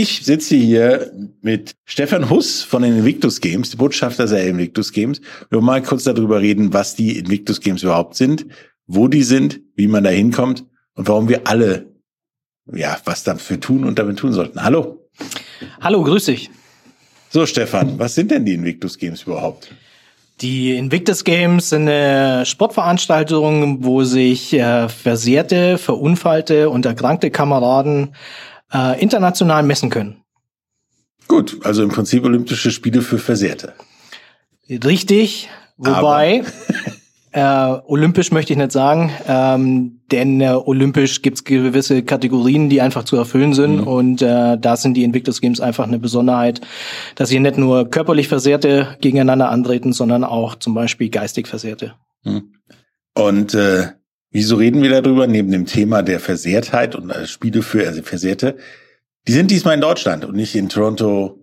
Ich 0.00 0.24
sitze 0.24 0.54
hier 0.54 1.10
mit 1.42 1.74
Stefan 1.84 2.30
Huss 2.30 2.62
von 2.62 2.82
den 2.82 2.98
Invictus 2.98 3.40
Games, 3.40 3.70
der 3.70 3.78
Botschafter 3.78 4.28
der 4.28 4.46
Invictus 4.46 4.92
Games. 4.92 5.20
Wir 5.50 5.56
wollen 5.56 5.64
mal 5.64 5.82
kurz 5.82 6.04
darüber 6.04 6.40
reden, 6.40 6.72
was 6.72 6.94
die 6.94 7.18
Invictus 7.18 7.60
Games 7.60 7.82
überhaupt 7.82 8.14
sind, 8.14 8.46
wo 8.86 9.08
die 9.08 9.24
sind, 9.24 9.58
wie 9.74 9.88
man 9.88 10.04
da 10.04 10.10
hinkommt 10.10 10.64
und 10.94 11.08
warum 11.08 11.28
wir 11.28 11.48
alle 11.48 11.86
ja 12.72 12.96
was 13.06 13.24
dafür 13.24 13.58
tun 13.58 13.82
und 13.82 13.98
damit 13.98 14.20
tun 14.20 14.32
sollten. 14.32 14.62
Hallo. 14.62 15.08
Hallo, 15.80 16.04
grüß 16.04 16.26
dich. 16.26 16.48
So, 17.30 17.44
Stefan, 17.44 17.98
was 17.98 18.14
sind 18.14 18.30
denn 18.30 18.44
die 18.44 18.54
Invictus 18.54 18.98
Games 18.98 19.24
überhaupt? 19.24 19.74
Die 20.42 20.76
Invictus 20.76 21.24
Games 21.24 21.70
sind 21.70 21.88
eine 21.88 22.46
Sportveranstaltung, 22.46 23.82
wo 23.82 24.04
sich 24.04 24.52
äh, 24.52 24.88
versehrte, 24.88 25.76
verunfallte 25.76 26.70
und 26.70 26.86
erkrankte 26.86 27.32
Kameraden 27.32 28.14
äh, 28.72 29.00
international 29.00 29.62
messen 29.62 29.90
können. 29.90 30.22
Gut, 31.26 31.58
also 31.64 31.82
im 31.82 31.90
Prinzip 31.90 32.24
Olympische 32.24 32.70
Spiele 32.70 33.02
für 33.02 33.18
Versehrte. 33.18 33.74
Richtig, 34.68 35.48
wobei 35.76 36.44
Äh, 37.30 37.80
olympisch 37.86 38.32
möchte 38.32 38.54
ich 38.54 38.58
nicht 38.58 38.72
sagen, 38.72 39.12
ähm, 39.26 40.00
denn 40.10 40.40
äh, 40.40 40.48
olympisch 40.52 41.20
gibt's 41.20 41.44
gewisse 41.44 42.02
Kategorien, 42.02 42.70
die 42.70 42.80
einfach 42.80 43.04
zu 43.04 43.16
erfüllen 43.16 43.52
sind. 43.52 43.82
Mhm. 43.82 43.86
Und 43.86 44.22
äh, 44.22 44.56
da 44.58 44.76
sind 44.76 44.94
die 44.94 45.04
Invictus 45.04 45.42
Games 45.42 45.60
einfach 45.60 45.86
eine 45.86 45.98
Besonderheit, 45.98 46.62
dass 47.16 47.28
hier 47.28 47.40
nicht 47.40 47.58
nur 47.58 47.90
körperlich 47.90 48.28
Versehrte 48.28 48.96
gegeneinander 49.02 49.50
antreten, 49.50 49.92
sondern 49.92 50.24
auch 50.24 50.54
zum 50.54 50.72
Beispiel 50.72 51.10
geistig 51.10 51.48
Versehrte. 51.48 51.94
Mhm. 52.24 52.54
Und 53.14 53.54
äh, 53.54 53.88
wieso 54.30 54.56
reden 54.56 54.82
wir 54.82 54.90
darüber, 54.90 55.26
neben 55.26 55.50
dem 55.50 55.66
Thema 55.66 56.02
der 56.02 56.20
Versehrtheit 56.20 56.94
und 56.94 57.10
äh, 57.10 57.26
Spiele 57.26 57.62
für 57.62 57.86
also 57.86 58.02
Versehrte? 58.02 58.56
Die 59.26 59.32
sind 59.32 59.50
diesmal 59.50 59.74
in 59.74 59.80
Deutschland 59.80 60.24
und 60.24 60.34
nicht 60.34 60.54
in 60.54 60.68
Toronto, 60.68 61.38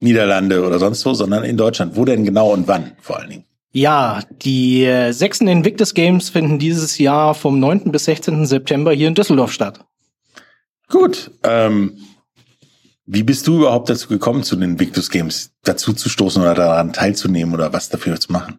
Niederlande 0.00 0.64
oder 0.64 0.78
sonst 0.78 1.04
wo, 1.04 1.12
sondern 1.14 1.44
in 1.44 1.56
Deutschland. 1.56 1.96
Wo 1.96 2.04
denn 2.04 2.24
genau 2.24 2.52
und 2.52 2.68
wann 2.68 2.92
vor 3.00 3.18
allen 3.18 3.30
Dingen? 3.30 3.44
Ja, 3.72 4.22
die 4.42 4.84
äh, 4.84 5.12
sechsten 5.12 5.46
Invictus 5.46 5.94
Games 5.94 6.30
finden 6.30 6.58
dieses 6.58 6.98
Jahr 6.98 7.34
vom 7.34 7.60
9. 7.60 7.92
bis 7.92 8.06
16. 8.06 8.46
September 8.46 8.92
hier 8.92 9.08
in 9.08 9.14
Düsseldorf 9.14 9.52
statt. 9.52 9.84
Gut. 10.88 11.30
Ähm, 11.44 11.98
wie 13.06 13.22
bist 13.22 13.46
du 13.46 13.58
überhaupt 13.58 13.90
dazu 13.90 14.08
gekommen, 14.08 14.42
zu 14.42 14.56
den 14.56 14.70
Invictus 14.70 15.10
Games 15.10 15.52
dazu 15.62 15.92
zu 15.92 16.08
stoßen 16.08 16.42
oder 16.42 16.54
daran 16.54 16.92
teilzunehmen 16.92 17.54
oder 17.54 17.72
was 17.72 17.88
dafür 17.88 18.18
zu 18.18 18.32
machen? 18.32 18.58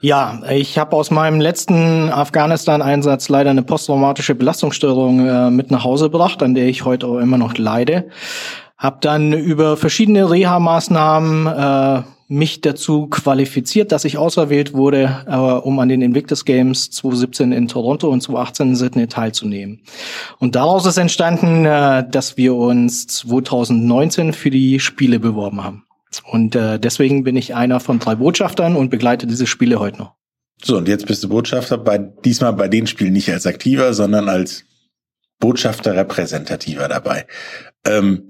Ja, 0.00 0.42
ich 0.48 0.78
habe 0.78 0.94
aus 0.94 1.10
meinem 1.10 1.40
letzten 1.40 2.08
Afghanistan-Einsatz 2.10 3.28
leider 3.28 3.50
eine 3.50 3.64
posttraumatische 3.64 4.36
Belastungsstörung 4.36 5.26
äh, 5.26 5.50
mit 5.50 5.72
nach 5.72 5.82
Hause 5.82 6.04
gebracht, 6.04 6.40
an 6.42 6.54
der 6.54 6.68
ich 6.68 6.84
heute 6.84 7.08
auch 7.08 7.18
immer 7.18 7.36
noch 7.36 7.58
leide. 7.58 8.08
Hab 8.76 9.00
dann 9.00 9.32
über 9.32 9.76
verschiedene 9.76 10.30
Reha-Maßnahmen 10.30 11.46
äh, 11.48 12.02
mich 12.28 12.60
dazu 12.60 13.08
qualifiziert, 13.08 13.90
dass 13.90 14.04
ich 14.04 14.18
auserwählt 14.18 14.72
wurde, 14.72 15.24
äh, 15.26 15.34
um 15.34 15.80
an 15.80 15.88
den 15.88 16.02
Invictus 16.02 16.44
Games 16.44 16.90
2017 16.90 17.50
in 17.50 17.66
Toronto 17.66 18.08
und 18.08 18.22
2018 18.22 18.68
in 18.68 18.76
Sydney 18.76 19.06
teilzunehmen. 19.08 19.80
Und 20.38 20.54
daraus 20.54 20.86
ist 20.86 20.98
entstanden, 20.98 21.64
äh, 21.64 22.08
dass 22.08 22.36
wir 22.36 22.54
uns 22.54 23.08
2019 23.08 24.32
für 24.32 24.50
die 24.50 24.78
Spiele 24.78 25.18
beworben 25.18 25.64
haben. 25.64 25.87
Und 26.24 26.54
äh, 26.54 26.78
deswegen 26.78 27.24
bin 27.24 27.36
ich 27.36 27.54
einer 27.54 27.80
von 27.80 27.98
drei 27.98 28.14
Botschaftern 28.14 28.76
und 28.76 28.90
begleite 28.90 29.26
diese 29.26 29.46
Spiele 29.46 29.78
heute 29.78 29.98
noch. 29.98 30.14
So, 30.62 30.76
und 30.76 30.88
jetzt 30.88 31.06
bist 31.06 31.22
du 31.22 31.28
Botschafter 31.28 31.78
bei 31.78 31.98
diesmal 31.98 32.52
bei 32.52 32.68
den 32.68 32.86
Spielen 32.86 33.12
nicht 33.12 33.30
als 33.30 33.46
aktiver, 33.46 33.94
sondern 33.94 34.28
als 34.28 34.64
Botschafter 35.38 35.94
repräsentativer 35.94 36.88
dabei. 36.88 37.26
Ähm, 37.86 38.28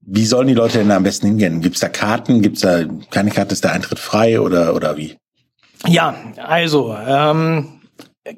wie 0.00 0.24
sollen 0.24 0.48
die 0.48 0.54
Leute 0.54 0.78
denn 0.78 0.90
am 0.90 1.02
besten 1.02 1.28
hingehen? 1.28 1.60
Gibt 1.60 1.76
es 1.76 1.80
da 1.80 1.88
Karten? 1.88 2.42
Gibt 2.42 2.56
es 2.56 2.62
da 2.62 2.84
keine 3.10 3.30
Karte? 3.30 3.52
Ist 3.52 3.64
der 3.64 3.72
Eintritt 3.72 3.98
frei 3.98 4.40
oder, 4.40 4.74
oder 4.74 4.96
wie? 4.96 5.16
Ja, 5.86 6.14
also 6.36 6.96
ähm, 7.06 7.80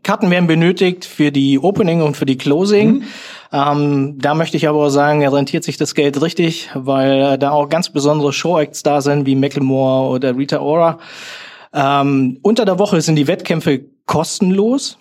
Karten 0.02 0.30
werden 0.30 0.46
benötigt 0.46 1.04
für 1.04 1.30
die 1.30 1.58
Opening 1.58 2.00
und 2.00 2.16
für 2.16 2.26
die 2.26 2.38
Closing. 2.38 2.92
Mhm. 2.92 3.04
Ähm, 3.54 4.18
da 4.18 4.34
möchte 4.34 4.56
ich 4.56 4.66
aber 4.66 4.90
sagen, 4.90 5.24
rentiert 5.24 5.62
sich 5.62 5.76
das 5.76 5.94
Geld 5.94 6.20
richtig, 6.20 6.70
weil 6.74 7.38
da 7.38 7.52
auch 7.52 7.68
ganz 7.68 7.88
besondere 7.88 8.32
Show-Acts 8.32 8.82
da 8.82 9.00
sind, 9.00 9.26
wie 9.26 9.36
Macklemore 9.36 10.10
oder 10.10 10.36
Rita 10.36 10.58
Ora. 10.58 10.98
Ähm, 11.72 12.40
unter 12.42 12.64
der 12.64 12.80
Woche 12.80 13.00
sind 13.00 13.14
die 13.14 13.28
Wettkämpfe 13.28 13.84
kostenlos, 14.06 14.98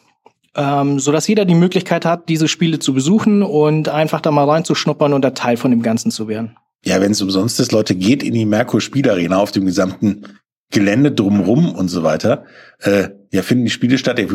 ähm, 0.55 0.99
so 0.99 1.11
dass 1.11 1.27
jeder 1.27 1.45
die 1.45 1.55
Möglichkeit 1.55 2.05
hat, 2.05 2.29
diese 2.29 2.47
Spiele 2.47 2.77
zu 2.77 2.93
besuchen 2.93 3.41
und 3.41 3.89
einfach 3.89 4.21
da 4.21 4.29
mal 4.29 4.47
reinzuschnuppern 4.47 5.13
und 5.13 5.23
da 5.23 5.31
Teil 5.31 5.57
von 5.57 5.71
dem 5.71 5.81
Ganzen 5.81 6.11
zu 6.11 6.27
werden. 6.27 6.55
Ja, 6.85 7.01
wenn 7.01 7.13
es 7.13 7.23
umsonst 7.23 7.59
ist, 7.59 7.71
Leute, 7.71 7.95
geht 7.95 8.21
in 8.21 8.35
die 8.35 8.45
Merkur 8.45 8.81
Spielarena 8.81 9.37
auf 9.37 9.51
dem 9.51 9.65
gesamten 9.65 10.27
Gelände 10.69 11.11
drumrum 11.11 11.73
und 11.73 11.87
so 11.87 12.03
weiter. 12.03 12.45
Äh, 12.81 13.09
ja, 13.31 13.41
finden 13.41 13.65
die 13.65 13.71
Spiele 13.71 13.97
statt. 13.97 14.19
Ihr 14.19 14.27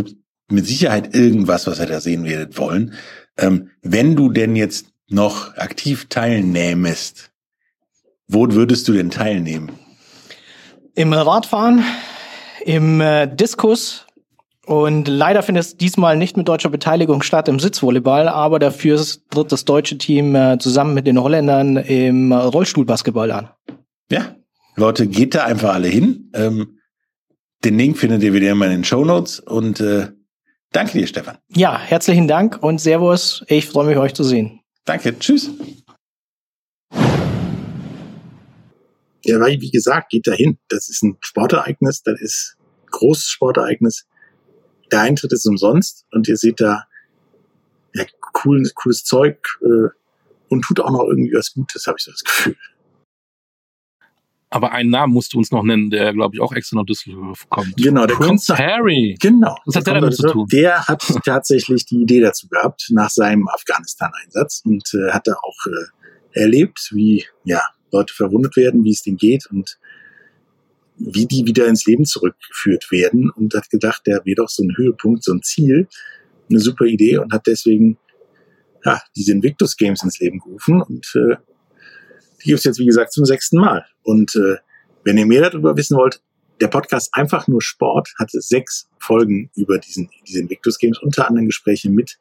mit 0.51 0.67
Sicherheit 0.67 1.15
irgendwas, 1.15 1.67
was 1.67 1.79
ihr 1.81 1.87
da 1.87 2.01
sehen 2.01 2.25
werdet, 2.25 2.59
wollen. 2.59 2.95
Ähm, 3.37 3.71
wenn 3.83 4.17
du 4.17 4.31
denn 4.31 4.57
jetzt 4.57 4.87
noch 5.09 5.57
aktiv 5.57 6.07
teilnehmest, 6.09 7.31
wo 8.27 8.51
würdest 8.51 8.89
du 8.89 8.93
denn 8.93 9.11
teilnehmen? 9.11 9.71
Im 10.95 11.13
Radfahren, 11.13 11.85
im 12.65 13.01
äh, 13.01 13.27
Diskus 13.27 14.07
und 14.67 15.09
leider 15.09 15.43
findet 15.43 15.65
es 15.65 15.77
diesmal 15.79 16.19
nicht 16.19 16.37
mit 16.37 16.47
deutscher 16.47 16.69
Beteiligung 16.69 17.23
statt 17.23 17.49
im 17.49 17.59
Sitzvolleyball, 17.59 18.29
aber 18.29 18.59
dafür 18.59 19.03
tritt 19.31 19.51
das 19.51 19.65
deutsche 19.65 19.97
Team 19.97 20.35
äh, 20.35 20.59
zusammen 20.59 20.93
mit 20.93 21.07
den 21.07 21.19
Holländern 21.19 21.77
im 21.77 22.33
Rollstuhlbasketball 22.33 23.31
an. 23.31 23.49
Ja, 24.11 24.37
Leute, 24.77 25.07
geht 25.07 25.35
da 25.35 25.45
einfach 25.45 25.73
alle 25.73 25.89
hin. 25.89 26.31
Ähm, 26.35 26.79
den 27.65 27.79
Link 27.79 27.97
findet 27.97 28.23
ihr 28.23 28.35
wieder 28.35 28.51
immer 28.51 28.67
in 28.67 28.73
den 28.73 28.85
Show 28.85 29.07
Notes 29.07 29.41
und 29.41 29.81
äh, 29.81 30.09
danke 30.73 30.99
dir, 30.99 31.07
Stefan. 31.07 31.39
Ja, 31.49 31.79
herzlichen 31.79 32.29
Dank 32.29 32.63
und 32.63 32.81
Servus. 32.81 33.45
Ich 33.49 33.67
freue 33.67 33.87
mich, 33.87 33.97
euch 33.97 34.15
zu 34.15 34.25
sehen. 34.25 34.61
Danke, 34.85 35.19
tschüss. 35.19 35.51
Ja, 39.25 39.41
weil, 39.41 39.61
wie 39.61 39.71
gesagt, 39.71 40.11
geht 40.11 40.27
da 40.27 40.33
hin. 40.33 40.59
Das 40.69 40.89
ist 40.89 41.03
ein 41.03 41.19
Sportereignis, 41.21 42.03
das 42.03 42.21
ist 42.21 42.57
ein 42.59 42.87
großes 42.91 43.27
Sportereignis. 43.27 44.07
Der 44.91 45.03
Eintritt 45.03 45.33
ist 45.33 45.47
umsonst 45.47 46.07
und 46.13 46.29
ihr 46.29 46.37
seht 46.37 46.61
da 46.61 46.85
ja, 47.95 48.05
cool, 48.45 48.63
cooles 48.75 49.05
Zeug 49.05 49.59
äh, 49.63 49.89
und 50.49 50.63
tut 50.63 50.81
auch 50.81 50.91
noch 50.91 51.05
irgendwie 51.09 51.35
was 51.35 51.53
Gutes, 51.53 51.87
habe 51.87 51.97
ich 51.99 52.05
so 52.05 52.11
das 52.11 52.25
Gefühl. 52.25 52.57
Aber 54.51 54.73
einen 54.73 54.91
Namen 54.91 55.13
musst 55.13 55.35
du 55.35 55.39
uns 55.39 55.51
noch 55.51 55.63
nennen, 55.63 55.91
der, 55.91 56.13
glaube 56.15 56.35
ich, 56.35 56.41
auch 56.41 56.53
extra 56.53 56.77
nach 56.77 56.87
Düsseldorf 56.87 57.49
kommt. 57.51 57.77
Genau, 57.77 58.07
der 58.07 58.15
Prince 58.15 58.47
kommt 58.47 58.61
nach, 58.61 58.67
Harry. 58.67 59.17
Genau. 59.21 59.57
Was 59.67 59.77
hat 59.77 59.87
der 59.87 59.95
der 59.95 60.01
damit 60.01 60.17
zu 60.17 60.27
tun? 60.29 60.47
Der 60.51 60.89
hat 60.89 61.03
tatsächlich 61.25 61.85
die 61.85 62.03
Idee 62.03 62.21
dazu 62.21 62.49
gehabt, 62.49 62.89
nach 62.91 63.11
seinem 63.11 63.47
Afghanistan-Einsatz 63.49 64.63
und 64.65 64.91
äh, 64.95 65.11
hat 65.11 65.27
da 65.27 65.35
auch 65.35 65.67
äh, 65.67 66.41
erlebt, 66.41 66.91
wie 66.93 67.27
ja, 67.45 67.61
Leute 67.93 68.15
verwundet 68.15 68.57
werden, 68.57 68.85
wie 68.85 68.93
es 68.93 69.03
denen 69.03 69.19
geht 69.19 69.47
und 69.51 69.79
wie 70.97 71.27
die 71.27 71.47
wieder 71.47 71.67
ins 71.67 71.87
Leben 71.87 72.05
zurückgeführt 72.05 72.91
werden 72.91 73.31
und 73.31 73.55
hat 73.55 73.71
gedacht, 73.71 74.03
der 74.07 74.25
wäre 74.25 74.37
doch 74.37 74.49
so 74.49 74.63
ein 74.63 74.77
Höhepunkt, 74.77 75.25
so 75.25 75.33
ein 75.33 75.43
Ziel, 75.43 75.89
eine 76.49 76.59
super 76.59 76.87
Idee 76.87 77.19
und 77.19 77.33
hat 77.33 77.47
deswegen 77.47 77.99
ja, 78.85 79.01
diese 79.15 79.33
Invictus 79.33 79.77
Games 79.77 80.03
ins 80.03 80.19
Leben 80.19 80.39
gerufen 80.39 80.81
und 80.83 81.07
äh, 81.15 81.37
die 82.49 82.53
gibt's 82.53 82.65
jetzt, 82.65 82.79
wie 82.79 82.87
gesagt, 82.87 83.13
zum 83.13 83.27
sechsten 83.27 83.59
Mal. 83.59 83.85
Und 84.03 84.35
äh, 84.35 84.57
wenn 85.05 85.19
ihr 85.19 85.27
mehr 85.27 85.51
darüber 85.51 85.77
wissen 85.77 85.99
wollt, 85.99 86.23
der 86.63 86.69
Podcast 86.69 87.11
Einfach 87.13 87.47
nur 87.47 87.61
Sport 87.61 88.15
hatte 88.19 88.41
sechs 88.41 88.89
Folgen 88.99 89.51
über 89.55 89.79
diesen, 89.79 90.09
diese 90.27 90.41
Invictus 90.41 90.79
Games, 90.79 90.99
unter 90.99 91.29
anderem 91.29 91.47
Gespräche 91.47 91.91
mit 91.91 92.19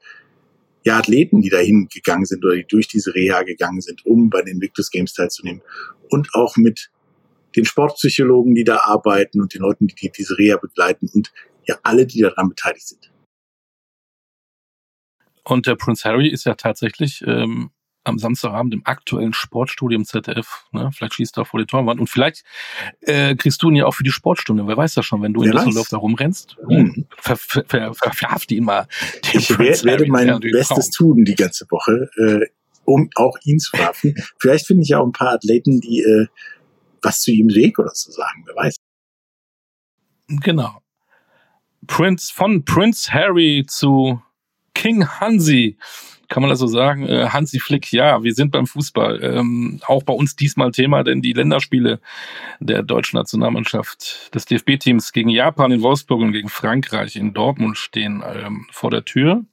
ja, 0.83 0.97
Athleten, 0.97 1.41
die 1.41 1.49
dahin 1.49 1.87
gegangen 1.87 2.25
sind 2.25 2.43
oder 2.43 2.55
die 2.55 2.65
durch 2.67 2.89
diese 2.89 3.15
Reha 3.15 3.43
gegangen 3.43 3.79
sind, 3.79 4.05
um 4.05 4.29
bei 4.29 4.41
den 4.41 4.55
Invictus 4.55 4.91
Games 4.91 5.13
teilzunehmen. 5.13 5.61
Und 6.09 6.27
auch 6.33 6.57
mit 6.57 6.91
den 7.55 7.63
Sportpsychologen, 7.63 8.53
die 8.53 8.65
da 8.65 8.81
arbeiten 8.83 9.39
und 9.39 9.53
den 9.53 9.61
Leuten, 9.61 9.87
die 9.87 10.11
diese 10.11 10.37
Reha 10.37 10.57
begleiten 10.57 11.09
und 11.13 11.31
ja 11.65 11.79
alle, 11.83 12.05
die 12.05 12.19
daran 12.19 12.49
beteiligt 12.49 12.85
sind. 12.85 13.11
Und 15.45 15.67
der 15.67 15.75
Prince 15.75 16.03
Harry 16.03 16.27
ist 16.27 16.43
ja 16.43 16.55
tatsächlich 16.55 17.23
ähm, 17.25 17.71
am 18.07 18.19
Samstagabend 18.19 18.73
im 18.73 18.81
aktuellen 18.85 19.33
Sportstudio 19.33 19.97
im 19.97 20.05
ZDF. 20.05 20.65
Ne? 20.71 20.89
Vielleicht 20.93 21.15
schießt 21.15 21.37
er 21.37 21.45
vor 21.45 21.59
die 21.59 21.65
Torwand. 21.65 21.99
Und 21.99 22.09
vielleicht 22.09 22.43
äh, 23.01 23.35
kriegst 23.35 23.61
du 23.61 23.69
ihn 23.69 23.75
ja 23.75 23.85
auch 23.85 23.93
für 23.93 24.03
die 24.03 24.11
Sportstunde. 24.11 24.67
Wer 24.67 24.77
weiß 24.77 24.93
das 24.93 25.05
schon, 25.05 25.21
wenn 25.21 25.33
du 25.33 25.41
Wer 25.41 25.47
in 25.47 25.57
Düsseldorf 25.57 25.89
da 25.89 25.97
rumrennst. 25.97 26.57
Hm. 26.67 27.05
Ver, 27.17 27.37
ver, 27.37 27.63
ver, 27.65 27.93
verhaft 27.93 28.51
ihn 28.51 28.63
mal. 28.63 28.87
Ich 29.33 29.49
Prince 29.49 29.83
werde 29.83 30.03
Harry, 30.03 30.09
mein 30.09 30.39
Bestes 30.39 30.89
Traum. 30.89 31.15
tun 31.15 31.25
die 31.25 31.35
ganze 31.35 31.65
Woche, 31.69 32.09
äh, 32.17 32.45
um 32.85 33.09
auch 33.15 33.37
ihn 33.43 33.59
zu 33.59 33.75
verhaften. 33.75 34.15
vielleicht 34.39 34.67
finde 34.67 34.83
ich 34.83 34.89
ja 34.89 34.99
auch 34.99 35.05
ein 35.05 35.11
paar 35.11 35.33
Athleten, 35.33 35.81
die 35.81 35.99
äh, 35.99 36.27
was 37.01 37.21
zu 37.21 37.31
ihm 37.31 37.53
Weg 37.53 37.79
oder 37.79 37.91
so 37.93 38.11
sagen. 38.11 38.43
Wer 38.45 38.55
weiß. 38.55 38.75
Genau. 40.27 40.81
Prince, 41.85 42.33
von 42.33 42.65
Prince 42.65 43.13
Harry 43.13 43.65
zu 43.67 44.21
King 44.73 45.07
Hansi 45.07 45.77
kann 46.27 46.41
man 46.41 46.49
das 46.49 46.59
so 46.59 46.67
sagen? 46.67 47.07
Äh, 47.07 47.29
Hansi 47.29 47.59
Flick, 47.59 47.91
ja, 47.91 48.23
wir 48.23 48.33
sind 48.33 48.51
beim 48.51 48.67
Fußball. 48.67 49.23
Ähm, 49.23 49.79
auch 49.85 50.03
bei 50.03 50.13
uns 50.13 50.35
diesmal 50.35 50.71
Thema, 50.71 51.03
denn 51.03 51.21
die 51.21 51.33
Länderspiele 51.33 51.99
der 52.59 52.83
deutschen 52.83 53.17
Nationalmannschaft 53.17 54.33
des 54.35 54.45
DFB-Teams 54.45 55.13
gegen 55.13 55.29
Japan 55.29 55.71
in 55.71 55.81
Wolfsburg 55.81 56.21
und 56.21 56.31
gegen 56.31 56.49
Frankreich 56.49 57.15
in 57.15 57.33
Dortmund 57.33 57.77
stehen 57.77 58.23
ähm, 58.25 58.67
vor 58.71 58.91
der 58.91 59.05
Tür. 59.05 59.43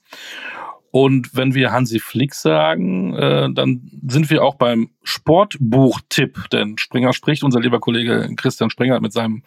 Und 0.91 1.35
wenn 1.35 1.55
wir 1.55 1.73
Hansi 1.73 1.99
Flick 1.99 2.35
sagen, 2.35 3.15
äh, 3.15 3.49
dann 3.53 3.91
sind 4.07 4.31
wir 4.31 4.45
auch 4.45 4.55
beim 4.55 4.91
Sportbuchtipp, 5.03 6.51
denn 6.53 6.79
Springer 6.79 7.13
spricht, 7.13 7.43
unser 7.43 7.59
lieber 7.59 7.81
Kollege 7.81 8.31
Christian 8.37 8.71
Springer 8.71 8.95
hat 8.95 9.03
mit 9.03 9.13
seinem 9.13 9.43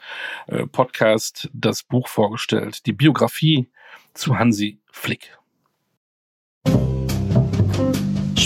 äh, 0.47 0.67
Podcast 0.67 1.49
das 1.53 1.83
Buch 1.83 2.09
vorgestellt, 2.09 2.85
die 2.85 2.91
Biografie 2.91 3.69
zu 4.13 4.37
Hansi 4.37 4.79
Flick. 4.91 5.37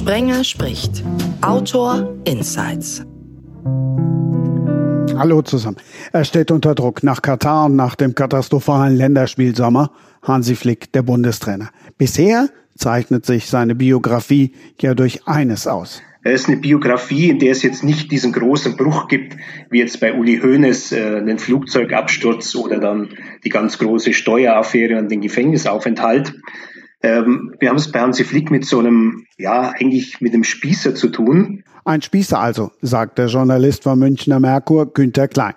Sprenger 0.02 0.44
spricht. 0.44 1.04
Autor 1.44 2.12
Insights. 2.26 3.06
Hallo 5.16 5.44
zusammen. 5.44 5.78
Er 6.12 6.26
steht 6.26 6.50
unter 6.50 6.74
Druck 6.74 7.04
nach 7.04 7.22
Katar 7.22 7.68
und 7.68 7.76
nach 7.76 7.94
dem 7.94 8.16
katastrophalen 8.16 8.98
Länderspielsommer. 8.98 9.92
Hansi 10.24 10.56
Flick, 10.56 10.92
der 10.94 11.04
Bundestrainer. 11.04 11.70
Bisher 12.00 12.50
zeichnet 12.76 13.28
sich 13.28 13.46
seine 13.46 13.76
Biografie 13.76 14.54
ja 14.80 14.96
durch 14.96 15.28
eines 15.28 15.68
aus. 15.68 16.02
Es 16.24 16.42
ist 16.42 16.48
eine 16.48 16.58
Biografie, 16.58 17.30
in 17.30 17.38
der 17.38 17.52
es 17.52 17.62
jetzt 17.62 17.84
nicht 17.84 18.12
diesen 18.12 18.32
großen 18.32 18.78
Bruch 18.78 19.08
gibt, 19.08 19.38
wie 19.70 19.80
jetzt 19.80 20.00
bei 20.00 20.14
Uli 20.14 20.40
Hoeneß 20.40 20.94
äh, 20.94 21.18
einen 21.18 21.38
Flugzeugabsturz 21.38 22.56
oder 22.56 22.80
dann 22.80 23.10
die 23.44 23.50
ganz 23.50 23.78
große 23.78 24.14
Steueraffäre 24.14 24.98
und 24.98 25.12
den 25.12 25.22
Gefängnisaufenthalt, 25.22 26.34
ähm, 27.04 27.56
wir 27.60 27.70
haben 27.70 27.78
es 27.78 27.92
bei 27.92 28.00
Hansi 28.00 28.24
Flick 28.24 28.52
mit 28.52 28.66
so 28.66 28.80
einem, 28.80 29.26
ja, 29.38 29.72
eigentlich 29.72 30.22
mit 30.22 30.34
einem 30.34 30.44
Spießer 30.44 30.96
zu 30.96 31.10
tun. 31.10 31.64
Ein 31.84 32.02
Spießer 32.02 32.40
also, 32.40 32.72
sagt 32.82 33.18
der 33.18 33.28
Journalist 33.28 33.84
vom 33.84 34.00
Münchner 34.00 34.40
Merkur, 34.40 34.94
Günther 34.94 35.28
Klein. 35.28 35.56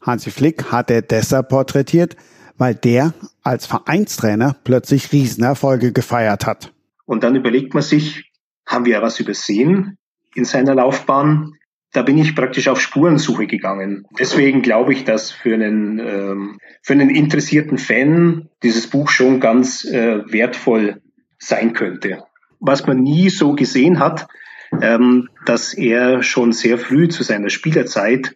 Hansi 0.00 0.30
Flick 0.30 0.72
hat 0.72 0.90
er 0.90 1.02
deshalb 1.02 1.48
porträtiert, 1.48 2.16
weil 2.58 2.74
der 2.74 3.14
als 3.42 3.66
Vereinstrainer 3.66 4.56
plötzlich 4.64 5.12
Riesenerfolge 5.12 5.92
gefeiert 5.92 6.46
hat. 6.46 6.72
Und 7.04 7.22
dann 7.22 7.36
überlegt 7.36 7.74
man 7.74 7.82
sich, 7.82 8.32
haben 8.66 8.84
wir 8.84 9.02
was 9.02 9.20
übersehen 9.20 9.98
in 10.34 10.44
seiner 10.44 10.74
Laufbahn? 10.74 11.52
Da 11.92 12.02
bin 12.02 12.16
ich 12.18 12.34
praktisch 12.34 12.68
auf 12.68 12.80
Spurensuche 12.80 13.46
gegangen. 13.46 14.06
Deswegen 14.18 14.62
glaube 14.62 14.92
ich, 14.92 15.04
dass 15.04 15.30
für 15.30 15.54
einen, 15.54 15.98
ähm, 15.98 16.58
für 16.80 16.94
einen 16.94 17.10
interessierten 17.10 17.78
Fan 17.78 18.48
dieses 18.62 18.86
Buch 18.86 19.10
schon 19.10 19.40
ganz 19.40 19.84
äh, 19.84 20.20
wertvoll 20.32 21.02
sein 21.38 21.74
könnte. 21.74 22.24
Was 22.60 22.86
man 22.86 23.02
nie 23.02 23.28
so 23.28 23.54
gesehen 23.54 23.98
hat, 23.98 24.26
ähm, 24.80 25.28
dass 25.44 25.74
er 25.74 26.22
schon 26.22 26.52
sehr 26.52 26.78
früh 26.78 27.08
zu 27.08 27.22
seiner 27.22 27.50
Spielerzeit 27.50 28.34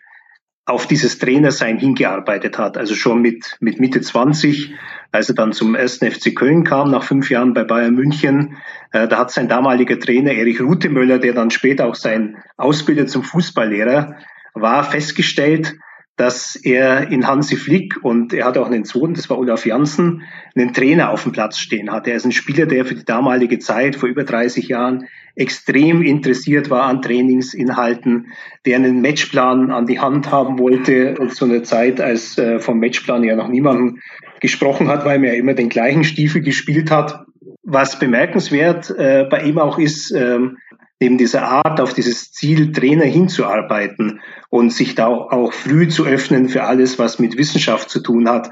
auf 0.66 0.88
dieses 0.88 1.18
Trainersein 1.18 1.78
hingearbeitet 1.78 2.58
hat. 2.58 2.76
Also 2.76 2.96
schon 2.96 3.22
mit, 3.22 3.56
mit 3.60 3.78
Mitte 3.78 4.00
20, 4.00 4.74
als 5.12 5.28
er 5.28 5.36
dann 5.36 5.52
zum 5.52 5.76
ersten 5.76 6.10
FC 6.10 6.34
Köln 6.34 6.64
kam, 6.64 6.90
nach 6.90 7.04
fünf 7.04 7.30
Jahren 7.30 7.54
bei 7.54 7.62
Bayern 7.62 7.94
München. 7.94 8.56
Äh, 8.90 9.06
da 9.06 9.18
hat 9.18 9.30
sein 9.30 9.48
damaliger 9.48 9.98
Trainer 9.98 10.32
Erich 10.32 10.60
Rutemöller, 10.60 11.18
der 11.18 11.34
dann 11.34 11.50
später 11.50 11.86
auch 11.86 11.94
sein 11.94 12.36
Ausbilder 12.56 13.06
zum 13.06 13.22
Fußballlehrer 13.22 14.16
war, 14.54 14.84
festgestellt, 14.84 15.76
dass 16.16 16.56
er 16.56 17.10
in 17.10 17.26
Hansi 17.26 17.56
Flick 17.56 18.02
und 18.02 18.32
er 18.32 18.46
hat 18.46 18.56
auch 18.56 18.66
einen 18.66 18.84
Sohn, 18.84 19.12
das 19.12 19.28
war 19.28 19.38
Olaf 19.38 19.66
Janssen, 19.66 20.22
einen 20.54 20.72
Trainer 20.72 21.10
auf 21.10 21.24
dem 21.24 21.32
Platz 21.32 21.58
stehen 21.58 21.92
hatte. 21.92 22.10
Er 22.10 22.16
ist 22.16 22.24
ein 22.24 22.32
Spieler, 22.32 22.64
der 22.64 22.86
für 22.86 22.94
die 22.94 23.04
damalige 23.04 23.58
Zeit, 23.58 23.96
vor 23.96 24.08
über 24.08 24.24
30 24.24 24.68
Jahren, 24.68 25.08
extrem 25.34 26.00
interessiert 26.00 26.70
war 26.70 26.84
an 26.84 27.02
Trainingsinhalten, 27.02 28.28
der 28.64 28.76
einen 28.76 29.02
Matchplan 29.02 29.70
an 29.70 29.86
die 29.86 30.00
Hand 30.00 30.32
haben 30.32 30.58
wollte 30.58 31.14
zu 31.28 31.44
einer 31.44 31.62
Zeit, 31.62 32.00
als 32.00 32.38
äh, 32.38 32.58
vom 32.58 32.78
Matchplan 32.78 33.22
ja 33.22 33.36
noch 33.36 33.48
niemanden 33.48 34.00
gesprochen 34.40 34.88
hat, 34.88 35.04
weil 35.04 35.18
man 35.18 35.28
ja 35.28 35.34
immer 35.34 35.52
den 35.52 35.68
gleichen 35.68 36.04
Stiefel 36.04 36.40
gespielt 36.40 36.90
hat. 36.90 37.26
was 37.62 37.98
bemerkenswert 37.98 38.90
äh, 38.96 39.26
bei 39.28 39.42
ihm 39.42 39.58
auch 39.58 39.78
ist, 39.78 40.12
ähm, 40.12 40.56
neben 41.00 41.18
dieser 41.18 41.42
Art, 41.42 41.80
auf 41.80 41.94
dieses 41.94 42.32
Ziel 42.32 42.72
Trainer 42.72 43.04
hinzuarbeiten 43.04 44.20
und 44.48 44.72
sich 44.72 44.94
da 44.94 45.06
auch, 45.06 45.30
auch 45.30 45.52
früh 45.52 45.88
zu 45.88 46.06
öffnen 46.06 46.48
für 46.48 46.64
alles, 46.64 46.98
was 46.98 47.18
mit 47.18 47.36
Wissenschaft 47.36 47.90
zu 47.90 48.00
tun 48.00 48.28
hat, 48.28 48.50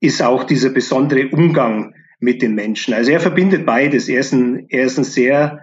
ist 0.00 0.22
auch 0.22 0.44
dieser 0.44 0.70
besondere 0.70 1.28
Umgang 1.28 1.94
mit 2.18 2.42
den 2.42 2.54
Menschen. 2.54 2.94
Also 2.94 3.10
er 3.10 3.20
verbindet 3.20 3.64
beides. 3.64 4.08
Er 4.08 4.20
ist 4.20 4.32
ein, 4.32 4.66
er 4.68 4.84
ist 4.84 4.98
ein 4.98 5.04
sehr 5.04 5.60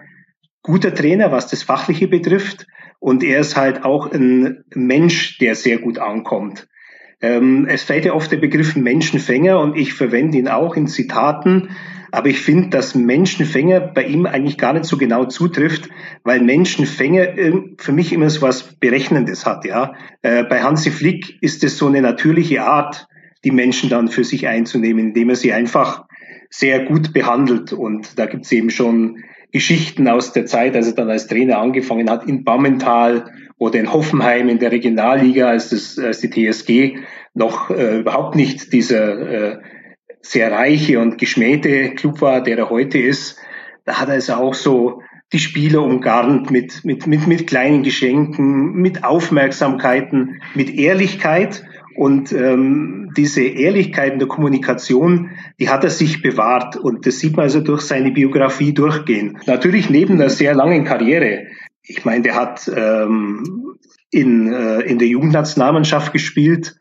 guter 0.63 0.93
Trainer, 0.93 1.31
was 1.31 1.47
das 1.47 1.63
Fachliche 1.63 2.07
betrifft. 2.07 2.67
Und 2.99 3.23
er 3.23 3.39
ist 3.39 3.55
halt 3.55 3.83
auch 3.85 4.11
ein 4.11 4.63
Mensch, 4.73 5.37
der 5.37 5.55
sehr 5.55 5.77
gut 5.77 5.99
ankommt. 5.99 6.67
Ähm, 7.21 7.67
es 7.69 7.83
fällt 7.83 8.05
ja 8.05 8.13
oft 8.13 8.31
der 8.31 8.37
Begriff 8.37 8.75
Menschenfänger 8.75 9.59
und 9.59 9.75
ich 9.77 9.93
verwende 9.93 10.37
ihn 10.37 10.47
auch 10.47 10.75
in 10.75 10.87
Zitaten. 10.87 11.69
Aber 12.11 12.29
ich 12.29 12.39
finde, 12.39 12.69
dass 12.69 12.95
Menschenfänger 12.95 13.79
bei 13.79 14.03
ihm 14.03 14.25
eigentlich 14.25 14.57
gar 14.57 14.73
nicht 14.73 14.85
so 14.85 14.97
genau 14.97 15.25
zutrifft, 15.25 15.89
weil 16.23 16.41
Menschenfänger 16.41 17.27
für 17.77 17.91
mich 17.91 18.13
immer 18.13 18.29
so 18.29 18.41
was 18.41 18.75
Berechnendes 18.79 19.45
hat. 19.45 19.65
Ja, 19.65 19.93
äh, 20.21 20.43
bei 20.43 20.61
Hansi 20.61 20.91
Flick 20.91 21.41
ist 21.41 21.63
es 21.63 21.77
so 21.77 21.87
eine 21.87 22.01
natürliche 22.01 22.63
Art, 22.63 23.07
die 23.43 23.51
Menschen 23.51 23.89
dann 23.89 24.07
für 24.07 24.23
sich 24.23 24.47
einzunehmen, 24.47 25.07
indem 25.07 25.29
er 25.29 25.35
sie 25.35 25.53
einfach 25.53 26.05
sehr 26.49 26.85
gut 26.85 27.13
behandelt. 27.13 27.73
Und 27.73 28.17
da 28.17 28.25
gibt 28.25 28.45
es 28.45 28.51
eben 28.51 28.69
schon 28.69 29.23
Geschichten 29.51 30.07
aus 30.07 30.33
der 30.33 30.45
Zeit, 30.45 30.75
als 30.75 30.87
er 30.87 30.93
dann 30.93 31.09
als 31.09 31.27
Trainer 31.27 31.59
angefangen 31.59 32.09
hat, 32.09 32.27
in 32.27 32.43
Bammental 32.43 33.31
oder 33.57 33.79
in 33.79 33.91
Hoffenheim 33.91 34.49
in 34.49 34.59
der 34.59 34.71
Regionalliga, 34.71 35.47
als, 35.47 35.69
das, 35.69 35.97
als 35.97 36.19
die 36.19 36.29
TSG 36.29 36.97
noch 37.33 37.69
äh, 37.69 37.99
überhaupt 37.99 38.35
nicht 38.35 38.73
dieser 38.73 39.53
äh, 39.53 39.57
sehr 40.31 40.51
reiche 40.51 40.99
und 40.99 41.17
geschmähte 41.17 41.95
Club 41.95 42.21
war, 42.21 42.43
der 42.43 42.57
er 42.57 42.69
heute 42.69 42.97
ist. 42.97 43.37
Da 43.85 43.99
hat 43.99 44.09
er 44.09 44.15
also 44.15 44.33
auch 44.33 44.53
so 44.53 45.01
die 45.33 45.39
Spieler 45.39 45.81
umgarnt 45.81 46.51
mit, 46.51 46.85
mit, 46.85 47.07
mit, 47.07 47.27
mit 47.27 47.47
kleinen 47.47 47.83
Geschenken, 47.83 48.73
mit 48.73 49.03
Aufmerksamkeiten, 49.03 50.41
mit 50.55 50.69
Ehrlichkeit. 50.69 51.63
Und 51.95 52.31
ähm, 52.31 53.11
diese 53.17 53.41
Ehrlichkeit 53.41 54.13
in 54.13 54.19
der 54.19 54.27
Kommunikation, 54.27 55.31
die 55.59 55.69
hat 55.69 55.83
er 55.83 55.89
sich 55.89 56.21
bewahrt. 56.21 56.75
Und 56.75 57.05
das 57.07 57.19
sieht 57.19 57.35
man 57.35 57.43
also 57.43 57.59
durch 57.59 57.81
seine 57.81 58.11
Biografie 58.11 58.73
durchgehen. 58.73 59.39
Natürlich 59.47 59.89
neben 59.89 60.15
einer 60.15 60.29
sehr 60.29 60.53
langen 60.53 60.83
Karriere. 60.83 61.47
Ich 61.83 62.05
meine, 62.05 62.21
der 62.21 62.35
hat 62.35 62.71
ähm, 62.73 63.75
in, 64.11 64.53
äh, 64.53 64.81
in 64.81 64.99
der 64.99 65.07
Jugendnationalmannschaft 65.07 66.13
gespielt, 66.13 66.77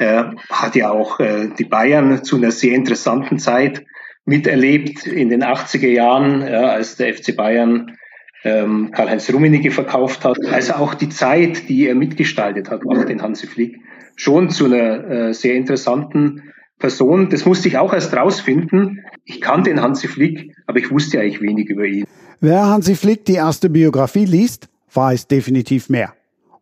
hat 0.00 0.74
ja 0.76 0.90
auch 0.90 1.20
äh, 1.20 1.48
die 1.58 1.64
Bayern 1.64 2.24
zu 2.24 2.36
einer 2.36 2.50
sehr 2.50 2.74
interessanten 2.74 3.38
Zeit 3.38 3.84
miterlebt 4.24 5.06
in 5.06 5.28
den 5.28 5.42
80er 5.42 5.88
Jahren, 5.88 6.42
ja, 6.42 6.68
als 6.68 6.96
der 6.96 7.14
FC 7.14 7.36
Bayern 7.36 7.96
ähm, 8.44 8.90
Karl-Heinz 8.92 9.32
Rummenigge 9.32 9.70
verkauft 9.70 10.24
hat. 10.24 10.38
Also 10.50 10.74
auch 10.74 10.94
die 10.94 11.08
Zeit, 11.08 11.68
die 11.68 11.86
er 11.86 11.94
mitgestaltet 11.94 12.70
hat, 12.70 12.82
auch 12.86 13.04
den 13.04 13.22
Hansi 13.22 13.46
Flick, 13.46 13.78
schon 14.16 14.50
zu 14.50 14.66
einer 14.66 15.10
äh, 15.10 15.34
sehr 15.34 15.54
interessanten 15.54 16.52
Person. 16.78 17.28
Das 17.28 17.44
musste 17.44 17.68
ich 17.68 17.78
auch 17.78 17.92
erst 17.92 18.14
rausfinden. 18.14 19.04
Ich 19.24 19.40
kannte 19.40 19.70
den 19.70 19.82
Hansi 19.82 20.08
Flick, 20.08 20.54
aber 20.66 20.78
ich 20.78 20.90
wusste 20.90 21.20
eigentlich 21.20 21.42
wenig 21.42 21.68
über 21.68 21.84
ihn. 21.84 22.04
Wer 22.40 22.66
Hansi 22.66 22.94
Flick 22.94 23.24
die 23.26 23.34
erste 23.34 23.68
Biografie 23.68 24.24
liest, 24.24 24.68
weiß 24.94 25.26
definitiv 25.28 25.90
mehr. 25.90 26.14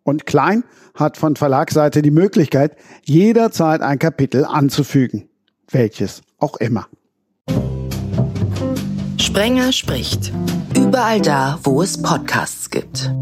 Und 0.08 0.24
Klein 0.24 0.64
hat 0.94 1.18
von 1.18 1.36
Verlagsseite 1.36 2.00
die 2.00 2.10
Möglichkeit, 2.10 2.76
jederzeit 3.04 3.82
ein 3.82 3.98
Kapitel 3.98 4.46
anzufügen. 4.46 5.28
Welches 5.70 6.22
auch 6.38 6.56
immer. 6.56 6.86
Sprenger 9.18 9.70
spricht. 9.72 10.32
Überall 10.74 11.20
da, 11.20 11.58
wo 11.62 11.82
es 11.82 12.00
Podcasts 12.00 12.70
gibt. 12.70 13.12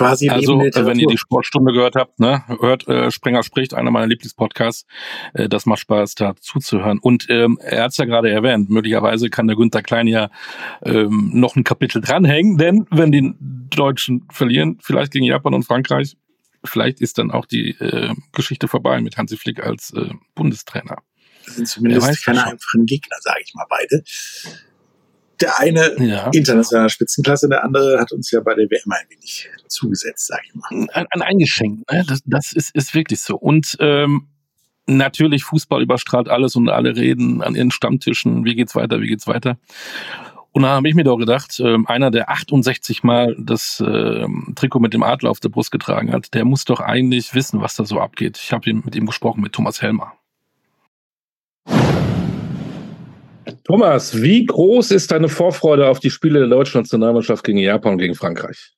Quasi 0.00 0.28
also, 0.28 0.58
wenn 0.58 0.98
ihr 0.98 1.06
die 1.06 1.18
Sportstunde 1.18 1.72
gehört 1.72 1.96
habt, 1.96 2.20
ne, 2.20 2.44
hört 2.60 2.88
äh, 2.88 3.10
Sprenger 3.10 3.42
spricht, 3.42 3.74
einer 3.74 3.90
meiner 3.90 4.06
Lieblingspodcasts. 4.06 4.86
Äh, 5.34 5.48
das 5.48 5.66
macht 5.66 5.80
Spaß, 5.80 6.14
da 6.14 6.34
zuzuhören. 6.36 6.98
Und 6.98 7.26
ähm, 7.28 7.58
er 7.62 7.84
hat 7.84 7.92
es 7.92 7.96
ja 7.96 8.04
gerade 8.04 8.30
erwähnt, 8.30 8.70
möglicherweise 8.70 9.30
kann 9.30 9.46
der 9.46 9.56
Günther 9.56 9.82
Klein 9.82 10.06
ja 10.06 10.30
ähm, 10.82 11.30
noch 11.34 11.56
ein 11.56 11.64
Kapitel 11.64 12.00
dranhängen, 12.00 12.56
denn 12.56 12.86
wenn 12.90 13.12
die 13.12 13.34
Deutschen 13.40 14.26
verlieren, 14.30 14.78
vielleicht 14.80 15.12
gegen 15.12 15.24
Japan 15.24 15.54
und 15.54 15.64
Frankreich, 15.64 16.16
vielleicht 16.64 17.00
ist 17.00 17.18
dann 17.18 17.30
auch 17.30 17.46
die 17.46 17.70
äh, 17.80 18.14
Geschichte 18.32 18.68
vorbei 18.68 19.00
mit 19.00 19.16
Hansi 19.16 19.36
Flick 19.36 19.64
als 19.64 19.92
äh, 19.94 20.10
Bundestrainer. 20.34 20.98
Das 21.46 21.56
sind 21.56 21.68
zumindest 21.68 22.24
keine 22.24 22.44
einfachen 22.44 22.86
Gegner, 22.86 23.16
sage 23.20 23.40
ich 23.44 23.54
mal 23.54 23.66
beide. 23.68 24.02
Der 25.40 25.58
eine 25.58 25.96
ja. 25.98 26.28
internationaler 26.32 26.88
Spitzenklasse, 26.88 27.48
der 27.48 27.64
andere 27.64 27.98
hat 27.98 28.12
uns 28.12 28.30
ja 28.30 28.40
bei 28.40 28.54
der 28.54 28.66
WM 28.70 28.92
ein 28.92 29.06
wenig 29.08 29.48
zugesetzt, 29.68 30.26
sage 30.26 30.42
ich 30.46 30.54
mal. 30.54 30.86
Ein, 30.92 31.06
ein 31.10 31.22
eingeschenkt, 31.22 31.90
ne? 31.90 32.04
das, 32.06 32.20
das 32.26 32.52
ist, 32.52 32.74
ist 32.74 32.94
wirklich 32.94 33.20
so. 33.20 33.36
Und 33.36 33.76
ähm, 33.80 34.28
natürlich, 34.86 35.44
Fußball 35.44 35.82
überstrahlt 35.82 36.28
alles 36.28 36.56
und 36.56 36.68
alle 36.68 36.94
reden 36.96 37.42
an 37.42 37.54
ihren 37.54 37.70
Stammtischen, 37.70 38.44
wie 38.44 38.54
geht's 38.54 38.74
weiter, 38.74 39.00
wie 39.00 39.06
geht's 39.06 39.26
weiter. 39.26 39.56
Und 40.52 40.62
dann 40.62 40.72
habe 40.72 40.88
ich 40.88 40.94
mir 40.94 41.04
doch 41.04 41.16
gedacht, 41.16 41.60
äh, 41.60 41.76
einer, 41.86 42.10
der 42.10 42.28
68 42.28 43.04
Mal 43.04 43.36
das 43.38 43.80
äh, 43.80 44.26
Trikot 44.56 44.80
mit 44.80 44.92
dem 44.92 45.02
Adler 45.02 45.30
auf 45.30 45.40
der 45.40 45.48
Brust 45.48 45.70
getragen 45.70 46.12
hat, 46.12 46.34
der 46.34 46.44
muss 46.44 46.64
doch 46.64 46.80
eigentlich 46.80 47.34
wissen, 47.34 47.60
was 47.60 47.76
da 47.76 47.84
so 47.84 48.00
abgeht. 48.00 48.36
Ich 48.36 48.52
habe 48.52 48.72
mit 48.72 48.96
ihm 48.96 49.06
gesprochen, 49.06 49.42
mit 49.42 49.52
Thomas 49.52 49.80
Helmer. 49.80 50.14
Thomas, 53.64 54.22
wie 54.22 54.44
groß 54.44 54.90
ist 54.90 55.10
deine 55.10 55.28
Vorfreude 55.28 55.88
auf 55.88 56.00
die 56.00 56.10
Spiele 56.10 56.40
der 56.40 56.48
deutschen 56.48 56.78
Nationalmannschaft 56.78 57.44
gegen 57.44 57.58
Japan 57.58 57.92
und 57.92 57.98
gegen 57.98 58.14
Frankreich? 58.14 58.72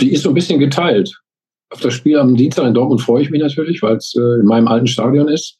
Die 0.00 0.12
ist 0.12 0.22
so 0.22 0.30
ein 0.30 0.34
bisschen 0.34 0.58
geteilt. 0.58 1.18
Auf 1.70 1.80
das 1.80 1.94
Spiel 1.94 2.18
am 2.18 2.36
Dienstag 2.36 2.66
in 2.66 2.74
Dortmund 2.74 3.00
freue 3.00 3.22
ich 3.22 3.30
mich 3.30 3.40
natürlich, 3.40 3.82
weil 3.82 3.96
es 3.96 4.14
äh, 4.16 4.40
in 4.40 4.46
meinem 4.46 4.68
alten 4.68 4.86
Stadion 4.86 5.28
ist. 5.28 5.56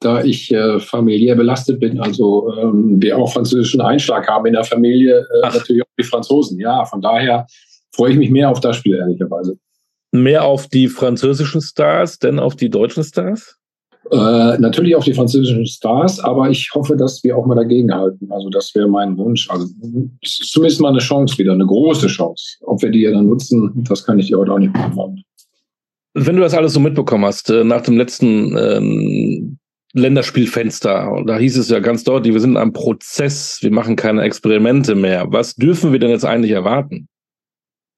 Da 0.00 0.22
ich 0.22 0.52
äh, 0.52 0.78
familiär 0.78 1.34
belastet 1.36 1.80
bin, 1.80 1.98
also 2.00 2.54
ähm, 2.58 3.00
wir 3.00 3.16
auch 3.16 3.32
französischen 3.32 3.80
Einschlag 3.80 4.28
haben 4.28 4.44
in 4.44 4.52
der 4.52 4.64
Familie, 4.64 5.20
äh, 5.20 5.40
natürlich 5.40 5.82
auch 5.82 5.86
die 5.98 6.04
Franzosen. 6.04 6.60
Ja, 6.60 6.84
von 6.84 7.00
daher 7.00 7.46
freue 7.94 8.12
ich 8.12 8.18
mich 8.18 8.30
mehr 8.30 8.50
auf 8.50 8.60
das 8.60 8.76
Spiel, 8.76 8.96
ehrlicherweise. 8.96 9.58
Mehr 10.12 10.44
auf 10.44 10.68
die 10.68 10.88
französischen 10.88 11.62
Stars, 11.62 12.18
denn 12.18 12.38
auf 12.38 12.56
die 12.56 12.68
deutschen 12.68 13.04
Stars? 13.04 13.56
Äh, 14.10 14.58
natürlich 14.58 14.94
auch 14.94 15.02
die 15.02 15.14
französischen 15.14 15.66
Stars, 15.66 16.20
aber 16.20 16.48
ich 16.48 16.70
hoffe, 16.74 16.96
dass 16.96 17.24
wir 17.24 17.36
auch 17.36 17.46
mal 17.46 17.56
dagegenhalten. 17.56 18.30
Also 18.30 18.50
das 18.50 18.74
wäre 18.74 18.88
mein 18.88 19.16
Wunsch. 19.16 19.50
Also 19.50 19.66
zumindest 20.22 20.80
mal 20.80 20.90
eine 20.90 20.98
Chance 20.98 21.36
wieder, 21.38 21.52
eine 21.52 21.66
große 21.66 22.06
Chance. 22.06 22.58
Ob 22.62 22.82
wir 22.82 22.90
die 22.90 23.02
ja 23.02 23.10
dann 23.10 23.26
nutzen, 23.26 23.84
das 23.88 24.04
kann 24.04 24.18
ich 24.18 24.28
dir 24.28 24.38
heute 24.38 24.52
auch 24.52 24.58
nicht 24.58 24.72
beantworten. 24.72 25.22
Wenn 26.14 26.36
du 26.36 26.42
das 26.42 26.54
alles 26.54 26.72
so 26.72 26.80
mitbekommen 26.80 27.24
hast, 27.24 27.50
äh, 27.50 27.64
nach 27.64 27.82
dem 27.82 27.96
letzten 27.96 28.56
ähm, 28.56 29.58
Länderspielfenster, 29.92 31.24
da 31.26 31.38
hieß 31.38 31.58
es 31.58 31.68
ja 31.68 31.80
ganz 31.80 32.04
deutlich, 32.04 32.32
wir 32.32 32.40
sind 32.40 32.52
in 32.52 32.56
einem 32.56 32.72
Prozess, 32.72 33.58
wir 33.60 33.72
machen 33.72 33.96
keine 33.96 34.22
Experimente 34.22 34.94
mehr. 34.94 35.26
Was 35.30 35.56
dürfen 35.56 35.92
wir 35.92 35.98
denn 35.98 36.10
jetzt 36.10 36.24
eigentlich 36.24 36.52
erwarten? 36.52 37.08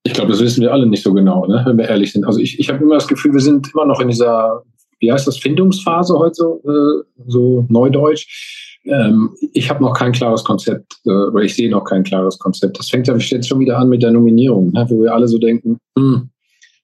Ich 0.05 0.15
glaube, 0.15 0.31
das 0.31 0.41
wissen 0.41 0.63
wir 0.63 0.73
alle 0.73 0.87
nicht 0.87 1.03
so 1.03 1.13
genau, 1.13 1.47
ne, 1.47 1.63
wenn 1.67 1.77
wir 1.77 1.89
ehrlich 1.89 2.13
sind. 2.13 2.25
Also 2.25 2.41
ich, 2.41 2.59
ich 2.59 2.71
habe 2.71 2.83
immer 2.83 2.95
das 2.95 3.09
Gefühl, 3.09 3.35
wir 3.35 3.41
sind 3.41 3.71
immer 3.75 3.85
noch 3.85 4.01
in 4.01 4.09
dieser 4.09 4.63
wie 5.01 5.13
heißt 5.13 5.27
das, 5.27 5.39
Findungsphase 5.39 6.19
heute 6.19 6.35
so, 6.35 6.63
äh, 6.65 7.05
so 7.27 7.67
neudeutsch. 7.69 8.79
Ähm, 8.85 9.31
ich 9.53 9.69
habe 9.69 9.83
noch 9.83 9.95
kein 9.95 10.13
klares 10.13 10.45
Konzept, 10.45 10.97
äh, 11.07 11.11
oder 11.11 11.43
ich 11.43 11.55
sehe 11.55 11.71
noch 11.71 11.85
kein 11.85 12.05
klares 12.05 12.39
Konzept. 12.39 12.79
Das 12.79 12.91
fängt 12.91 13.07
ja 13.07 13.17
jetzt 13.17 13.49
schon 13.49 13.61
wieder 13.61 13.79
an 13.79 13.89
mit 13.89 14.03
der 14.03 14.13
Nominierung, 14.13 14.73
ne, 14.73 14.87
wo 14.89 15.03
wir 15.03 15.15
alle 15.15 15.29
so 15.29 15.39
denken, 15.39 15.79
hm, 15.97 16.31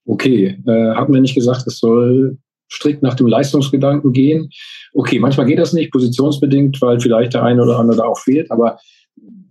okay, 0.06 0.58
äh, 0.66 0.94
haben 0.94 1.14
wir 1.14 1.20
nicht 1.20 1.34
gesagt, 1.34 1.66
es 1.66 1.78
soll 1.78 2.38
strikt 2.70 3.02
nach 3.02 3.14
dem 3.14 3.26
Leistungsgedanken 3.26 4.12
gehen. 4.12 4.50
Okay, 4.92 5.18
manchmal 5.18 5.46
geht 5.46 5.58
das 5.58 5.72
nicht, 5.72 5.92
positionsbedingt, 5.92 6.80
weil 6.82 7.00
vielleicht 7.00 7.34
der 7.34 7.44
eine 7.44 7.62
oder 7.62 7.78
andere 7.78 7.98
da 7.98 8.04
auch 8.04 8.18
fehlt, 8.18 8.50
aber 8.50 8.78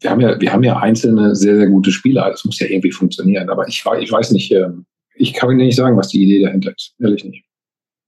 wir 0.03 0.09
haben 0.09 0.19
ja, 0.19 0.39
wir 0.39 0.51
haben 0.51 0.63
ja 0.63 0.77
einzelne 0.77 1.35
sehr, 1.35 1.55
sehr 1.55 1.67
gute 1.67 1.91
Spieler. 1.91 2.29
Das 2.29 2.43
muss 2.43 2.59
ja 2.59 2.67
irgendwie 2.67 2.91
funktionieren. 2.91 3.49
Aber 3.49 3.67
ich, 3.67 3.83
ich 4.01 4.11
weiß 4.11 4.31
nicht, 4.31 4.51
äh, 4.51 4.69
ich 5.15 5.33
kann 5.33 5.51
Ihnen 5.51 5.59
nicht 5.59 5.77
sagen, 5.77 5.97
was 5.97 6.09
die 6.09 6.23
Idee 6.23 6.43
dahinter 6.43 6.73
ist. 6.75 6.93
Ehrlich 6.99 7.23
nicht. 7.23 7.45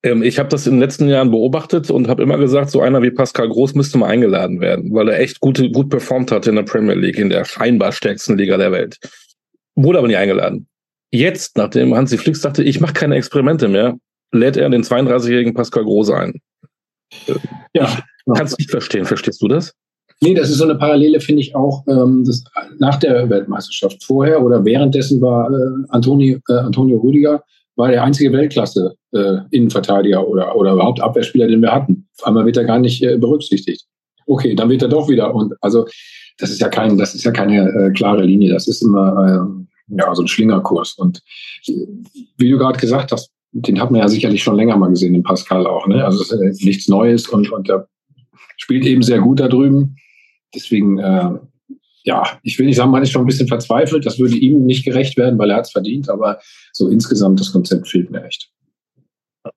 Ähm, 0.05 0.21
ich 0.21 0.37
habe 0.37 0.49
das 0.49 0.67
in 0.67 0.73
den 0.73 0.79
letzten 0.79 1.09
Jahren 1.09 1.31
beobachtet 1.31 1.89
und 1.89 2.07
habe 2.07 2.21
immer 2.21 2.37
gesagt, 2.37 2.69
so 2.69 2.79
einer 2.79 3.01
wie 3.01 3.09
Pascal 3.09 3.49
Groß 3.49 3.73
müsste 3.73 3.97
mal 3.97 4.07
eingeladen 4.07 4.61
werden, 4.61 4.93
weil 4.93 5.09
er 5.09 5.19
echt 5.19 5.39
gut, 5.39 5.59
gut 5.73 5.89
performt 5.89 6.31
hat 6.31 6.45
in 6.45 6.55
der 6.55 6.63
Premier 6.63 6.93
League, 6.93 7.17
in 7.17 7.29
der 7.29 7.43
scheinbar 7.43 7.91
stärksten 7.91 8.37
Liga 8.37 8.55
der 8.57 8.71
Welt. 8.71 8.99
Wurde 9.73 9.97
aber 9.97 10.07
nie 10.07 10.15
eingeladen. 10.15 10.67
Jetzt, 11.11 11.57
nachdem 11.57 11.95
Hansi 11.95 12.17
Flick 12.17 12.37
sagte, 12.37 12.63
ich 12.63 12.79
mache 12.79 12.93
keine 12.93 13.15
Experimente 13.15 13.67
mehr, 13.67 13.97
lädt 14.31 14.57
er 14.57 14.69
den 14.69 14.83
32-jährigen 14.83 15.55
Pascal 15.55 15.83
Groß 15.83 16.11
ein. 16.11 16.39
Ja. 17.73 17.97
Kannst 18.35 18.59
nicht 18.59 18.71
verstehen. 18.71 19.05
Verstehst 19.05 19.41
du 19.41 19.47
das? 19.47 19.73
Nee, 20.21 20.33
das 20.33 20.49
ist 20.49 20.57
so 20.57 20.63
eine 20.63 20.75
Parallele, 20.75 21.19
finde 21.19 21.41
ich 21.41 21.55
auch, 21.55 21.83
ähm, 21.87 22.23
das, 22.25 22.43
nach 22.79 22.97
der 22.97 23.29
Weltmeisterschaft. 23.29 24.03
Vorher 24.03 24.41
oder 24.41 24.63
währenddessen 24.63 25.19
war 25.21 25.49
äh, 25.51 25.85
Antoni, 25.89 26.39
äh, 26.47 26.53
Antonio 26.53 26.97
Rüdiger 26.97 27.43
war 27.75 27.89
der 27.89 28.03
einzige 28.03 28.31
Weltklasse 28.31 28.95
äh, 29.11 29.37
Innenverteidiger 29.51 30.27
oder, 30.27 30.55
oder 30.55 30.73
überhaupt 30.73 31.01
Abwehrspieler, 31.01 31.47
den 31.47 31.61
wir 31.61 31.71
hatten. 31.71 32.07
einmal 32.23 32.45
wird 32.45 32.57
er 32.57 32.65
gar 32.65 32.79
nicht 32.79 33.03
äh, 33.03 33.17
berücksichtigt. 33.17 33.85
Okay, 34.27 34.55
dann 34.55 34.69
wird 34.69 34.81
er 34.81 34.89
doch 34.89 35.09
wieder. 35.09 35.33
Und 35.33 35.53
also 35.61 35.85
das 36.37 36.49
ist 36.49 36.61
ja 36.61 36.69
kein, 36.69 36.97
das 36.97 37.15
ist 37.15 37.23
ja 37.23 37.31
keine 37.31 37.69
äh, 37.69 37.91
klare 37.91 38.23
Linie. 38.23 38.51
Das 38.51 38.67
ist 38.67 38.81
immer 38.81 39.67
äh, 39.89 39.95
ja 39.95 40.15
so 40.15 40.23
ein 40.23 40.27
Schlingerkurs. 40.27 40.93
Und 40.93 41.21
wie 42.37 42.49
du 42.49 42.57
gerade 42.57 42.79
gesagt 42.79 43.11
hast, 43.11 43.31
den 43.51 43.79
hat 43.79 43.91
man 43.91 44.01
ja 44.01 44.07
sicherlich 44.07 44.43
schon 44.43 44.57
länger 44.57 44.75
mal 44.75 44.89
gesehen, 44.89 45.13
den 45.13 45.23
Pascal 45.23 45.65
auch. 45.65 45.87
Ne? 45.87 46.03
Also 46.03 46.35
äh, 46.35 46.53
nichts 46.59 46.89
Neues 46.89 47.27
und, 47.27 47.51
und 47.51 47.69
der 47.69 47.87
spielt 48.57 48.85
eben 48.85 49.01
sehr 49.01 49.19
gut 49.19 49.39
da 49.39 49.47
drüben. 49.47 49.95
Deswegen, 50.53 50.99
äh, 50.99 51.29
ja, 52.05 52.23
ich 52.43 52.57
will 52.57 52.67
nicht 52.67 52.75
sagen, 52.75 52.91
man 52.91 53.03
ist 53.03 53.11
schon 53.11 53.23
ein 53.23 53.27
bisschen 53.27 53.47
verzweifelt. 53.47 54.05
Das 54.05 54.19
würde 54.19 54.35
ihm 54.35 54.65
nicht 54.65 54.85
gerecht 54.85 55.17
werden, 55.17 55.37
weil 55.39 55.49
er 55.49 55.57
hat 55.57 55.65
es 55.65 55.71
verdient. 55.71 56.09
Aber 56.09 56.39
so 56.71 56.87
insgesamt 56.87 57.39
das 57.39 57.51
Konzept 57.51 57.87
fehlt 57.87 58.11
mir 58.11 58.23
echt. 58.23 58.49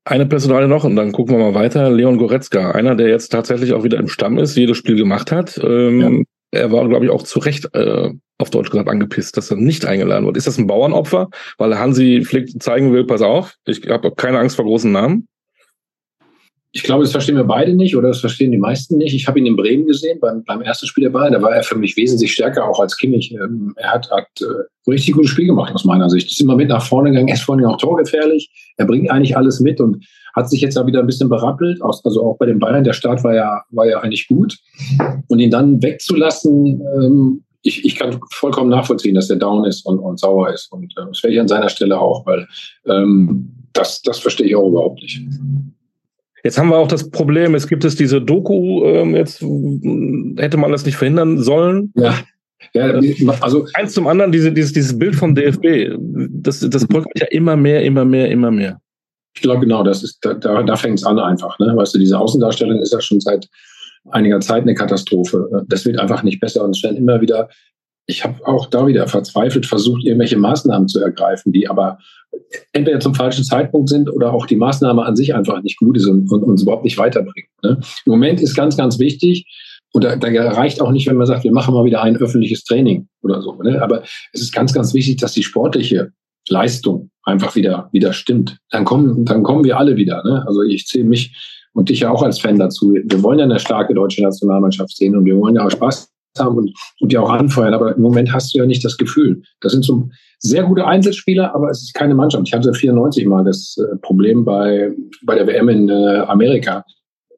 Eine 0.05 0.26
Personale 0.26 0.68
noch 0.68 0.84
und 0.84 0.96
dann 0.96 1.12
gucken 1.12 1.36
wir 1.36 1.44
mal 1.44 1.55
weiter. 1.55 1.90
Leon 1.90 2.18
Goretzka, 2.18 2.72
einer, 2.72 2.94
der 2.94 3.09
jetzt 3.09 3.28
tatsächlich 3.28 3.72
auch 3.72 3.84
wieder 3.84 3.99
im 3.99 4.09
Stamm 4.09 4.38
ist, 4.38 4.57
jedes 4.57 4.76
Spiel 4.76 4.96
gemacht 4.96 5.30
hat. 5.30 5.59
Ähm, 5.62 6.01
ja. 6.01 6.24
Er 6.51 6.72
war, 6.72 6.88
glaube 6.88 7.05
ich, 7.05 7.11
auch 7.11 7.22
zu 7.22 7.38
Recht 7.40 7.74
äh, 7.74 8.11
auf 8.38 8.51
Deutsch 8.51 8.70
gesagt 8.70 8.88
angepisst, 8.88 9.36
dass 9.36 9.51
er 9.51 9.59
nicht 9.59 9.84
eingeladen 9.84 10.24
wird. 10.24 10.38
Ist 10.38 10.46
das 10.46 10.57
ein 10.57 10.66
Bauernopfer, 10.66 11.28
weil 11.59 11.78
Hansi 11.78 12.22
Flick 12.24 12.62
zeigen 12.62 12.92
will, 12.92 13.05
pass 13.05 13.20
auf, 13.20 13.57
ich 13.66 13.86
habe 13.88 14.12
keine 14.12 14.38
Angst 14.38 14.57
vor 14.57 14.64
großen 14.64 14.90
Namen? 14.90 15.28
Ich 16.79 16.85
glaube, 16.85 17.03
das 17.03 17.11
verstehen 17.11 17.35
wir 17.35 17.43
beide 17.43 17.74
nicht 17.74 17.97
oder 17.97 18.07
das 18.07 18.20
verstehen 18.20 18.53
die 18.53 18.59
meisten 18.59 18.99
nicht. 18.99 19.12
Ich 19.12 19.26
habe 19.26 19.41
ihn 19.41 19.47
in 19.47 19.57
Bremen 19.57 19.85
gesehen 19.85 20.20
beim, 20.20 20.45
beim 20.45 20.62
ersten 20.62 20.87
Spiel 20.87 21.03
der 21.03 21.11
Bayern. 21.11 21.33
Da 21.33 21.43
war 21.43 21.51
er 21.51 21.64
für 21.64 21.76
mich 21.76 21.97
wesentlich 21.97 22.33
stärker, 22.33 22.68
auch 22.68 22.79
als 22.79 22.97
Kimmich. 22.97 23.33
Ähm, 23.33 23.74
er 23.76 23.95
hat, 23.95 24.09
hat 24.12 24.29
äh, 24.41 24.89
richtig 24.89 25.14
gutes 25.14 25.33
Spiel 25.33 25.47
gemacht 25.47 25.74
aus 25.74 25.85
meiner 25.85 26.09
Sicht. 26.09 26.31
Ist 26.31 26.41
immer 26.41 26.55
mit 26.55 26.68
nach 26.68 26.87
vorne 26.87 27.11
gegangen, 27.11 27.26
ist 27.26 27.43
vor 27.43 27.57
allem 27.57 27.64
auch 27.64 27.79
torgefährlich. 27.79 28.49
Er 28.76 28.87
bringt 28.87 29.11
eigentlich 29.11 29.37
alles 29.37 29.59
mit 29.59 29.81
und 29.81 30.07
hat 30.37 30.49
sich 30.49 30.61
jetzt 30.61 30.76
da 30.76 30.87
wieder 30.87 31.01
ein 31.01 31.07
bisschen 31.07 31.29
berappelt. 31.29 31.83
Also 31.83 32.24
auch 32.24 32.39
bei 32.39 32.47
den 32.47 32.61
Bayern, 32.61 32.85
der 32.85 32.93
Start 32.93 33.24
war 33.24 33.35
ja, 33.35 33.64
war 33.70 33.89
ja 33.89 33.99
eigentlich 33.99 34.29
gut. 34.29 34.57
Und 35.26 35.41
ihn 35.41 35.51
dann 35.51 35.83
wegzulassen, 35.83 36.81
ähm, 36.97 37.45
ich, 37.62 37.85
ich 37.85 37.97
kann 37.97 38.20
vollkommen 38.31 38.70
nachvollziehen, 38.70 39.16
dass 39.16 39.31
er 39.31 39.37
down 39.37 39.64
ist 39.64 39.85
und, 39.85 39.99
und 39.99 40.20
sauer 40.20 40.53
ist. 40.53 40.70
Und 40.70 40.95
äh, 40.97 41.07
das 41.09 41.24
wäre 41.24 41.33
ich 41.33 41.41
an 41.41 41.49
seiner 41.49 41.70
Stelle 41.70 42.01
auch, 42.01 42.24
weil 42.24 42.47
ähm, 42.87 43.53
das, 43.72 44.01
das 44.03 44.20
verstehe 44.20 44.47
ich 44.47 44.55
auch 44.55 44.68
überhaupt 44.68 45.03
nicht. 45.03 45.20
Jetzt 46.49 46.57
haben 46.57 46.70
wir 46.70 46.78
auch 46.78 46.88
das 46.88 47.11
Problem, 47.11 47.55
es 47.55 47.68
gibt 47.68 47.84
es 47.84 47.94
diese 47.94 48.22
Doku, 48.22 48.82
ähm, 48.86 49.14
jetzt 49.14 49.42
hätte 50.38 50.57
man 50.57 50.72
das 50.72 50.86
nicht 50.86 50.96
verhindern 50.96 51.36
sollen. 51.42 51.92
Ja. 51.94 52.14
Ja, 52.72 52.99
also 53.40 53.66
eins 53.74 53.92
zum 53.92 54.07
anderen, 54.07 54.32
diese, 54.32 54.51
dieses, 54.51 54.72
dieses 54.72 54.99
Bild 54.99 55.14
vom 55.14 55.34
DFB, 55.34 55.94
das, 55.99 56.61
das 56.61 56.86
folgt 56.90 57.18
ja 57.20 57.26
immer 57.26 57.55
mehr, 57.55 57.82
immer 57.82 58.07
mehr, 58.07 58.30
immer 58.30 58.51
mehr. 58.51 58.80
Ich 59.34 59.42
glaube 59.42 59.61
genau, 59.61 59.82
das 59.82 60.03
ist, 60.03 60.20
da, 60.22 60.32
da, 60.32 60.62
da 60.62 60.76
fängt 60.76 60.99
es 60.99 61.05
an 61.05 61.18
einfach. 61.18 61.59
Ne? 61.59 61.70
Weißt 61.76 61.94
du, 61.94 61.99
diese 61.99 62.18
Außendarstellung 62.18 62.80
ist 62.80 62.94
ja 62.94 63.01
schon 63.03 63.20
seit 63.20 63.46
einiger 64.09 64.40
Zeit 64.40 64.62
eine 64.62 64.74
Katastrophe. 64.74 65.66
Das 65.68 65.84
wird 65.84 65.99
einfach 65.99 66.22
nicht 66.22 66.40
besser 66.40 66.64
und 66.64 66.74
es 66.74 66.82
werden 66.82 66.96
immer 66.96 67.20
wieder 67.20 67.51
ich 68.09 68.24
habe 68.24 68.44
auch 68.46 68.66
da 68.66 68.86
wieder 68.86 69.06
verzweifelt 69.06 69.66
versucht, 69.66 70.02
irgendwelche 70.02 70.38
Maßnahmen 70.38 70.88
zu 70.88 70.98
ergreifen, 70.98 71.52
die 71.52 71.68
aber 71.68 71.98
entweder 72.72 73.00
zum 73.00 73.14
falschen 73.14 73.44
Zeitpunkt 73.44 73.90
sind 73.90 74.11
oder 74.11 74.32
auch 74.32 74.46
die 74.46 74.56
Maßnahme 74.56 75.04
an 75.04 75.14
sich 75.14 75.34
einfach 75.34 75.62
nicht 75.62 75.78
gut 75.78 75.98
ist 75.98 76.06
und, 76.06 76.32
und 76.32 76.42
uns 76.42 76.62
überhaupt 76.62 76.84
nicht 76.84 76.96
weiterbringt. 76.96 77.48
Ne? 77.62 77.78
Im 78.06 78.11
Moment 78.11 78.40
ist 78.40 78.56
ganz, 78.56 78.76
ganz 78.76 78.98
wichtig, 78.98 79.46
und 79.92 80.04
da, 80.04 80.16
da 80.16 80.28
reicht 80.50 80.82
auch 80.82 80.90
nicht, 80.90 81.06
wenn 81.06 81.16
man 81.16 81.26
sagt, 81.26 81.44
wir 81.44 81.52
machen 81.52 81.74
mal 81.74 81.84
wieder 81.84 82.02
ein 82.02 82.16
öffentliches 82.16 82.64
Training 82.64 83.09
oder 83.22 83.40
so. 83.40 83.54
Ne? 83.62 83.80
Aber 83.80 84.02
es 84.32 84.42
ist 84.42 84.52
ganz, 84.52 84.72
ganz 84.72 84.92
wichtig, 84.92 85.16
dass 85.16 85.32
die 85.32 85.42
sportliche 85.42 86.12
Leistung 86.48 87.11
einfach 87.24 87.56
wieder, 87.56 87.88
wieder 87.92 88.12
stimmt. 88.12 88.59
Dann 88.70 88.84
kommen, 88.84 89.24
dann 89.24 89.42
kommen 89.42 89.64
wir 89.64 89.78
alle 89.78 89.96
wieder. 89.96 90.22
Ne? 90.24 90.44
Also 90.46 90.62
ich 90.62 90.86
zähle 90.86 91.04
mich 91.04 91.34
und 91.72 91.88
dich 91.88 92.00
ja 92.00 92.11
auch 92.11 92.22
als 92.22 92.38
Fan 92.38 92.59
dazu. 92.59 92.92
Wir 92.92 93.22
wollen 93.22 93.38
ja 93.38 93.46
eine 93.46 93.59
starke 93.59 93.94
deutsche 93.94 94.22
Nationalmannschaft 94.22 94.94
sehen 94.94 95.16
und 95.16 95.24
wir 95.24 95.36
wollen 95.38 95.56
ja 95.56 95.64
auch 95.64 95.70
Spaß 95.70 96.11
haben 96.39 96.57
und, 96.57 96.72
und 97.01 97.12
die 97.12 97.18
auch 97.18 97.31
anfeuern. 97.31 97.74
Aber 97.74 97.95
im 97.95 98.03
Moment 98.03 98.33
hast 98.33 98.55
du 98.55 98.59
ja 98.59 98.66
nicht 98.66 98.85
das 98.85 98.97
Gefühl. 98.97 99.43
Das 99.61 99.72
sind 99.72 99.85
so 99.85 100.09
sehr 100.39 100.62
gute 100.64 100.87
Einzelspieler, 100.87 101.55
aber 101.55 101.70
es 101.70 101.83
ist 101.83 101.95
keine 101.95 102.14
Mannschaft. 102.14 102.47
Ich 102.47 102.55
hatte 102.55 102.72
94 102.72 103.26
mal 103.26 103.45
das 103.45 103.76
äh, 103.79 103.97
Problem 103.99 104.45
bei, 104.45 104.93
bei 105.24 105.35
der 105.35 105.47
WM 105.47 105.68
in 105.68 105.89
äh, 105.89 106.18
Amerika 106.26 106.85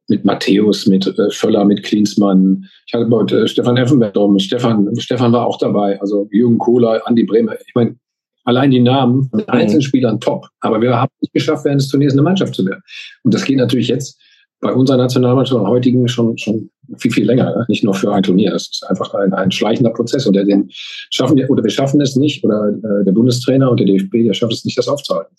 mit 0.08 0.24
Matthäus, 0.24 0.86
mit 0.86 1.06
äh, 1.06 1.30
Völler, 1.30 1.64
mit 1.64 1.82
Klinsmann. 1.82 2.66
Ich 2.86 2.92
hatte 2.92 3.06
bei 3.06 3.22
äh, 3.32 3.46
Stefan 3.46 3.76
Effenberg 3.76 4.12
drum. 4.12 4.38
Stefan, 4.38 4.88
Stefan 4.98 5.32
war 5.32 5.46
auch 5.46 5.58
dabei. 5.58 6.00
Also 6.00 6.28
Jürgen 6.32 6.58
Kohler, 6.58 7.00
Andi 7.06 7.24
Bremer. 7.24 7.54
Ich 7.66 7.74
meine, 7.74 7.96
allein 8.44 8.70
die 8.70 8.80
Namen 8.80 9.30
mit 9.32 9.46
mhm. 9.46 9.54
Einzelspielern 9.54 10.20
top. 10.20 10.48
Aber 10.60 10.80
wir 10.80 11.00
haben 11.00 11.12
nicht 11.20 11.32
geschafft, 11.32 11.64
während 11.64 11.80
des 11.80 11.88
Turniers 11.88 12.12
eine 12.12 12.22
Mannschaft 12.22 12.54
zu 12.54 12.66
werden. 12.66 12.82
Und 13.22 13.32
das 13.32 13.44
geht 13.44 13.56
natürlich 13.56 13.88
jetzt 13.88 14.20
bei 14.60 14.72
unserer 14.72 14.98
Nationalmannschaft 14.98 15.64
heutigen 15.66 16.06
schon, 16.08 16.36
schon 16.36 16.70
viel, 16.98 17.10
viel 17.10 17.26
länger, 17.26 17.56
ne? 17.56 17.64
nicht 17.68 17.84
nur 17.84 17.94
für 17.94 18.12
ein 18.12 18.22
Turnier. 18.22 18.50
Das 18.50 18.68
ist 18.70 18.84
einfach 18.88 19.14
ein, 19.14 19.32
ein 19.32 19.50
schleichender 19.50 19.90
Prozess 19.90 20.26
und 20.26 20.34
der, 20.34 20.44
den 20.44 20.68
schaffen 21.10 21.36
wir, 21.36 21.48
oder 21.48 21.62
wir 21.62 21.70
schaffen 21.70 22.00
es 22.00 22.16
nicht, 22.16 22.44
oder 22.44 22.68
äh, 22.68 23.04
der 23.04 23.12
Bundestrainer 23.12 23.70
und 23.70 23.80
der 23.80 23.86
DFB, 23.86 24.24
der 24.26 24.34
schafft 24.34 24.52
es 24.52 24.64
nicht, 24.64 24.76
das 24.76 24.88
aufzuhalten. 24.88 25.34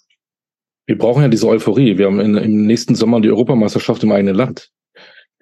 Wir 0.87 0.97
brauchen 0.97 1.21
ja 1.21 1.27
diese 1.27 1.47
Euphorie. 1.47 1.97
Wir 1.97 2.07
haben 2.07 2.19
in, 2.19 2.35
im 2.35 2.65
nächsten 2.65 2.95
Sommer 2.95 3.21
die 3.21 3.29
Europameisterschaft 3.29 4.03
im 4.03 4.11
eigenen 4.11 4.35
Land. 4.35 4.69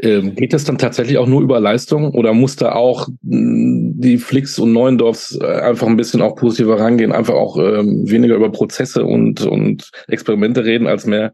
Ähm, 0.01 0.35
geht 0.35 0.53
das 0.53 0.63
dann 0.63 0.77
tatsächlich 0.77 1.17
auch 1.17 1.27
nur 1.27 1.41
über 1.41 1.59
Leistung 1.59 2.11
oder 2.13 2.33
muss 2.33 2.55
da 2.55 2.71
auch 2.71 3.09
mh, 3.21 3.37
hm, 3.37 3.93
die 3.99 4.17
Flix 4.17 4.57
und 4.57 4.71
Neuendorfs 4.71 5.37
äh, 5.41 5.45
einfach 5.45 5.87
ein 5.87 5.97
bisschen 5.97 6.21
auch 6.21 6.35
positiver 6.35 6.79
rangehen, 6.79 7.11
einfach 7.11 7.33
auch 7.33 7.57
ähm, 7.57 8.09
weniger 8.09 8.35
über 8.35 8.49
Prozesse 8.49 9.03
und, 9.03 9.45
und 9.45 9.91
Experimente 10.07 10.63
reden, 10.63 10.87
als 10.87 11.05
mehr 11.05 11.33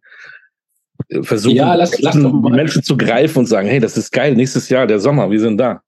versuchen, 1.22 1.56
ja, 1.56 1.76
lass, 1.76 2.00
lass 2.02 2.16
die 2.16 2.50
Menschen 2.50 2.84
zu 2.84 2.98
greifen 2.98 3.40
und 3.40 3.46
sagen, 3.46 3.68
hey, 3.68 3.80
das 3.80 3.98
ist 3.98 4.12
geil, 4.12 4.36
nächstes 4.36 4.70
Jahr, 4.70 4.88
der 4.88 5.00
Sommer, 5.00 5.30
wir 5.30 5.40
sind 5.40 5.58
da. 5.58 5.82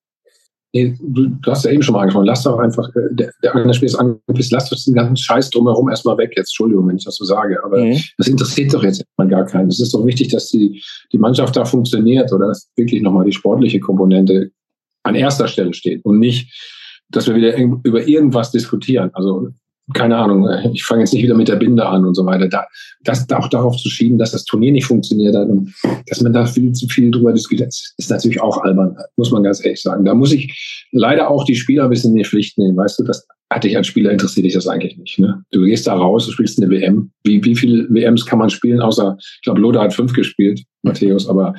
Du, 0.73 1.27
du 1.27 1.51
hast 1.51 1.65
ja 1.65 1.71
eben 1.71 1.81
schon 1.81 1.93
mal 1.93 2.01
angesprochen, 2.01 2.27
lass 2.27 2.43
doch 2.43 2.59
einfach, 2.59 2.87
äh, 2.89 3.07
der, 3.11 3.31
der 3.41 3.73
Spiel 3.73 3.87
ist 3.87 3.95
angepisst, 3.95 4.51
lass 4.51 4.69
doch 4.69 4.77
den 4.85 4.93
ganzen 4.93 5.15
Scheiß 5.15 5.49
drumherum 5.49 5.89
erstmal 5.89 6.17
weg 6.17 6.33
jetzt. 6.35 6.49
Entschuldigung, 6.49 6.87
wenn 6.87 6.97
ich 6.97 7.05
das 7.05 7.15
so 7.15 7.25
sage, 7.25 7.57
aber 7.63 7.83
mhm. 7.83 7.99
das 8.17 8.27
interessiert 8.27 8.73
doch 8.73 8.83
jetzt 8.83 9.03
mal 9.17 9.27
gar 9.27 9.45
keinen. 9.45 9.69
Es 9.69 9.79
ist 9.79 9.93
doch 9.93 10.05
wichtig, 10.05 10.27
dass 10.27 10.49
die, 10.49 10.83
die 11.11 11.17
Mannschaft 11.17 11.55
da 11.55 11.65
funktioniert 11.65 12.31
oder 12.31 12.47
dass 12.47 12.69
wirklich 12.75 13.01
nochmal 13.01 13.25
die 13.25 13.31
sportliche 13.31 13.79
Komponente 13.79 14.51
an 15.03 15.15
erster 15.15 15.47
Stelle 15.47 15.73
steht 15.73 16.03
und 16.05 16.19
nicht, 16.19 16.53
dass 17.09 17.27
wir 17.27 17.35
wieder 17.35 17.57
über 17.57 18.05
irgendwas 18.05 18.51
diskutieren. 18.51 19.09
Also 19.13 19.49
keine 19.93 20.17
Ahnung, 20.17 20.49
ich 20.73 20.83
fange 20.83 21.01
jetzt 21.01 21.13
nicht 21.13 21.23
wieder 21.23 21.35
mit 21.35 21.47
der 21.47 21.55
Binde 21.55 21.85
an 21.85 22.05
und 22.05 22.13
so 22.13 22.25
weiter. 22.25 22.47
Da, 22.49 22.65
das 23.03 23.29
auch 23.31 23.47
darauf 23.47 23.77
zu 23.77 23.89
schieben, 23.89 24.17
dass 24.17 24.31
das 24.31 24.43
Turnier 24.43 24.71
nicht 24.71 24.85
funktioniert 24.85 25.35
hat 25.35 25.47
und 25.47 25.73
dass 26.07 26.21
man 26.21 26.33
da 26.33 26.45
viel 26.45 26.73
zu 26.73 26.87
viel 26.87 27.09
drüber 27.09 27.31
diskutiert, 27.31 27.73
ist 27.97 28.09
natürlich 28.09 28.41
auch 28.41 28.57
albern, 28.63 28.97
muss 29.15 29.31
man 29.31 29.43
ganz 29.43 29.63
ehrlich 29.63 29.81
sagen. 29.81 30.03
Da 30.03 30.13
muss 30.13 30.33
ich 30.33 30.87
leider 30.91 31.29
auch 31.29 31.45
die 31.45 31.55
Spieler 31.55 31.85
ein 31.85 31.89
bisschen 31.89 32.11
in 32.11 32.17
die 32.17 32.25
Pflicht 32.25 32.57
nehmen. 32.57 32.75
Weißt 32.75 32.99
du, 32.99 33.03
das 33.03 33.25
hatte 33.49 33.69
ich 33.69 33.77
als 33.77 33.87
Spieler 33.87 34.11
interessiert 34.11 34.45
dich 34.45 34.53
das 34.53 34.67
eigentlich 34.67 34.97
nicht. 34.97 35.19
Ne? 35.19 35.41
Du 35.51 35.63
gehst 35.63 35.87
da 35.87 35.93
raus, 35.93 36.25
du 36.25 36.33
spielst 36.33 36.61
eine 36.61 36.69
WM. 36.69 37.11
Wie, 37.23 37.43
wie 37.45 37.55
viele 37.55 37.87
WMs 37.89 38.25
kann 38.25 38.39
man 38.39 38.49
spielen, 38.49 38.81
außer, 38.81 39.15
ich 39.19 39.41
glaube, 39.43 39.61
Loda 39.61 39.81
hat 39.81 39.93
fünf 39.93 40.11
gespielt, 40.11 40.63
Matthäus, 40.83 41.29
aber 41.29 41.53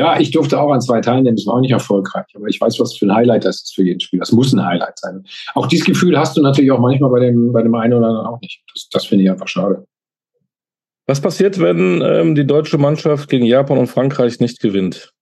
ja, 0.00 0.18
ich 0.18 0.30
durfte 0.30 0.58
auch 0.58 0.72
an 0.72 0.80
zwei 0.80 1.02
teilnehmen, 1.02 1.36
das 1.36 1.46
war 1.46 1.56
auch 1.56 1.60
nicht 1.60 1.72
erfolgreich. 1.72 2.24
Aber 2.34 2.46
ich 2.46 2.58
weiß, 2.58 2.80
was 2.80 2.96
für 2.96 3.04
ein 3.04 3.14
Highlight 3.14 3.44
das 3.44 3.56
ist 3.56 3.74
für 3.74 3.84
jeden 3.84 4.00
Spiel. 4.00 4.18
Das 4.18 4.32
muss 4.32 4.50
ein 4.54 4.64
Highlight 4.64 4.98
sein. 4.98 5.26
Auch 5.54 5.66
dieses 5.66 5.84
Gefühl 5.84 6.18
hast 6.18 6.38
du 6.38 6.42
natürlich 6.42 6.72
auch 6.72 6.78
manchmal 6.78 7.10
bei 7.10 7.20
dem, 7.20 7.52
bei 7.52 7.62
dem 7.62 7.74
einen 7.74 7.92
oder 7.92 8.06
anderen 8.06 8.26
auch 8.26 8.40
nicht. 8.40 8.62
Das, 8.72 8.88
das 8.88 9.04
finde 9.04 9.24
ich 9.24 9.30
einfach 9.30 9.46
schade. 9.46 9.86
Was 11.06 11.20
passiert, 11.20 11.60
wenn 11.60 12.00
ähm, 12.02 12.34
die 12.34 12.46
deutsche 12.46 12.78
Mannschaft 12.78 13.28
gegen 13.28 13.44
Japan 13.44 13.76
und 13.76 13.88
Frankreich 13.88 14.40
nicht 14.40 14.60
gewinnt? 14.60 15.12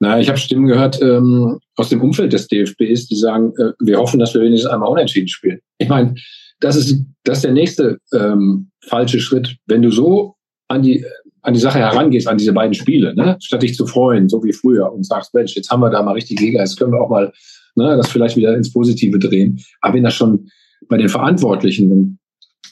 Na, 0.00 0.20
ich 0.20 0.28
habe 0.28 0.36
Stimmen 0.36 0.66
gehört 0.66 1.00
ähm, 1.00 1.58
aus 1.76 1.88
dem 1.88 2.02
Umfeld 2.02 2.34
des 2.34 2.48
DFBs, 2.48 3.08
die 3.08 3.16
sagen, 3.16 3.54
äh, 3.56 3.72
wir 3.80 3.98
hoffen, 3.98 4.20
dass 4.20 4.34
wir 4.34 4.42
wenigstens 4.42 4.70
einmal 4.70 4.90
unentschieden 4.90 5.28
spielen. 5.28 5.60
Ich 5.78 5.88
meine, 5.88 6.14
das 6.60 6.76
ist, 6.76 7.02
das 7.24 7.38
ist 7.38 7.44
der 7.44 7.52
nächste 7.52 7.98
ähm, 8.12 8.70
falsche 8.84 9.20
Schritt. 9.20 9.56
Wenn 9.64 9.80
du 9.80 9.90
so 9.90 10.34
an 10.68 10.82
die 10.82 11.02
an 11.48 11.54
die 11.54 11.60
Sache 11.60 11.78
herangehst, 11.78 12.28
an 12.28 12.38
diese 12.38 12.52
beiden 12.52 12.74
Spiele, 12.74 13.14
ne? 13.14 13.36
statt 13.40 13.62
dich 13.62 13.74
zu 13.74 13.86
freuen, 13.86 14.28
so 14.28 14.44
wie 14.44 14.52
früher 14.52 14.92
und 14.92 15.04
sagst, 15.04 15.32
Mensch, 15.32 15.56
jetzt 15.56 15.70
haben 15.70 15.80
wir 15.80 15.90
da 15.90 16.02
mal 16.02 16.12
richtig 16.12 16.38
Liga, 16.40 16.60
jetzt 16.60 16.78
können 16.78 16.92
wir 16.92 17.00
auch 17.00 17.08
mal 17.08 17.32
ne, 17.74 17.96
das 17.96 18.10
vielleicht 18.10 18.36
wieder 18.36 18.54
ins 18.54 18.72
Positive 18.72 19.18
drehen. 19.18 19.58
Aber 19.80 19.94
wenn 19.94 20.04
das 20.04 20.14
schon 20.14 20.50
bei 20.88 20.98
den 20.98 21.08
Verantwortlichen 21.08 22.18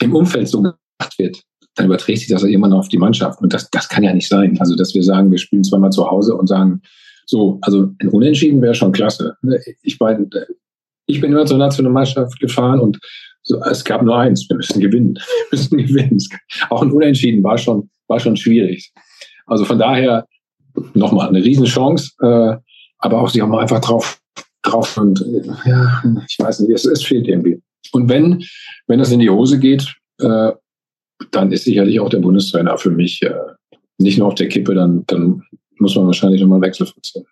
im 0.01 0.15
Umfeld 0.15 0.49
so 0.49 0.59
gemacht 0.59 1.19
wird, 1.19 1.43
dann 1.75 1.87
überträgt 1.87 2.21
sich 2.21 2.29
das 2.29 2.43
ja 2.43 2.49
irgendwann 2.49 2.73
auf 2.73 2.89
die 2.89 2.99
Mannschaft. 2.99 3.41
Und 3.41 3.53
das, 3.53 3.71
das 3.71 3.89
kann 3.89 4.03
ja 4.03 4.13
nicht 4.13 4.29
sein. 4.29 4.59
Also, 4.61 4.77
dass 4.77 4.95
wir 4.95 5.03
sagen, 5.03 5.31
wir 5.31 5.39
spielen 5.39 5.65
zweimal 5.65 5.91
zu 5.91 6.11
Hause 6.11 6.35
und 6.35 6.49
sagen, 6.49 6.83
so, 7.27 7.59
also 7.63 7.91
ein 7.99 8.09
Unentschieden 8.09 8.63
wäre 8.63 8.75
schon 8.75 8.93
klasse. 8.93 9.37
Ich 9.83 9.99
meine, 9.99 10.29
ich 11.07 11.21
bin 11.21 11.33
immer 11.33 11.47
zur 11.47 11.59
Nationalmannschaft 11.59 12.39
gefahren 12.41 12.81
und 12.81 12.99
so, 13.43 13.63
es 13.63 13.85
gab 13.85 14.03
nur 14.03 14.19
eins, 14.19 14.49
wir 14.49 14.57
müssen 14.57 14.81
gewinnen. 14.81 15.15
Wir 15.51 15.59
müssen 15.59 15.79
gewinnen. 15.79 16.19
Auch 16.69 16.83
ein 16.83 16.91
Unentschieden 16.91 17.45
war 17.45 17.57
schon, 17.57 17.89
war 18.09 18.21
schon 18.21 18.37
schwierig. 18.37 18.93
Also 19.47 19.65
von 19.65 19.79
daher 19.79 20.27
nochmal 20.95 21.29
eine 21.29 21.43
Riesenchance, 21.43 22.13
äh, 22.21 22.57
aber 22.99 23.21
auch 23.21 23.29
sie 23.29 23.43
haben 23.43 23.55
einfach 23.55 23.81
drauf, 23.81 24.21
drauf 24.63 24.97
und 24.97 25.21
äh, 25.23 25.47
ja, 25.69 26.03
ich 26.29 26.37
weiß 26.39 26.61
nicht, 26.61 26.73
es, 26.73 26.85
es 26.85 27.03
fehlt 27.03 27.29
irgendwie. 27.29 27.61
Und 27.93 28.09
wenn, 28.09 28.43
wenn 28.87 28.99
das 28.99 29.13
in 29.13 29.21
die 29.21 29.31
Hose 29.31 29.59
geht, 29.59 29.95
äh, 30.19 30.53
dann 31.31 31.53
ist 31.53 31.65
sicherlich 31.65 32.01
auch 32.01 32.11
der 32.11 32.19
Bundestrainer 32.19 32.77
für 32.77 32.91
mich 32.91 33.23
äh, 33.23 33.35
nicht 33.99 34.19
nur 34.19 34.29
auf 34.29 34.35
der 34.35 34.49
Kippe, 34.49 34.75
dann, 34.75 35.05
dann 35.07 35.43
muss 35.79 35.97
man 35.97 36.07
wahrscheinlich 36.07 36.41
nochmal 36.41 36.57
einen 36.57 36.65
Wechsel 36.65 36.87
vollziehen. 36.87 37.25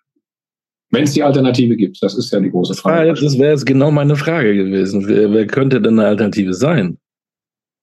Wenn 0.91 1.03
es 1.03 1.13
die 1.13 1.23
Alternative 1.23 1.75
gibt, 1.75 2.01
das 2.01 2.15
ist 2.15 2.31
ja 2.31 2.39
die 2.39 2.51
große 2.51 2.73
Frage. 2.73 3.11
Ah, 3.11 3.13
das 3.13 3.37
wäre 3.37 3.51
jetzt 3.51 3.65
genau 3.65 3.91
meine 3.91 4.15
Frage 4.15 4.55
gewesen. 4.55 5.07
Wer, 5.07 5.31
wer 5.31 5.47
könnte 5.47 5.81
denn 5.81 5.99
eine 5.99 6.07
Alternative 6.07 6.53
sein? 6.53 6.97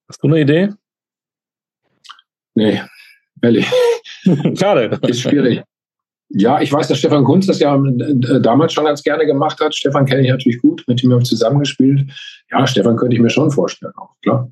Hast 0.09 0.22
du 0.22 0.28
eine 0.28 0.40
Idee? 0.40 0.70
Nee, 2.55 2.80
ehrlich. 3.42 3.66
Schade. 4.55 4.98
Ist 5.07 5.20
schwierig. 5.20 5.62
Ja, 6.34 6.62
ich 6.62 6.72
weiß, 6.72 6.88
dass 6.88 6.98
Stefan 6.98 7.24
Kunz 7.24 7.46
das 7.46 7.59
ja 7.59 7.76
äh, 7.76 8.40
damals 8.40 8.72
schon 8.72 8.86
ganz 8.86 9.03
gerne 9.03 9.26
gemacht 9.26 9.61
hat. 9.61 9.74
Stefan 9.74 10.07
kenne 10.07 10.22
ich 10.22 10.30
natürlich 10.30 10.62
gut, 10.62 10.82
mit 10.86 11.03
dem 11.03 11.12
habe 11.12 11.22
ich 11.22 11.28
zusammengespielt. 11.28 12.11
Ja, 12.50 12.66
Stefan 12.66 12.96
könnte 12.96 13.14
ich 13.14 13.22
mir 13.22 13.30
schon 13.30 13.50
vorstellen, 13.50 13.92
auch 13.96 14.14
klar. 14.22 14.50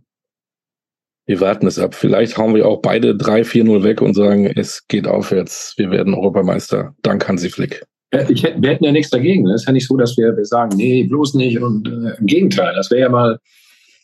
Wir 1.27 1.41
warten 1.41 1.67
es 1.67 1.79
ab. 1.79 1.95
Vielleicht 1.95 2.37
hauen 2.37 2.55
wir 2.55 2.67
auch 2.67 2.83
beide 2.83 3.13
3-4-0 3.13 3.83
weg 3.83 4.03
und 4.03 4.15
sagen, 4.15 4.47
es 4.47 4.87
geht 4.89 5.07
aufwärts. 5.07 5.75
Wir 5.77 5.91
werden 5.91 6.13
Europameister. 6.13 6.95
Dank 7.03 7.27
Hansi 7.29 7.49
Flick. 7.49 7.85
Ich, 8.29 8.43
wir 8.43 8.71
hätten 8.71 8.85
ja 8.85 8.91
nichts 8.91 9.11
dagegen. 9.11 9.49
Es 9.49 9.63
ist 9.63 9.67
ja 9.67 9.73
nicht 9.73 9.87
so, 9.87 9.97
dass 9.97 10.17
wir, 10.19 10.37
wir 10.37 10.45
sagen, 10.45 10.77
nee, 10.77 11.05
bloß 11.05 11.35
nicht. 11.35 11.61
Und 11.61 11.87
äh, 11.87 12.19
im 12.19 12.27
Gegenteil, 12.27 12.75
das 12.75 12.91
wäre 12.91 13.03
ja 13.03 13.09
mal, 13.09 13.39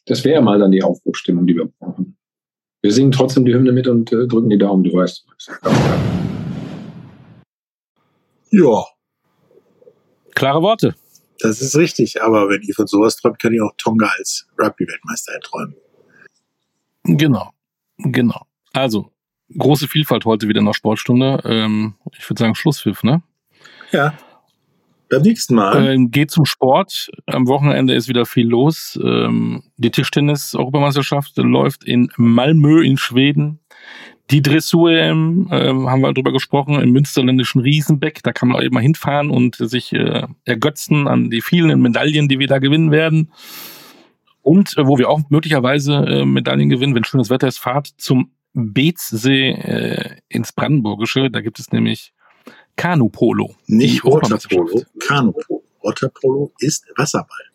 das 0.07 0.25
wäre 0.25 0.37
ja 0.37 0.41
mal 0.41 0.61
dann 0.61 0.71
die 0.71 0.83
Aufbruchstimmung, 0.83 1.47
die 1.47 1.57
wir 1.57 1.69
brauchen. 1.79 2.16
Wir 2.87 2.93
singen 2.93 3.11
trotzdem 3.11 3.45
die 3.45 3.53
Hymne 3.53 3.73
mit 3.73 3.89
und 3.89 4.13
äh, 4.13 4.29
drücken 4.29 4.49
die 4.49 4.59
Daumen, 4.59 4.85
du 4.85 4.93
weißt. 4.93 5.27
Ja. 8.53 8.85
Klare 10.37 10.63
Worte. 10.63 10.95
Das 11.41 11.61
ist 11.61 11.75
richtig, 11.75 12.23
aber 12.23 12.49
wenn 12.49 12.63
ihr 12.63 12.75
von 12.77 12.87
sowas 12.87 13.17
träumt, 13.17 13.41
kann 13.41 13.53
ich 13.53 13.61
auch 13.61 13.73
Tonga 13.77 14.09
als 14.17 14.47
Rugby-Weltmeister 14.57 15.33
erträumen. 15.33 15.75
Genau, 17.03 17.51
genau. 17.99 18.47
Also, 18.73 19.11
große 19.59 19.89
Vielfalt 19.89 20.25
heute 20.25 20.47
wieder 20.47 20.61
in 20.61 20.67
der 20.67 20.73
Sportstunde. 20.73 21.41
Ähm, 21.45 21.97
ich 22.17 22.31
würde 22.31 22.39
sagen 22.39 22.55
Schlusspfiff, 22.55 23.03
ne? 23.03 23.21
Ja. 23.91 24.17
Beim 25.09 25.23
nächsten 25.23 25.55
Mal. 25.55 25.87
Ähm, 25.87 26.11
geht 26.11 26.31
zum 26.31 26.45
Sport. 26.45 27.11
Am 27.27 27.47
Wochenende 27.47 27.95
ist 27.95 28.09
wieder 28.09 28.27
viel 28.27 28.49
los. 28.49 28.99
Ähm, 29.03 29.63
die 29.77 29.91
Tischtennis-Europameisterschaft 29.91 31.37
läuft 31.37 31.85
in 31.85 32.11
Malmö 32.17 32.83
in 32.83 32.97
Schweden. 32.97 33.61
Die 34.31 34.43
Dressur-EM, 34.43 35.49
ähm, 35.53 35.89
haben 35.89 36.01
wir 36.01 36.13
drüber 36.13 36.33
gesprochen, 36.33 36.81
im 36.81 36.91
münsterländischen 36.91 37.61
Riesenbeck. 37.61 38.25
Da 38.25 38.33
kann 38.33 38.49
man 38.49 38.63
eben 38.63 38.75
mal 38.75 38.81
hinfahren 38.81 39.31
und 39.31 39.55
sich 39.55 39.93
äh, 39.93 40.27
ergötzen 40.45 41.07
an 41.07 41.31
die 41.31 41.41
vielen 41.41 41.81
Medaillen, 41.81 42.29
die 42.29 42.41
wir 42.41 42.49
da 42.49 42.59
gewinnen 42.59 42.91
werden. 42.91 43.31
Und 44.43 44.77
äh, 44.77 44.87
wo 44.87 44.99
wir 44.99 45.09
auch 45.09 45.21
möglicherweise 45.29 45.95
äh, 45.95 46.25
Medaillen 46.25 46.69
gewinnen, 46.69 46.97
wenn 46.97 47.05
schönes 47.05 47.31
Wetter 47.31 47.47
ist, 47.47 47.59
fahrt 47.59 47.87
zum 47.99 48.33
Beetssee 48.53 49.51
äh, 49.51 50.17
ins 50.29 50.53
Brandenburgische. 50.53 51.31
Da 51.31 51.41
gibt 51.41 51.61
es 51.61 51.71
nämlich 51.71 52.13
Kanupolo. 52.77 53.55
Nicht 53.67 54.05
Waterpolo, 54.05 54.85
Kanupolo. 55.01 55.63
Waterpolo 55.83 56.53
ist 56.59 56.87
Wasserball. 56.97 57.47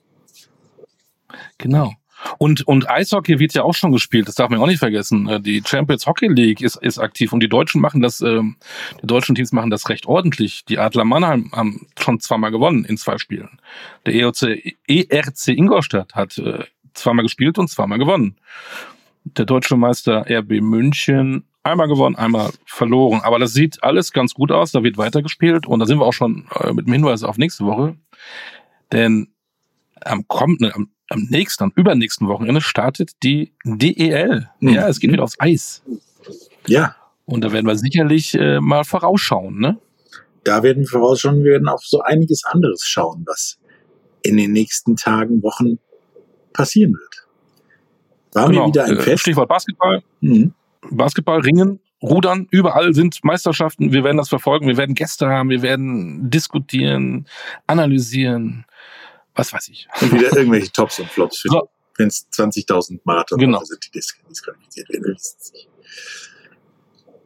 Genau. 1.58 1.94
Und, 2.38 2.68
und 2.68 2.90
Eishockey 2.90 3.40
wird 3.40 3.54
ja 3.54 3.64
auch 3.64 3.74
schon 3.74 3.92
gespielt, 3.92 4.28
das 4.28 4.36
darf 4.36 4.50
man 4.50 4.60
auch 4.60 4.68
nicht 4.68 4.80
vergessen. 4.80 5.28
Äh, 5.28 5.42
die 5.42 5.64
Champions 5.66 6.06
Hockey 6.06 6.28
League 6.28 6.62
ist, 6.62 6.76
ist 6.76 7.00
aktiv 7.00 7.34
und 7.34 7.42
die 7.42 7.50
Deutschen 7.50 7.82
machen 7.82 8.02
das, 8.02 8.22
ähm, 8.22 8.58
die 9.02 9.08
deutschen 9.08 9.36
Teams 9.36 9.52
machen 9.52 9.70
das 9.70 9.90
recht 9.90 10.06
ordentlich. 10.06 10.66
Die 10.66 10.78
Adler 10.78 11.06
Mannheim 11.06 11.52
haben 11.52 11.88
schon 12.00 12.20
zweimal 12.20 12.52
gewonnen 12.52 12.86
in 12.86 12.98
zwei 12.98 13.18
Spielen. 13.18 13.60
Der 14.06 14.14
ERC, 14.14 14.76
ERC 14.88 15.48
Ingolstadt 15.48 16.14
hat 16.14 16.38
äh, 16.38 16.66
zweimal 16.94 17.24
gespielt 17.24 17.58
und 17.58 17.70
zweimal 17.70 17.98
gewonnen. 17.98 18.36
Der 19.24 19.46
deutsche 19.46 19.78
Meister 19.78 20.26
RB 20.30 20.62
München 20.62 21.46
einmal 21.64 21.88
gewonnen, 21.88 22.16
einmal 22.16 22.52
verloren. 22.66 23.22
Aber 23.24 23.40
das 23.40 23.54
sieht 23.54 23.84
alles 23.84 24.12
ganz 24.12 24.34
gut 24.34 24.52
aus, 24.52 24.72
da 24.72 24.84
wird 24.84 24.98
weitergespielt 24.98 25.68
und 25.68 25.80
da 25.80 25.86
sind 25.86 26.00
wir 26.00 26.06
auch 26.06 26.14
schon 26.14 26.48
äh, 26.60 26.74
mit 26.74 26.88
dem 26.88 26.94
Hinweis 26.94 27.24
auf 27.24 27.38
nächste 27.38 27.66
Woche. 27.66 27.96
Denn 28.92 29.30
am 30.04 30.28
kommenden, 30.28 30.72
am 30.74 30.90
am 31.12 31.28
nächsten, 31.30 31.66
am 31.66 31.74
übernächsten 31.76 32.28
Wochenende 32.28 32.62
startet 32.62 33.12
die 33.22 33.52
DEL. 33.66 34.50
Mhm. 34.60 34.70
Ja, 34.70 34.88
es 34.88 35.00
geht 35.00 35.12
wieder 35.12 35.24
aufs 35.24 35.40
Eis. 35.40 35.84
Ja. 36.68 36.96
Und 37.26 37.42
da 37.44 37.52
werden 37.52 37.68
wir 37.68 37.76
sicherlich 37.76 38.34
äh, 38.34 38.60
mal 38.60 38.84
vorausschauen, 38.84 39.60
ne? 39.60 39.78
Da 40.44 40.64
werden 40.64 40.84
wir 40.84 40.88
vorausschauen, 40.88 41.44
wir 41.44 41.52
werden 41.52 41.68
auf 41.68 41.84
so 41.84 42.02
einiges 42.02 42.44
anderes 42.46 42.84
schauen, 42.84 43.24
was 43.28 43.60
in 44.24 44.38
den 44.38 44.54
nächsten 44.54 44.96
Tagen, 44.96 45.44
Wochen 45.44 45.80
passieren 46.54 46.94
wird. 46.94 47.28
War 48.34 48.48
genau. 48.48 48.62
mir 48.62 48.68
wieder 48.70 48.86
ein 48.86 48.98
äh, 48.98 49.02
Fest. 49.02 49.22
Stichwort 49.22 49.50
Basketball. 49.50 50.02
Mhm. 50.22 50.54
Basketball, 50.90 51.42
Ringen, 51.42 51.80
Rudern, 52.02 52.48
überall 52.50 52.94
sind 52.94 53.24
Meisterschaften. 53.24 53.92
Wir 53.92 54.04
werden 54.04 54.18
das 54.18 54.30
verfolgen. 54.30 54.68
Wir 54.68 54.78
werden 54.78 54.96
Gäste 54.96 55.28
haben. 55.28 55.50
Wir 55.50 55.62
werden 55.62 56.30
diskutieren, 56.30 57.28
analysieren 57.68 58.66
was 59.36 59.54
weiß 59.54 59.70
ich. 59.70 59.88
Und 60.02 60.12
wieder 60.12 60.36
irgendwelche 60.36 60.72
Tops 60.72 61.00
und 61.00 61.10
Flops 61.10 61.40
für 61.40 61.50
so. 61.50 61.70
wenn 61.98 62.08
es 62.08 62.28
20.000 62.32 63.00
Marathon 63.04 63.40
genau. 63.40 63.64
sind, 63.64 63.86
die 63.86 63.92
disqualifiziert 64.00 64.90
werden. 64.90 65.18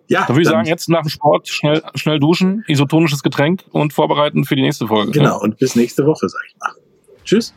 Ja, 0.07 0.21
da 0.21 0.29
würde 0.29 0.43
ich 0.43 0.47
sagen, 0.47 0.67
jetzt 0.67 0.87
nach 0.87 1.01
dem 1.01 1.09
Sport 1.09 1.47
schnell, 1.47 1.81
schnell 1.95 2.19
duschen, 2.19 2.63
isotonisches 2.67 3.23
Getränk 3.23 3.63
und 3.71 3.91
vorbereiten 3.91 4.45
für 4.45 4.55
die 4.55 4.61
nächste 4.61 4.87
Folge. 4.87 5.11
Genau, 5.11 5.41
und 5.41 5.57
bis 5.57 5.75
nächste 5.75 6.05
Woche, 6.05 6.29
sage 6.29 6.43
ich 6.47 6.55
mal. 6.59 6.71
Tschüss. 7.23 7.53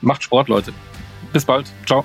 Macht 0.00 0.22
Sport, 0.22 0.48
Leute. 0.48 0.72
Bis 1.32 1.44
bald. 1.44 1.66
Ciao. 1.84 2.04